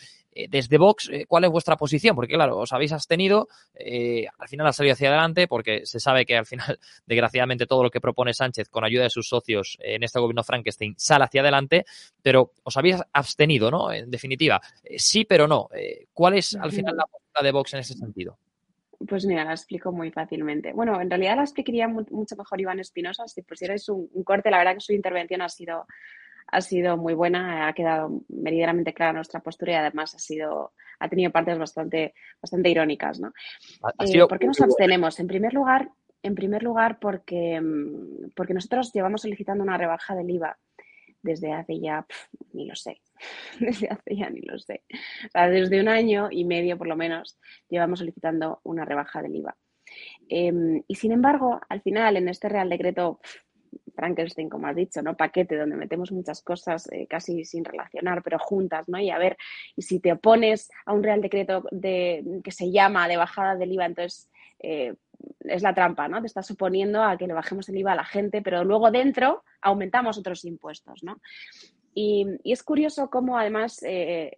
Desde 0.50 0.78
Vox, 0.78 1.10
¿cuál 1.28 1.46
es 1.46 1.50
vuestra 1.50 1.78
posición? 1.78 2.16
Porque 2.16 2.36
claro, 2.36 2.60
os 2.60 2.72
habéis 2.72 2.92
abstenido, 2.92 3.27
eh, 3.74 4.28
al 4.38 4.48
final 4.48 4.68
ha 4.68 4.74
salido 4.74 4.94
hacia 4.94 5.10
adelante 5.10 5.48
porque 5.48 5.86
se 5.86 6.00
sabe 6.00 6.26
que 6.26 6.38
al 6.38 6.46
final, 6.46 6.80
desgraciadamente, 7.06 7.66
todo 7.66 7.84
lo 7.84 7.90
que 7.90 8.02
propone 8.02 8.34
Sánchez 8.34 8.70
con 8.70 8.84
ayuda 8.84 9.04
de 9.04 9.10
sus 9.10 9.28
socios 9.28 9.78
en 9.82 10.04
este 10.04 10.20
gobierno 10.20 10.44
Frankenstein 10.44 10.96
sale 10.98 11.26
hacia 11.26 11.42
adelante, 11.42 11.86
pero 12.22 12.54
os 12.64 12.78
habéis 12.78 12.98
abstenido, 13.14 13.70
¿no? 13.72 13.92
En 13.92 14.10
definitiva, 14.10 14.62
sí, 14.98 15.26
pero 15.26 15.48
no. 15.48 15.70
¿Cuál 16.14 16.36
es 16.36 16.56
al 16.56 16.72
final 16.72 16.96
la 16.96 17.06
postura 17.06 17.44
de 17.44 17.52
Vox 17.52 17.74
en 17.74 17.80
ese 17.80 17.94
sentido? 17.94 18.38
Pues 19.08 19.26
mira, 19.26 19.44
la 19.44 19.52
explico 19.52 19.92
muy 19.92 20.12
fácilmente. 20.12 20.74
Bueno, 20.74 21.00
en 21.00 21.10
realidad 21.10 21.36
la 21.36 21.44
explicaría 21.44 21.88
mucho 21.88 22.36
mejor 22.36 22.60
Iván 22.60 22.80
Espinosa. 22.80 23.28
Si 23.28 23.44
pusierais 23.44 23.88
un, 23.90 24.10
un 24.12 24.24
corte, 24.24 24.50
la 24.50 24.58
verdad 24.58 24.74
que 24.74 24.80
su 24.80 24.94
intervención 24.94 25.42
ha 25.42 25.50
sido 25.50 25.86
ha 26.48 26.62
sido 26.62 26.98
muy 26.98 27.14
buena, 27.14 27.68
ha 27.68 27.74
quedado 27.74 28.22
meridianamente 28.30 28.94
clara 28.94 29.14
nuestra 29.14 29.42
postura 29.42 29.74
y 29.74 29.76
además 29.76 30.16
ha 30.16 30.20
sido 30.20 30.74
ha 31.00 31.10
tenido 31.10 31.32
partes 31.32 31.58
bastante 31.58 32.14
bastante 32.42 32.70
irónicas, 32.70 33.20
¿no? 33.20 33.34
Eh, 34.00 34.28
¿Por 34.28 34.40
qué 34.40 34.48
nos 34.48 34.62
abstenemos? 34.62 35.20
En 35.20 35.28
primer 35.28 35.54
lugar, 35.54 35.92
en 36.24 36.36
primer 36.36 36.64
lugar 36.64 37.00
porque 37.00 37.60
mm, 37.62 38.32
porque 38.36 38.54
nosotros 38.54 38.92
llevamos 38.94 39.22
solicitando 39.22 39.64
una 39.64 39.78
rebaja 39.78 40.16
del 40.16 40.30
IVA 40.30 40.58
desde 41.22 41.52
hace 41.52 41.80
ya 41.80 42.06
ni 42.54 42.66
lo 42.66 42.76
sé, 42.76 43.02
desde 43.60 43.90
hace 43.90 44.16
ya 44.16 44.30
ni 44.30 44.42
lo 44.42 44.58
sé, 44.58 44.84
desde 45.34 45.82
un 45.82 45.88
año 45.88 46.30
y 46.32 46.46
medio 46.46 46.78
por 46.78 46.88
lo 46.88 46.96
menos 46.96 47.38
llevamos 47.70 48.00
solicitando 48.00 48.62
una 48.64 48.86
rebaja 48.86 49.22
del 49.22 49.36
IVA. 49.36 49.58
Em, 50.28 50.84
y 50.86 50.96
sin 50.96 51.14
embargo, 51.14 51.62
al 51.70 51.82
final 51.82 52.18
en 52.18 52.28
este 52.28 52.50
Real 52.50 52.70
Decreto 52.70 53.22
Frankenstein, 53.98 54.48
como 54.48 54.68
has 54.68 54.76
dicho, 54.76 55.02
¿no? 55.02 55.18
Paquete 55.18 55.58
donde 55.58 55.76
metemos 55.76 56.12
muchas 56.12 56.42
cosas 56.42 56.88
eh, 56.92 57.08
casi 57.08 57.44
sin 57.44 57.66
relacionar, 57.66 58.22
pero 58.24 58.38
juntas, 58.40 58.88
¿no? 58.88 59.00
Y 59.00 59.10
a 59.10 59.18
ver, 59.18 59.36
y 59.76 59.82
si 59.82 60.00
te 60.00 60.14
opones 60.14 60.70
a 60.86 60.94
un 60.94 61.04
real 61.04 61.20
decreto 61.22 61.64
de, 61.72 62.42
que 62.44 62.52
se 62.52 62.72
llama 62.72 63.08
de 63.08 63.18
bajada 63.18 63.56
del 63.56 63.74
IVA, 63.74 63.88
entonces 63.88 64.30
eh, 64.60 64.94
es 65.40 65.64
la 65.64 65.74
trampa, 65.74 66.08
¿no? 66.08 66.22
Te 66.22 66.28
estás 66.28 66.46
suponiendo 66.46 67.04
a 67.04 67.18
que 67.18 67.28
le 67.28 67.34
bajemos 67.34 67.68
el 67.70 67.78
IVA 67.78 67.94
a 67.94 67.96
la 67.96 68.06
gente, 68.06 68.42
pero 68.42 68.64
luego 68.64 68.92
dentro 68.92 69.44
aumentamos 69.62 70.18
otros 70.18 70.46
impuestos, 70.46 71.04
¿no? 71.04 71.20
Y, 71.94 72.28
es 72.44 72.62
curioso 72.62 73.10
cómo 73.10 73.40
además 73.40 73.82
eh, 73.82 74.32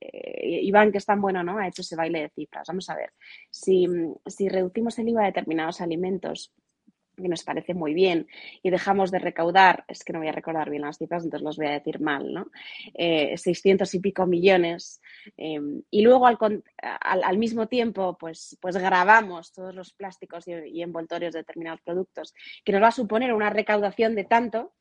Iván, 0.64 0.94
que 0.94 0.98
es 0.98 1.06
tan 1.06 1.20
bueno, 1.20 1.44
¿no? 1.44 1.58
Ha 1.58 1.68
hecho 1.68 1.82
ese 1.82 1.98
baile 1.98 2.22
de 2.22 2.30
cifras. 2.30 2.68
Vamos 2.70 2.90
a 2.90 2.96
ver, 2.96 3.12
si, 3.52 3.86
si 4.26 4.48
reducimos 4.48 4.98
el 4.98 5.10
IVA 5.10 5.24
a 5.24 5.26
determinados 5.26 5.82
alimentos 5.82 6.54
que 7.22 7.30
nos 7.30 7.44
parece 7.44 7.74
muy 7.74 7.94
bien, 7.94 8.28
y 8.64 8.70
dejamos 8.70 9.12
de 9.12 9.20
recaudar, 9.20 9.86
es 9.88 10.04
que 10.04 10.14
no 10.14 10.20
voy 10.20 10.28
a 10.28 10.34
recordar 10.34 10.70
bien 10.70 10.84
las 10.84 10.98
cifras, 10.98 11.24
entonces 11.24 11.44
los 11.44 11.58
voy 11.58 11.68
a 11.68 11.72
decir 11.72 12.00
mal, 12.00 12.34
¿no? 12.34 12.48
600 12.96 13.94
eh, 13.94 13.98
y 13.98 14.00
pico 14.00 14.26
millones, 14.26 15.02
em, 15.38 15.82
y 15.90 16.02
luego 16.02 16.28
al, 16.28 16.38
al, 17.02 17.38
mismo 17.38 17.68
tiempo, 17.68 18.18
pues, 18.20 18.58
pues 18.62 18.78
grabamos 18.78 19.52
todos 19.52 19.74
los 19.76 19.94
plásticos 19.94 20.48
y, 20.48 20.82
envoltorios 20.82 21.34
de 21.34 21.40
determinados 21.40 21.82
productos, 21.82 22.34
que 22.64 22.72
nos 22.72 22.82
va 22.82 22.88
a 22.88 22.92
suponer 22.92 23.34
una 23.34 23.50
recaudación 23.50 24.16
de 24.16 24.24
tanto, 24.24 24.74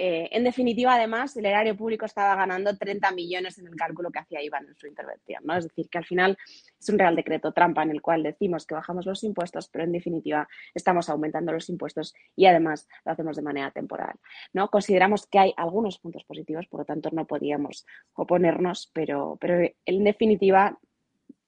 eh, 0.00 0.28
en 0.30 0.44
definitiva, 0.44 0.94
además, 0.94 1.36
el 1.36 1.44
erario 1.44 1.76
público 1.76 2.06
estaba 2.06 2.36
ganando 2.36 2.76
30 2.76 3.10
millones 3.10 3.58
en 3.58 3.66
el 3.66 3.74
cálculo 3.74 4.12
que 4.12 4.20
hacía 4.20 4.40
Iván 4.40 4.68
en 4.68 4.76
su 4.76 4.86
intervención. 4.86 5.42
¿no? 5.44 5.56
Es 5.56 5.64
decir, 5.64 5.88
que 5.88 5.98
al 5.98 6.04
final 6.04 6.38
es 6.78 6.88
un 6.88 7.00
real 7.00 7.16
decreto 7.16 7.50
trampa 7.50 7.82
en 7.82 7.90
el 7.90 8.00
cual 8.00 8.22
decimos 8.22 8.64
que 8.64 8.76
bajamos 8.76 9.06
los 9.06 9.24
impuestos, 9.24 9.68
pero 9.68 9.82
en 9.82 9.90
definitiva 9.90 10.48
estamos 10.72 11.08
aumentando 11.08 11.50
los 11.50 11.68
impuestos 11.68 12.14
y 12.36 12.46
además 12.46 12.86
lo 13.04 13.10
hacemos 13.10 13.34
de 13.34 13.42
manera 13.42 13.72
temporal. 13.72 14.14
¿no? 14.52 14.70
Consideramos 14.70 15.26
que 15.26 15.40
hay 15.40 15.54
algunos 15.56 15.98
puntos 15.98 16.22
positivos, 16.22 16.68
por 16.68 16.82
lo 16.82 16.84
tanto 16.86 17.10
no 17.10 17.26
podíamos 17.26 17.84
oponernos, 18.14 18.92
pero, 18.94 19.36
pero 19.40 19.68
en 19.84 20.04
definitiva 20.04 20.78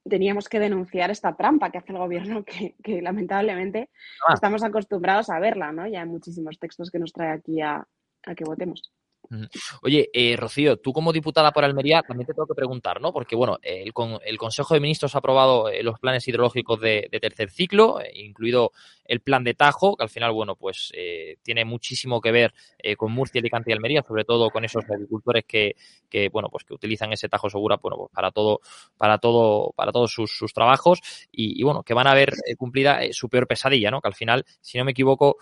teníamos 0.09 0.48
que 0.48 0.59
denunciar 0.59 1.12
esta 1.12 1.36
trampa 1.36 1.70
que 1.70 1.78
hace 1.78 1.92
el 1.92 1.98
gobierno, 1.98 2.44
que, 2.44 3.01
lamentablemente 3.01 3.90
ah. 4.26 4.34
estamos 4.34 4.64
acostumbrados 4.64 5.30
a 5.30 5.38
verla, 5.38 5.70
¿no? 5.70 5.86
Ya 5.86 6.01
hay 6.01 6.09
muchísimos 6.09 6.59
textos 6.59 6.90
que 6.90 6.98
nos 6.98 7.12
trae 7.12 7.30
aquí 7.30 7.61
a, 7.61 7.86
a 8.27 8.35
que 8.35 8.45
votemos. 8.45 8.93
Oye, 9.83 10.11
eh, 10.12 10.37
Rocío, 10.37 10.79
tú 10.79 10.93
como 10.93 11.12
diputada 11.12 11.53
por 11.53 11.64
Almería 11.64 12.03
también 12.03 12.27
te 12.27 12.35
tengo 12.35 12.49
que 12.49 12.55
preguntar, 12.55 13.01
¿no? 13.01 13.12
Porque, 13.12 13.37
bueno, 13.37 13.59
el, 13.62 13.93
el 14.25 14.39
Consejo 14.39 14.75
de 14.75 14.81
Ministros 14.81 15.14
ha 15.14 15.18
aprobado 15.18 15.68
eh, 15.68 15.85
los 15.85 16.01
planes 16.01 16.27
hidrológicos 16.27 16.81
de, 16.81 17.09
tercer 17.21 17.51
ciclo, 17.51 18.01
eh, 18.01 18.11
incluido 18.14 18.73
el 19.11 19.21
plan 19.21 19.45
de 19.45 19.55
Tajo, 19.55 19.97
que 19.97 20.05
al 20.05 20.09
final, 20.09 20.33
bueno, 20.33 20.57
pues 20.57 20.93
tiene 21.43 21.65
muchísimo 21.65 22.21
que 22.21 22.33
ver 22.33 22.55
con 22.97 23.13
Murcia, 23.13 23.41
Alicante 23.41 23.71
y 23.71 23.75
Almería, 23.75 24.03
sobre 24.03 24.25
todo 24.25 24.51
con 24.51 24.65
esos 24.65 24.85
agricultores 24.89 25.45
que, 25.47 25.77
que 26.09 26.29
bueno, 26.29 26.49
pues 26.49 26.65
que 26.65 26.75
utilizan 26.75 27.13
ese 27.13 27.29
Tajo 27.29 27.51
Segura, 27.51 27.79
bueno, 27.83 27.97
pues 27.97 28.11
para 28.13 28.31
todo, 28.31 28.61
para 28.97 29.19
todo, 29.19 29.73
para 29.77 29.93
todos 29.93 30.13
sus, 30.13 30.53
trabajos 30.53 31.01
y, 31.31 31.63
bueno, 31.63 31.83
que 31.83 31.95
van 31.95 32.07
a 32.07 32.15
ver 32.15 32.33
cumplida 32.57 33.01
su 33.13 33.29
peor 33.29 33.47
pesadilla, 33.47 33.91
¿no? 33.91 34.01
Que 34.01 34.09
al 34.09 34.15
final, 34.15 34.45
si 34.61 34.79
no 34.79 34.85
me 34.85 34.93
equivoco, 34.93 35.37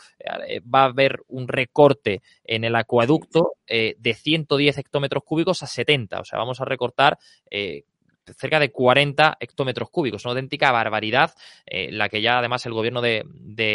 va 0.74 0.82
a 0.82 0.86
haber 0.86 1.22
un 1.28 1.48
recorte 1.48 2.22
en 2.44 2.64
el 2.64 2.74
acueducto 2.74 3.58
eh, 3.66 3.96
de 3.98 4.14
110 4.14 4.78
hectómetros 4.78 5.22
cúbicos 5.24 5.62
a 5.62 5.66
70. 5.66 6.20
O 6.20 6.24
sea, 6.24 6.38
vamos 6.38 6.60
a 6.60 6.64
recortar 6.64 7.18
eh, 7.50 7.84
cerca 8.36 8.60
de 8.60 8.70
40 8.70 9.36
hectómetros 9.40 9.90
cúbicos. 9.90 10.24
Una 10.24 10.32
auténtica 10.32 10.72
barbaridad, 10.72 11.32
eh, 11.66 11.90
la 11.92 12.08
que 12.08 12.22
ya 12.22 12.38
además 12.38 12.64
el 12.66 12.72
gobierno 12.72 13.00
de, 13.00 13.24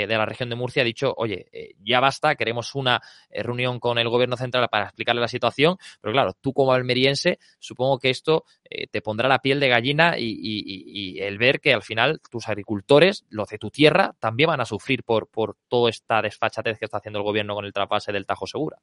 la 0.07 0.25
región 0.25 0.49
de 0.49 0.55
Murcia 0.55 0.81
ha 0.81 0.85
dicho, 0.85 1.13
oye, 1.17 1.47
ya 1.83 1.99
basta, 1.99 2.35
queremos 2.35 2.75
una 2.75 3.01
reunión 3.31 3.79
con 3.79 3.97
el 3.97 4.09
gobierno 4.09 4.37
central 4.37 4.67
para 4.69 4.85
explicarle 4.85 5.21
la 5.21 5.27
situación, 5.27 5.77
pero 6.01 6.13
claro, 6.13 6.33
tú 6.39 6.53
como 6.53 6.73
almeriense, 6.73 7.39
supongo 7.59 7.99
que 7.99 8.09
esto 8.09 8.45
te 8.91 9.01
pondrá 9.01 9.27
la 9.27 9.39
piel 9.39 9.59
de 9.59 9.69
gallina 9.69 10.15
y, 10.17 11.19
el 11.19 11.37
ver 11.37 11.59
que 11.59 11.73
al 11.73 11.83
final 11.83 12.21
tus 12.29 12.47
agricultores, 12.47 13.25
los 13.29 13.49
de 13.49 13.57
tu 13.57 13.69
tierra, 13.69 14.15
también 14.19 14.47
van 14.47 14.61
a 14.61 14.65
sufrir 14.65 15.03
por, 15.03 15.27
por 15.27 15.57
toda 15.67 15.89
esta 15.89 16.21
desfachatez 16.21 16.79
que 16.79 16.85
está 16.85 16.97
haciendo 16.97 17.19
el 17.19 17.25
gobierno 17.25 17.55
con 17.55 17.65
el 17.65 17.73
trapase 17.73 18.11
del 18.11 18.25
Tajo 18.25 18.47
Segura. 18.47 18.77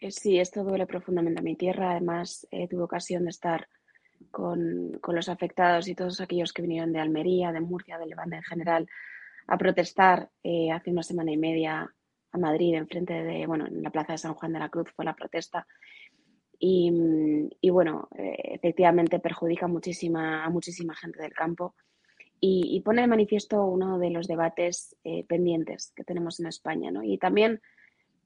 Eh, 0.00 0.10
sí, 0.10 0.38
esto 0.38 0.64
duele 0.64 0.86
profundamente 0.86 1.40
a 1.40 1.42
mi 1.42 1.56
tierra. 1.56 1.92
Además, 1.92 2.46
eh, 2.50 2.68
tuve 2.68 2.82
ocasión 2.82 3.24
de 3.24 3.30
estar 3.30 3.68
con, 4.30 5.00
los 5.08 5.28
afectados 5.28 5.88
y 5.88 5.94
todos 5.94 6.20
aquellos 6.20 6.52
que 6.52 6.62
vinieron 6.62 6.92
de 6.92 7.00
Almería, 7.00 7.52
de 7.52 7.60
Murcia, 7.60 7.98
de 7.98 8.06
Levante 8.06 8.36
en 8.36 8.42
general, 8.42 8.88
a 9.46 9.58
protestar 9.58 10.30
eh, 10.42 10.70
hace 10.70 10.90
una 10.90 11.02
semana 11.02 11.32
y 11.32 11.36
media 11.36 11.92
a 12.32 12.38
Madrid, 12.38 12.74
en 12.74 12.86
frente 12.86 13.12
de, 13.12 13.46
bueno, 13.46 13.66
en 13.66 13.82
la 13.82 13.90
plaza 13.90 14.12
de 14.12 14.18
San 14.18 14.34
Juan 14.34 14.52
de 14.52 14.60
la 14.60 14.68
Cruz 14.68 14.90
fue 14.94 15.04
la 15.04 15.16
protesta. 15.16 15.66
Y, 16.62 17.70
bueno, 17.70 18.08
efectivamente 18.14 19.18
perjudica 19.18 19.66
muchísima, 19.66 20.44
a 20.44 20.50
muchísima 20.50 20.94
gente 20.94 21.22
del 21.22 21.32
campo 21.32 21.74
y, 22.38 22.78
pone 22.84 23.00
de 23.00 23.06
manifiesto 23.06 23.64
uno 23.64 23.98
de 23.98 24.10
los 24.10 24.28
debates 24.28 24.94
pendientes 25.26 25.92
que 25.96 26.04
tenemos 26.04 26.38
en 26.38 26.48
España. 26.48 26.90
¿no? 26.90 27.02
Y 27.02 27.16
también 27.16 27.62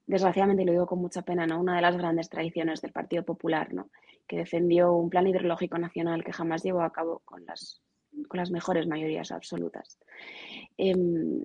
desgraciadamente, 0.07 0.65
lo 0.65 0.73
digo 0.73 0.87
con 0.87 1.01
mucha 1.01 1.23
pena, 1.23 1.47
¿no? 1.47 1.61
una 1.61 1.77
de 1.77 1.83
las 1.83 1.97
grandes 1.97 2.29
tradiciones 2.29 2.81
del 2.81 2.93
Partido 2.93 3.25
Popular, 3.25 3.73
¿no? 3.73 3.91
que 4.27 4.37
defendió 4.37 4.93
un 4.93 5.11
plan 5.11 5.27
hidrológico 5.27 5.79
nacional 5.79 6.25
que 6.25 6.33
jamás 6.33 6.63
llevó 6.63 6.83
a 6.83 6.93
cabo 6.93 7.23
con 7.25 7.45
las, 7.47 7.83
con 8.29 8.39
las 8.39 8.51
mejores 8.51 8.87
mayorías 8.87 9.33
absolutas. 9.33 9.99
Em, 10.77 11.41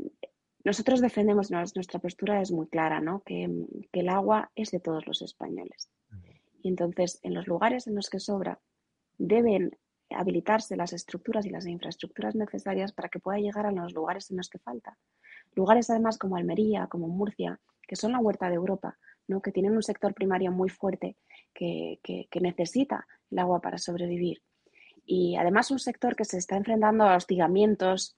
nosotros 0.64 1.02
defendemos, 1.02 1.52
nuestra 1.52 2.00
postura 2.00 2.42
es 2.42 2.52
muy 2.52 2.68
clara, 2.68 3.00
¿no? 3.00 3.22
que, 3.22 3.50
que 3.92 4.02
el 4.02 4.10
agua 4.10 4.52
es 4.56 4.72
de 4.72 4.80
todos 4.80 5.08
los 5.08 5.22
españoles. 5.22 5.90
Y 6.62 6.68
entonces, 6.68 7.20
en 7.24 7.34
los 7.34 7.48
lugares 7.48 7.88
en 7.88 7.96
los 7.96 8.10
que 8.10 8.20
sobra, 8.20 8.60
deben 9.18 9.72
habilitarse 10.10 10.76
las 10.76 10.94
estructuras 10.94 11.46
y 11.46 11.50
las 11.50 11.66
infraestructuras 11.66 12.36
necesarias 12.36 12.92
para 12.92 13.10
que 13.10 13.20
pueda 13.20 13.40
llegar 13.40 13.66
a 13.66 13.72
los 13.72 13.94
lugares 13.94 14.30
en 14.32 14.38
los 14.38 14.50
que 14.50 14.60
falta. 14.60 14.98
Lugares 15.56 15.90
además 15.90 16.18
como 16.18 16.36
Almería, 16.36 16.88
como 16.88 17.08
Murcia, 17.08 17.60
que 17.90 17.96
son 17.96 18.12
la 18.12 18.20
huerta 18.20 18.50
de 18.50 18.56
Europa, 18.56 19.00
¿no? 19.28 19.42
que 19.42 19.52
tienen 19.52 19.76
un 19.76 19.82
sector 19.82 20.14
primario 20.14 20.52
muy 20.52 20.70
fuerte 20.70 21.18
que, 21.56 22.00
necesita 22.40 23.08
el 23.32 23.40
agua 23.40 23.62
para 23.62 23.80
sobrevivir. 23.80 24.44
Y 25.08 25.36
además 25.38 25.72
un 25.72 25.80
sector 25.80 26.16
que 26.16 26.24
se 26.24 26.38
está 26.38 26.56
enfrentando 26.56 27.06
a 27.06 27.16
hostigamientos 27.16 28.16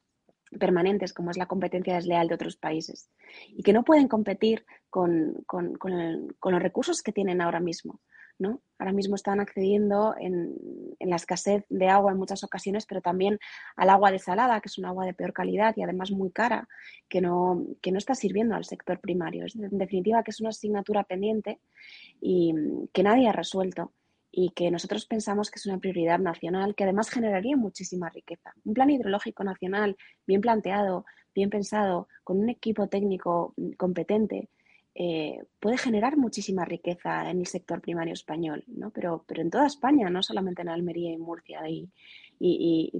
permanentes, 0.59 1.13
como 1.13 1.31
es 1.31 1.37
la 1.37 1.45
competencia 1.45 1.95
desleal 1.95 2.27
de 2.27 2.35
otros 2.35 2.57
países, 2.57 3.09
y 3.47 3.63
que 3.63 3.71
no 3.71 3.85
pueden 3.85 4.09
competir 4.09 4.65
con 4.89 5.45
los 5.47 6.61
recursos 6.61 7.01
que 7.01 7.13
tienen 7.13 7.39
ahora 7.39 7.61
mismo. 7.61 8.01
Ahora 8.79 8.93
mismo 8.93 9.15
están 9.15 9.39
accediendo 9.39 10.15
en, 10.19 10.55
la 10.99 11.15
escasez 11.15 11.65
de 11.69 11.87
agua 11.87 12.11
en 12.11 12.17
muchas 12.17 12.43
ocasiones, 12.43 12.85
pero 12.85 13.01
también 13.01 13.39
al 13.75 13.89
agua 13.89 14.11
desalada, 14.11 14.59
que 14.61 14.69
es 14.69 14.77
un 14.77 14.85
agua 14.85 15.05
de 15.05 15.13
peor 15.13 15.33
calidad 15.33 15.75
y 15.77 15.83
además 15.83 16.11
muy 16.11 16.31
cara, 16.31 16.67
que 17.07 17.21
no, 17.21 17.63
que 17.81 17.91
no 17.91 17.97
está 17.97 18.15
sirviendo 18.15 18.55
al 18.55 18.65
sector 18.65 18.99
primario. 18.99 19.45
Es, 19.45 19.55
en 19.55 19.77
definitiva, 19.77 20.23
que 20.23 20.31
es 20.31 20.39
una 20.39 20.49
asignatura 20.49 21.03
pendiente 21.03 21.59
y 22.19 22.53
que 22.93 23.03
nadie 23.03 23.27
ha 23.27 23.33
resuelto 23.33 23.93
y 24.31 24.51
que 24.51 24.71
nosotros 24.71 25.05
pensamos 25.05 25.51
que 25.51 25.59
es 25.59 25.65
una 25.65 25.77
prioridad 25.77 26.19
nacional 26.19 26.73
que 26.73 26.85
además 26.85 27.09
generaría 27.09 27.57
muchísima 27.57 28.09
riqueza. 28.09 28.53
Un 28.63 28.73
plan 28.73 28.89
hidrológico 28.89 29.43
nacional 29.43 29.97
bien 30.25 30.41
planteado, 30.41 31.05
bien 31.35 31.49
pensado, 31.49 32.07
con 32.23 32.39
un 32.39 32.49
equipo 32.49 32.87
técnico 32.87 33.53
competente, 33.77 34.49
eh, 34.93 35.43
puede 35.59 35.77
generar 35.77 36.17
muchísima 36.17 36.65
riqueza 36.65 37.29
en 37.29 37.39
el 37.39 37.47
sector 37.47 37.79
primario 37.81 38.13
español, 38.13 38.65
¿no? 38.67 38.91
pero, 38.91 39.23
en 39.29 39.49
toda 39.49 39.65
España, 39.65 40.09
no 40.09 40.21
solamente 40.21 40.61
en 40.61 40.69
Almería 40.69 41.11
y 41.11 41.17
Murcia 41.17 41.61
y, 41.69 41.89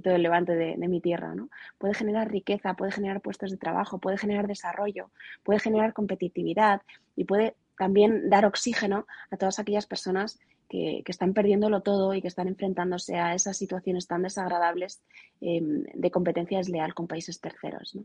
todo 0.02 0.14
el 0.14 0.22
levante 0.22 0.54
de, 0.54 0.88
mi 0.88 1.00
tierra. 1.00 1.34
¿no? 1.34 1.50
Puede 1.78 1.94
generar 1.94 2.30
riqueza, 2.30 2.74
puede 2.74 2.92
generar 2.92 3.20
puestos 3.20 3.50
de 3.50 3.56
trabajo, 3.56 3.98
puede 3.98 4.16
generar 4.16 4.46
desarrollo, 4.46 5.10
puede 5.42 5.58
generar 5.58 5.92
competitividad 5.92 6.82
y 7.16 7.24
puede 7.24 7.56
también 7.76 8.30
dar 8.30 8.46
oxígeno 8.46 9.06
a 9.30 9.36
todas 9.36 9.58
aquellas 9.58 9.86
personas 9.86 10.38
que, 10.68 11.02
están 11.06 11.34
perdiéndolo 11.34 11.82
todo 11.82 12.14
y 12.14 12.22
que 12.22 12.28
están 12.28 12.48
enfrentándose 12.48 13.16
a 13.16 13.34
esas 13.34 13.58
situaciones 13.58 14.06
tan 14.06 14.22
desagradables 14.22 15.02
em, 15.40 15.84
de 15.92 16.10
competencia 16.10 16.58
desleal 16.58 16.94
con 16.94 17.06
países 17.06 17.40
terceros. 17.40 17.98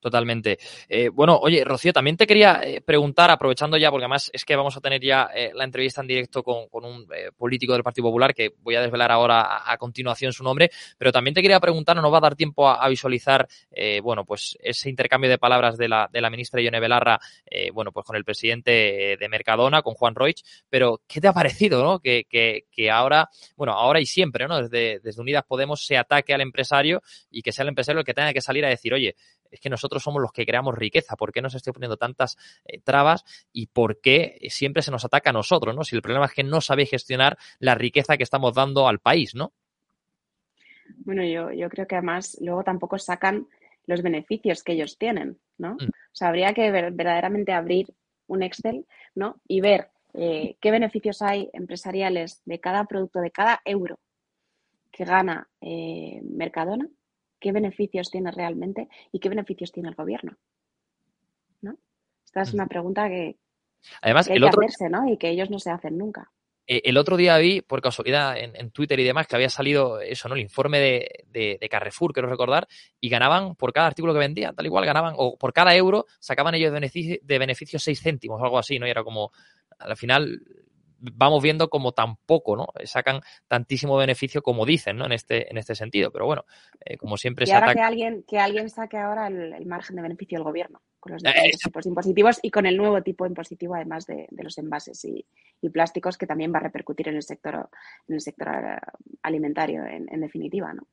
Totalmente. 0.00 0.58
Eh, 0.88 1.08
bueno, 1.08 1.38
oye, 1.40 1.64
Rocío, 1.64 1.92
también 1.92 2.16
te 2.16 2.26
quería 2.26 2.60
eh, 2.62 2.80
preguntar, 2.80 3.30
aprovechando 3.30 3.76
ya, 3.76 3.90
porque 3.90 4.04
además 4.04 4.30
es 4.32 4.44
que 4.44 4.56
vamos 4.56 4.76
a 4.76 4.80
tener 4.80 5.00
ya 5.00 5.30
eh, 5.34 5.50
la 5.54 5.64
entrevista 5.64 6.00
en 6.00 6.06
directo 6.06 6.42
con, 6.42 6.66
un 6.72 7.06
político 7.36 7.72
del 7.72 7.82
Partido 7.82 8.08
Popular, 8.08 8.34
que 8.34 8.52
voy 8.58 8.74
a 8.74 8.82
desvelar 8.82 9.10
ahora 9.10 9.62
a, 9.70 9.76
continuación 9.78 10.32
su 10.32 10.44
nombre, 10.44 10.70
pero 10.98 11.12
también 11.12 11.34
te 11.34 11.42
quería 11.42 11.60
preguntar, 11.60 11.96
no 11.96 12.02
nos 12.02 12.12
va 12.12 12.18
a 12.18 12.22
dar 12.22 12.36
tiempo 12.36 12.68
a, 12.68 12.88
visualizar, 12.88 13.46
bueno, 14.02 14.24
pues 14.24 14.56
ese 14.60 14.88
intercambio 14.90 15.30
de 15.30 15.38
palabras 15.38 15.76
de 15.76 15.88
la, 15.88 16.08
de 16.12 16.20
la 16.20 16.30
ministra 16.30 16.60
Ione 16.60 16.80
Belarra, 16.80 17.18
bueno, 17.72 17.92
pues 17.92 18.06
con 18.06 18.16
el 18.16 18.24
presidente 18.24 19.16
de 19.18 19.28
Mercadona, 19.28 19.82
con 19.82 19.94
Juan 19.94 20.14
Roig, 20.14 20.36
pero 20.68 21.00
¿qué 21.06 21.20
te 21.20 21.28
ha 21.28 21.32
parecido, 21.32 21.82
no? 21.82 22.00
Que, 22.00 22.24
que, 22.28 22.66
que 22.70 22.90
ahora, 22.90 23.28
bueno, 23.56 23.72
ahora 23.72 24.00
y 24.00 24.06
siempre, 24.06 24.46
¿no? 24.46 24.62
Desde, 24.62 25.00
desde 25.00 25.20
Unidas 25.20 25.44
Podemos 25.46 25.84
se 25.84 25.96
ataque 25.96 26.34
al 26.34 26.40
empresario 26.40 27.02
y 27.30 27.42
que 27.42 27.52
sea 27.52 27.62
el 27.62 27.68
empresario 27.68 28.00
el 28.00 28.06
que 28.06 28.14
tenga 28.14 28.32
que 28.32 28.40
salir 28.40 28.64
a 28.64 28.68
decir, 28.68 28.94
oye, 28.94 29.16
es 29.54 29.60
que 29.60 29.70
nosotros 29.70 30.02
somos 30.02 30.20
los 30.20 30.32
que 30.32 30.44
creamos 30.44 30.74
riqueza, 30.74 31.16
¿por 31.16 31.32
qué 31.32 31.40
nos 31.40 31.54
estoy 31.54 31.72
poniendo 31.72 31.96
tantas 31.96 32.36
eh, 32.64 32.80
trabas 32.80 33.24
y 33.52 33.68
por 33.68 34.00
qué 34.00 34.38
siempre 34.48 34.82
se 34.82 34.90
nos 34.90 35.04
ataca 35.04 35.30
a 35.30 35.32
nosotros, 35.32 35.74
¿no? 35.74 35.84
Si 35.84 35.94
el 35.96 36.02
problema 36.02 36.26
es 36.26 36.32
que 36.32 36.42
no 36.44 36.60
sabéis 36.60 36.90
gestionar 36.90 37.38
la 37.58 37.74
riqueza 37.74 38.16
que 38.16 38.24
estamos 38.24 38.54
dando 38.54 38.88
al 38.88 38.98
país, 38.98 39.34
¿no? 39.34 39.52
Bueno, 40.98 41.24
yo, 41.24 41.52
yo 41.52 41.68
creo 41.70 41.86
que 41.86 41.96
además 41.96 42.36
luego 42.40 42.62
tampoco 42.62 42.98
sacan 42.98 43.46
los 43.86 44.02
beneficios 44.02 44.62
que 44.62 44.72
ellos 44.72 44.98
tienen, 44.98 45.38
¿no? 45.58 45.74
Mm. 45.74 45.84
O 45.84 46.14
sea, 46.14 46.28
habría 46.28 46.52
que 46.52 46.70
verdaderamente 46.70 47.52
abrir 47.52 47.94
un 48.26 48.42
Excel, 48.42 48.86
¿no? 49.14 49.40
Y 49.46 49.60
ver 49.60 49.90
eh, 50.14 50.56
qué 50.60 50.70
beneficios 50.70 51.22
hay 51.22 51.50
empresariales 51.52 52.42
de 52.44 52.60
cada 52.60 52.84
producto, 52.84 53.20
de 53.20 53.30
cada 53.30 53.60
euro 53.64 53.98
que 54.90 55.04
gana 55.04 55.48
eh, 55.60 56.20
Mercadona 56.22 56.88
qué 57.44 57.52
beneficios 57.52 58.10
tiene 58.10 58.30
realmente 58.30 58.88
y 59.12 59.20
qué 59.20 59.28
beneficios 59.28 59.70
tiene 59.70 59.90
el 59.90 59.94
gobierno. 59.94 60.38
¿no? 61.60 61.76
Esta 62.24 62.40
es 62.40 62.54
una 62.54 62.66
pregunta 62.66 63.06
que, 63.06 63.36
Además, 64.00 64.30
hay 64.30 64.36
el 64.36 64.44
otro... 64.44 64.60
que 64.60 64.66
hacerse, 64.66 64.88
¿no? 64.88 65.06
Y 65.06 65.18
que 65.18 65.28
ellos 65.28 65.50
no 65.50 65.58
se 65.58 65.70
hacen 65.70 65.98
nunca. 65.98 66.32
Eh, 66.66 66.80
el 66.86 66.96
otro 66.96 67.18
día 67.18 67.36
vi, 67.36 67.60
por 67.60 67.82
casualidad, 67.82 68.38
en, 68.38 68.70
Twitter 68.70 68.98
y 68.98 69.04
demás, 69.04 69.26
que 69.26 69.36
había 69.36 69.50
salido 69.50 70.00
eso, 70.00 70.26
¿no? 70.26 70.36
El 70.36 70.40
informe 70.40 70.78
de, 70.78 71.58
de, 71.60 71.68
Carrefour, 71.68 72.14
quiero 72.14 72.30
recordar, 72.30 72.66
y 72.98 73.10
ganaban 73.10 73.56
por 73.56 73.74
cada 73.74 73.88
artículo 73.88 74.14
que 74.14 74.20
vendían, 74.20 74.54
tal 74.54 74.64
igual 74.64 74.86
ganaban, 74.86 75.12
o 75.18 75.36
por 75.36 75.52
cada 75.52 75.76
euro 75.76 76.06
sacaban 76.20 76.54
ellos 76.54 76.70
de 76.70 76.80
beneficio, 76.80 77.18
de 77.20 77.38
beneficio 77.38 77.78
6 77.78 78.00
céntimos 78.00 78.40
o 78.40 78.44
algo 78.44 78.58
así, 78.58 78.78
¿no? 78.78 78.86
Y 78.86 78.90
era 78.90 79.04
como, 79.04 79.32
al 79.78 79.98
final, 79.98 80.40
vamos 81.12 81.42
viendo 81.42 81.68
como 81.68 81.92
tampoco, 81.92 82.56
¿no? 82.56 82.66
Sacan 82.84 83.20
tantísimo 83.48 83.96
beneficio 83.96 84.42
como 84.42 84.64
dicen, 84.64 84.96
¿no? 84.96 85.06
En 85.06 85.12
este, 85.12 85.50
en 85.50 85.58
este 85.58 85.74
sentido. 85.74 86.10
Pero 86.10 86.26
bueno, 86.26 86.44
eh, 86.84 86.96
como 86.96 87.16
siempre 87.16 87.44
y 87.44 87.46
se 87.46 87.54
ahora 87.54 87.74
que 87.74 87.80
alguien, 87.80 88.24
que 88.26 88.38
alguien 88.38 88.70
saque 88.70 88.98
ahora 88.98 89.28
el, 89.28 89.66
margen 89.66 89.96
de 89.96 90.02
beneficio 90.02 90.38
del 90.38 90.44
gobierno 90.44 90.82
con 91.00 91.12
los 91.12 91.24
eh, 91.24 91.50
tipos 91.62 91.84
impositivos 91.84 92.38
y 92.40 92.50
con 92.50 92.64
el 92.64 92.78
nuevo 92.78 93.02
tipo 93.02 93.26
impositivo, 93.26 93.74
además 93.74 94.06
de, 94.06 94.26
los 94.30 94.56
envases 94.56 95.04
y, 95.04 95.26
plásticos, 95.70 96.16
que 96.16 96.26
también 96.26 96.52
va 96.52 96.58
a 96.58 96.62
repercutir 96.62 97.08
en 97.08 97.16
el 97.16 97.22
sector, 97.22 97.68
en 98.08 98.14
el 98.14 98.20
sector 98.20 98.48
eh, 98.48 98.78
alimentario, 99.22 99.84
en, 99.84 100.06
en 100.10 100.20
definitiva, 100.20 100.72
¿no? 100.72 100.86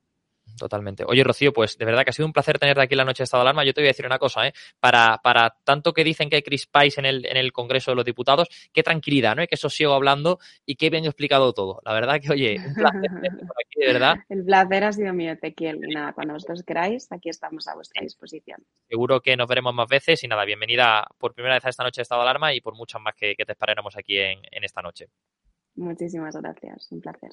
Totalmente. 0.58 1.04
Oye, 1.08 1.24
Rocío, 1.24 1.54
pues 1.54 1.78
de 1.78 1.86
verdad 1.86 2.04
que 2.04 2.12
ha 2.12 2.14
sido 2.14 2.26
un 2.26 2.34
placer 2.34 2.60
tenerte 2.60 2.82
aquí 2.82 2.94
en 2.94 3.00
la 3.00 3.06
noche 3.06 3.20
de 3.22 3.26
estado 3.26 3.44
de 3.44 3.50
alarma. 3.50 3.64
Yo 3.64 3.74
te 3.74 3.82
voy 3.82 3.88
a 3.88 3.92
decir 3.92 4.06
una 4.06 4.20
cosa, 4.20 4.48
¿eh? 4.48 4.54
Para, 4.80 5.20
para 5.24 5.56
tanto 5.64 5.94
que 5.94 6.04
dicen 6.04 6.30
que 6.30 6.38
hay 6.38 6.42
crispáis 6.42 6.98
en 6.98 7.06
el, 7.06 7.26
en 7.26 7.38
el 7.38 7.52
Congreso 7.52 7.92
de 7.92 7.96
los 7.96 8.06
Diputados, 8.06 8.48
qué 8.74 8.84
tranquilidad, 8.84 9.36
¿no? 9.36 9.44
Y 9.44 9.48
que 9.48 9.56
eso 9.56 9.70
sigo 9.70 9.94
hablando 9.94 10.40
y 10.66 10.76
qué 10.76 10.90
bien 10.90 11.06
explicado 11.06 11.54
todo. 11.54 11.82
La 11.86 11.94
verdad 11.94 12.20
que, 12.20 12.32
oye, 12.32 12.58
un 12.58 12.74
placer 12.74 13.02
por 13.48 13.56
aquí, 13.66 13.80
de 13.80 13.94
verdad. 13.94 14.16
El 14.30 14.46
placer 14.46 14.84
ha 14.84 14.94
sido 14.94 15.14
mío, 15.14 15.38
Tequiel. 15.40 15.80
Y 15.88 15.94
nada, 15.94 16.14
cuando 16.14 16.34
vosotros 16.34 16.64
queráis, 16.64 17.12
aquí 17.12 17.30
estamos 17.30 17.68
a 17.68 17.76
vuestra 17.76 18.02
disposición. 18.02 18.64
Seguro 18.88 19.22
que 19.22 19.36
nos 19.36 19.48
veremos 19.48 19.74
más 19.74 19.88
veces 19.88 20.24
y 20.24 20.28
nada, 20.28 20.46
bienvenida 20.46 21.08
por 21.18 21.34
primera 21.34 21.56
vez 21.56 21.66
a 21.66 21.70
esta 21.70 21.84
noche 21.84 22.00
de 22.00 22.04
estado 22.04 22.22
de 22.22 22.30
alarma 22.30 22.54
y 22.54 22.62
por 22.62 22.76
muchas 22.76 23.02
más 23.02 23.16
que, 23.16 23.36
que 23.36 23.46
te 23.46 23.54
esperáramos 23.54 23.96
aquí 23.98 24.18
en, 24.18 24.40
en 24.52 24.64
esta 24.64 24.82
noche. 24.82 25.08
Muchísimas 25.76 26.36
gracias, 26.36 26.92
un 26.92 27.02
placer. 27.02 27.32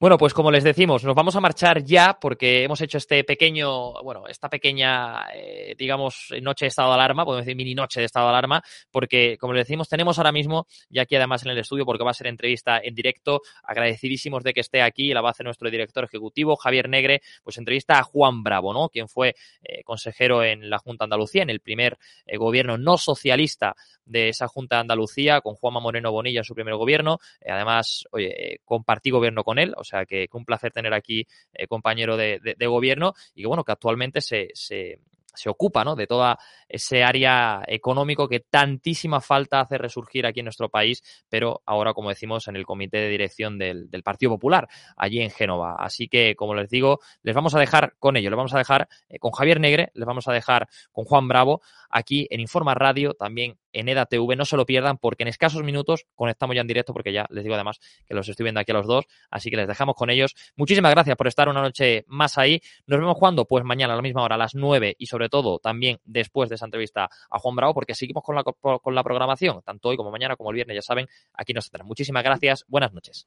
Bueno, 0.00 0.16
pues 0.16 0.32
como 0.32 0.52
les 0.52 0.62
decimos, 0.62 1.02
nos 1.02 1.16
vamos 1.16 1.34
a 1.34 1.40
marchar 1.40 1.82
ya 1.82 2.16
porque 2.20 2.62
hemos 2.62 2.80
hecho 2.80 2.98
este 2.98 3.24
pequeño, 3.24 4.00
bueno, 4.04 4.28
esta 4.28 4.48
pequeña, 4.48 5.26
eh, 5.34 5.74
digamos, 5.76 6.32
noche 6.40 6.66
de 6.66 6.68
estado 6.68 6.90
de 6.90 6.94
alarma, 6.94 7.24
podemos 7.24 7.44
decir 7.44 7.56
mini 7.56 7.74
noche 7.74 7.98
de 7.98 8.06
estado 8.06 8.26
de 8.26 8.30
alarma, 8.30 8.62
porque 8.92 9.36
como 9.40 9.54
les 9.54 9.66
decimos, 9.66 9.88
tenemos 9.88 10.16
ahora 10.18 10.30
mismo, 10.30 10.68
ya 10.88 11.02
aquí 11.02 11.16
además 11.16 11.44
en 11.44 11.50
el 11.50 11.58
estudio, 11.58 11.84
porque 11.84 12.04
va 12.04 12.12
a 12.12 12.14
ser 12.14 12.28
entrevista 12.28 12.78
en 12.80 12.94
directo, 12.94 13.40
agradecidísimos 13.64 14.44
de 14.44 14.52
que 14.52 14.60
esté 14.60 14.82
aquí, 14.82 15.12
la 15.12 15.20
va 15.20 15.30
a 15.30 15.32
hacer 15.32 15.42
nuestro 15.42 15.68
director 15.68 16.04
ejecutivo, 16.04 16.54
Javier 16.54 16.88
Negre, 16.88 17.20
pues 17.42 17.58
entrevista 17.58 17.98
a 17.98 18.04
Juan 18.04 18.44
Bravo, 18.44 18.72
¿no? 18.72 18.90
Quien 18.90 19.08
fue 19.08 19.34
eh, 19.64 19.82
consejero 19.82 20.44
en 20.44 20.70
la 20.70 20.78
Junta 20.78 21.06
Andalucía, 21.06 21.42
en 21.42 21.50
el 21.50 21.58
primer 21.58 21.98
eh, 22.24 22.36
gobierno 22.36 22.78
no 22.78 22.98
socialista 22.98 23.74
de 24.04 24.28
esa 24.28 24.46
Junta 24.46 24.76
de 24.76 24.82
Andalucía, 24.82 25.40
con 25.40 25.56
Juanma 25.56 25.80
Moreno 25.80 26.12
Bonilla 26.12 26.38
en 26.38 26.44
su 26.44 26.54
primer 26.54 26.76
gobierno, 26.76 27.18
además, 27.44 28.04
oye, 28.12 28.60
compartí 28.64 29.10
gobierno 29.10 29.42
con 29.42 29.58
él, 29.58 29.74
o 29.76 29.87
sea 29.88 30.06
que, 30.06 30.28
un 30.32 30.44
placer 30.44 30.72
tener 30.72 30.94
aquí 30.94 31.26
eh, 31.52 31.66
compañero 31.66 32.16
de, 32.16 32.38
gobierno 32.66 33.14
y 33.34 33.42
que 33.42 33.48
bueno, 33.48 33.64
que 33.64 33.72
actualmente 33.72 34.20
se, 34.20 34.48
se, 34.54 35.00
se 35.38 35.48
ocupa 35.48 35.84
¿no? 35.84 35.94
de 35.94 36.06
toda 36.06 36.38
ese 36.68 37.04
área 37.04 37.62
económico 37.66 38.28
que 38.28 38.40
tantísima 38.40 39.20
falta 39.20 39.60
hace 39.60 39.78
resurgir 39.78 40.26
aquí 40.26 40.40
en 40.40 40.46
nuestro 40.46 40.68
país, 40.68 41.02
pero 41.28 41.62
ahora, 41.64 41.94
como 41.94 42.08
decimos, 42.10 42.48
en 42.48 42.56
el 42.56 42.66
comité 42.66 42.98
de 42.98 43.08
dirección 43.08 43.58
del, 43.58 43.88
Partido 44.04 44.32
Popular, 44.32 44.68
allí 44.96 45.20
en 45.20 45.30
Génova. 45.30 45.76
Así 45.78 46.08
que, 46.08 46.34
como 46.34 46.54
les 46.54 46.70
digo, 46.70 47.00
les 47.22 47.34
vamos 47.34 47.54
a 47.54 47.58
dejar 47.58 47.94
con 47.98 48.16
ello, 48.16 48.30
les 48.30 48.36
vamos 48.36 48.54
a 48.54 48.58
dejar 48.58 48.88
eh, 49.08 49.18
con 49.18 49.32
Javier 49.32 49.60
Negre, 49.60 49.90
les 49.94 50.06
vamos 50.06 50.28
a 50.28 50.32
dejar 50.32 50.68
con 50.92 51.04
Juan 51.04 51.28
Bravo, 51.28 51.60
aquí 51.88 52.26
en 52.30 52.40
Informa 52.40 52.74
Radio, 52.74 53.14
también 53.14 53.58
en 53.72 53.88
EDATV. 53.88 54.36
No 54.36 54.44
se 54.44 54.56
lo 54.56 54.66
pierdan 54.66 54.98
porque 54.98 55.22
en 55.22 55.28
escasos 55.28 55.62
minutos 55.62 56.06
conectamos 56.14 56.54
ya 56.54 56.60
en 56.60 56.66
directo 56.66 56.92
porque 56.92 57.12
ya 57.12 57.26
les 57.30 57.44
digo 57.44 57.54
además 57.54 57.80
que 58.06 58.14
los 58.14 58.28
estoy 58.28 58.44
viendo 58.44 58.60
aquí 58.60 58.72
a 58.72 58.74
los 58.74 58.86
dos, 58.86 59.06
así 59.30 59.50
que 59.50 59.56
les 59.56 59.68
dejamos 59.68 59.94
con 59.94 60.10
ellos. 60.10 60.34
Muchísimas 60.56 60.92
gracias 60.92 61.16
por 61.16 61.26
estar 61.26 61.48
una 61.48 61.62
noche 61.62 62.04
más 62.06 62.38
ahí. 62.38 62.60
Nos 62.86 62.98
vemos 62.98 63.16
cuando, 63.18 63.44
pues 63.44 63.64
mañana 63.64 63.92
a 63.92 63.96
la 63.96 64.02
misma 64.02 64.22
hora, 64.22 64.34
a 64.34 64.38
las 64.38 64.54
9 64.54 64.96
y 64.98 65.06
sobre 65.06 65.28
todo 65.28 65.58
también 65.58 65.98
después 66.04 66.48
de 66.48 66.56
esa 66.56 66.64
entrevista 66.64 67.08
a 67.30 67.38
Juan 67.38 67.56
Bravo 67.56 67.74
porque 67.74 67.94
seguimos 67.94 68.22
con 68.22 68.34
la, 68.34 68.44
con 68.44 68.94
la 68.94 69.02
programación, 69.02 69.62
tanto 69.62 69.88
hoy 69.88 69.96
como 69.96 70.10
mañana 70.10 70.36
como 70.36 70.50
el 70.50 70.56
viernes, 70.56 70.76
ya 70.76 70.82
saben, 70.82 71.06
aquí 71.34 71.52
nos 71.52 71.70
tendrán. 71.70 71.86
Muchísimas 71.86 72.22
gracias, 72.22 72.64
buenas 72.68 72.92
noches. 72.92 73.26